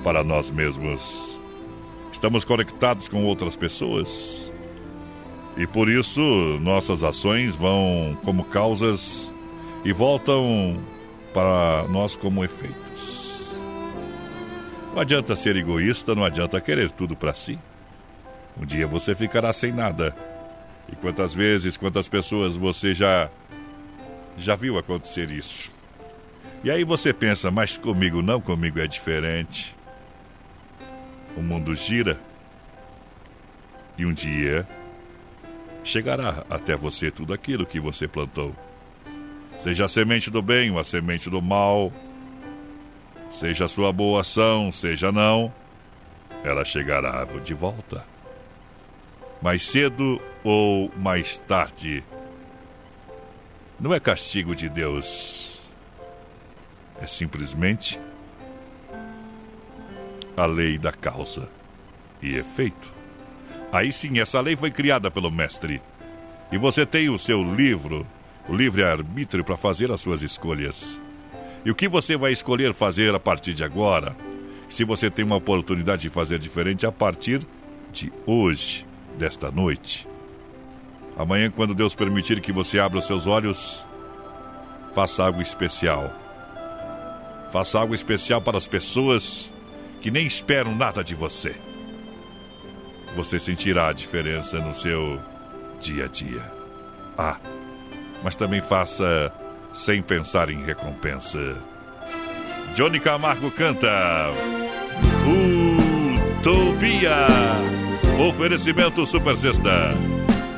[0.04, 1.38] para nós mesmos.
[2.12, 4.50] Estamos conectados com outras pessoas.
[5.56, 6.20] E por isso
[6.60, 9.32] nossas ações vão como causas
[9.84, 10.78] e voltam
[11.32, 13.56] para nós como efeitos.
[14.94, 17.58] Não adianta ser egoísta, não adianta querer tudo para si.
[18.60, 20.14] Um dia você ficará sem nada.
[20.90, 23.30] E quantas vezes, quantas pessoas você já
[24.36, 25.70] já viu acontecer isso?
[26.64, 29.74] E aí você pensa, mas comigo não, comigo é diferente.
[31.36, 32.18] O mundo gira
[33.96, 34.66] e um dia
[35.82, 38.54] chegará até você tudo aquilo que você plantou.
[39.58, 41.92] Seja a semente do bem ou a semente do mal,
[43.32, 45.52] seja a sua boa ação, seja não,
[46.44, 48.11] ela chegará de volta
[49.42, 52.04] mais cedo ou mais tarde.
[53.78, 55.60] Não é castigo de Deus,
[57.00, 57.98] é simplesmente
[60.36, 61.48] a lei da causa
[62.22, 62.92] e efeito.
[63.72, 65.82] Aí sim, essa lei foi criada pelo Mestre.
[66.52, 68.06] E você tem o seu livro,
[68.48, 70.96] o livre-arbítrio, para fazer as suas escolhas.
[71.64, 74.14] E o que você vai escolher fazer a partir de agora?
[74.68, 77.44] Se você tem uma oportunidade de fazer diferente a partir
[77.92, 80.06] de hoje desta noite.
[81.16, 83.84] Amanhã, quando Deus permitir que você abra os seus olhos,
[84.94, 86.10] faça algo especial.
[87.52, 89.52] Faça algo especial para as pessoas
[90.00, 91.54] que nem esperam nada de você.
[93.14, 95.20] Você sentirá a diferença no seu
[95.80, 96.42] dia a dia.
[97.16, 97.36] Ah,
[98.22, 99.32] mas também faça
[99.74, 101.56] sem pensar em recompensa.
[102.74, 104.30] Johnny Camargo canta
[106.38, 107.26] Utopia.
[108.20, 109.90] Oferecimento Super Sexta.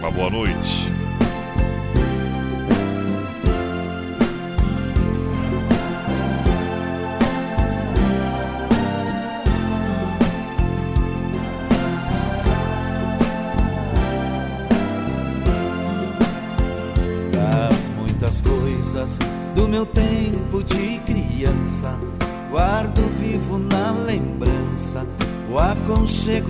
[0.01, 1.04] Uma boa noite.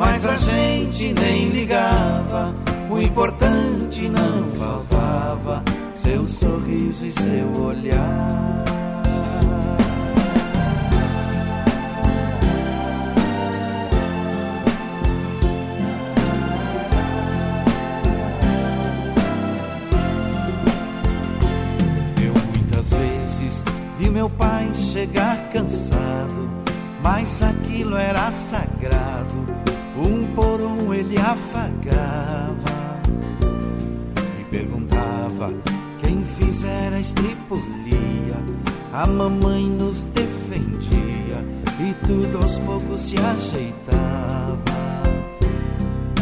[0.00, 2.54] mas a gente nem ligava.
[2.88, 5.62] O importante não faltava,
[5.94, 8.64] seu sorriso e seu olhar.
[22.16, 23.64] Eu muitas vezes
[23.98, 26.48] vi meu pai chegar cansado,
[27.02, 28.69] mas aquilo era sagrado.
[30.00, 33.00] Um por um ele afagava
[34.40, 35.52] e perguntava
[36.02, 38.36] quem fizera a estripulia.
[38.94, 41.44] A mamãe nos defendia
[41.78, 44.58] e tudo aos poucos se ajeitava.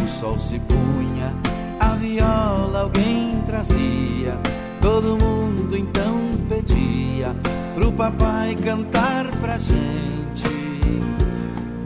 [0.04, 1.32] O sol se punha,
[1.78, 4.36] a viola alguém trazia.
[4.80, 6.18] Todo mundo então
[6.48, 7.32] pedia
[7.76, 9.78] pro papai cantar pra gente.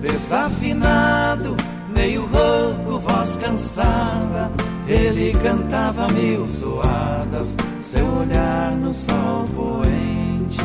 [0.00, 1.54] Desafinado,
[2.02, 4.50] meio rouco, voz cansada.
[4.88, 10.58] Ele cantava mil toadas, seu olhar no sol poente.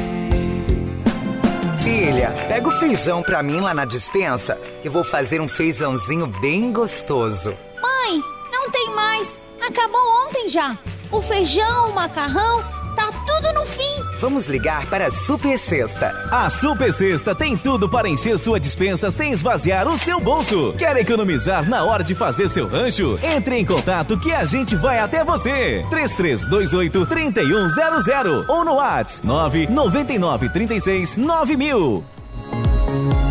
[1.83, 6.27] Filha, pega o feijão pra mim lá na dispensa, que eu vou fazer um feijãozinho
[6.41, 7.51] bem gostoso.
[7.81, 9.39] Mãe, não tem mais.
[9.61, 10.77] Acabou ontem já.
[11.11, 12.63] O feijão, o macarrão,
[12.95, 13.96] tá tudo no fim.
[14.19, 16.09] Vamos ligar para a Super Sexta.
[16.31, 20.73] A Super Sexta tem tudo para encher sua dispensa sem esvaziar o seu bolso.
[20.77, 23.19] Quer economizar na hora de fazer seu rancho?
[23.21, 25.85] Entre em contato que a gente vai até você.
[25.89, 32.03] 3328 3100 ou no WhatsApp 999 36 9000.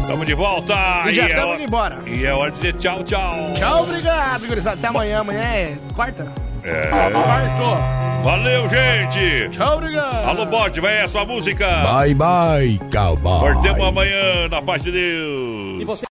[0.07, 0.75] Tamo de volta!
[1.09, 1.99] E já é estamos hora- indo embora.
[2.07, 3.35] E é hora de dizer tchau, tchau.
[3.55, 4.77] Tchau, obrigado, gurizada.
[4.77, 5.21] Até amanhã.
[5.21, 6.33] Amanhã é quarta?
[6.63, 6.87] É.
[6.87, 8.16] Quarto.
[8.27, 9.51] Valeu, gente!
[9.51, 10.29] Tchau, obrigado!
[10.29, 11.65] Alô, Bode, vai essa música!
[11.85, 13.53] Bye, bye, cowboy.
[13.53, 15.81] Voltemos amanhã, na paz de Deus!
[15.81, 16.05] E você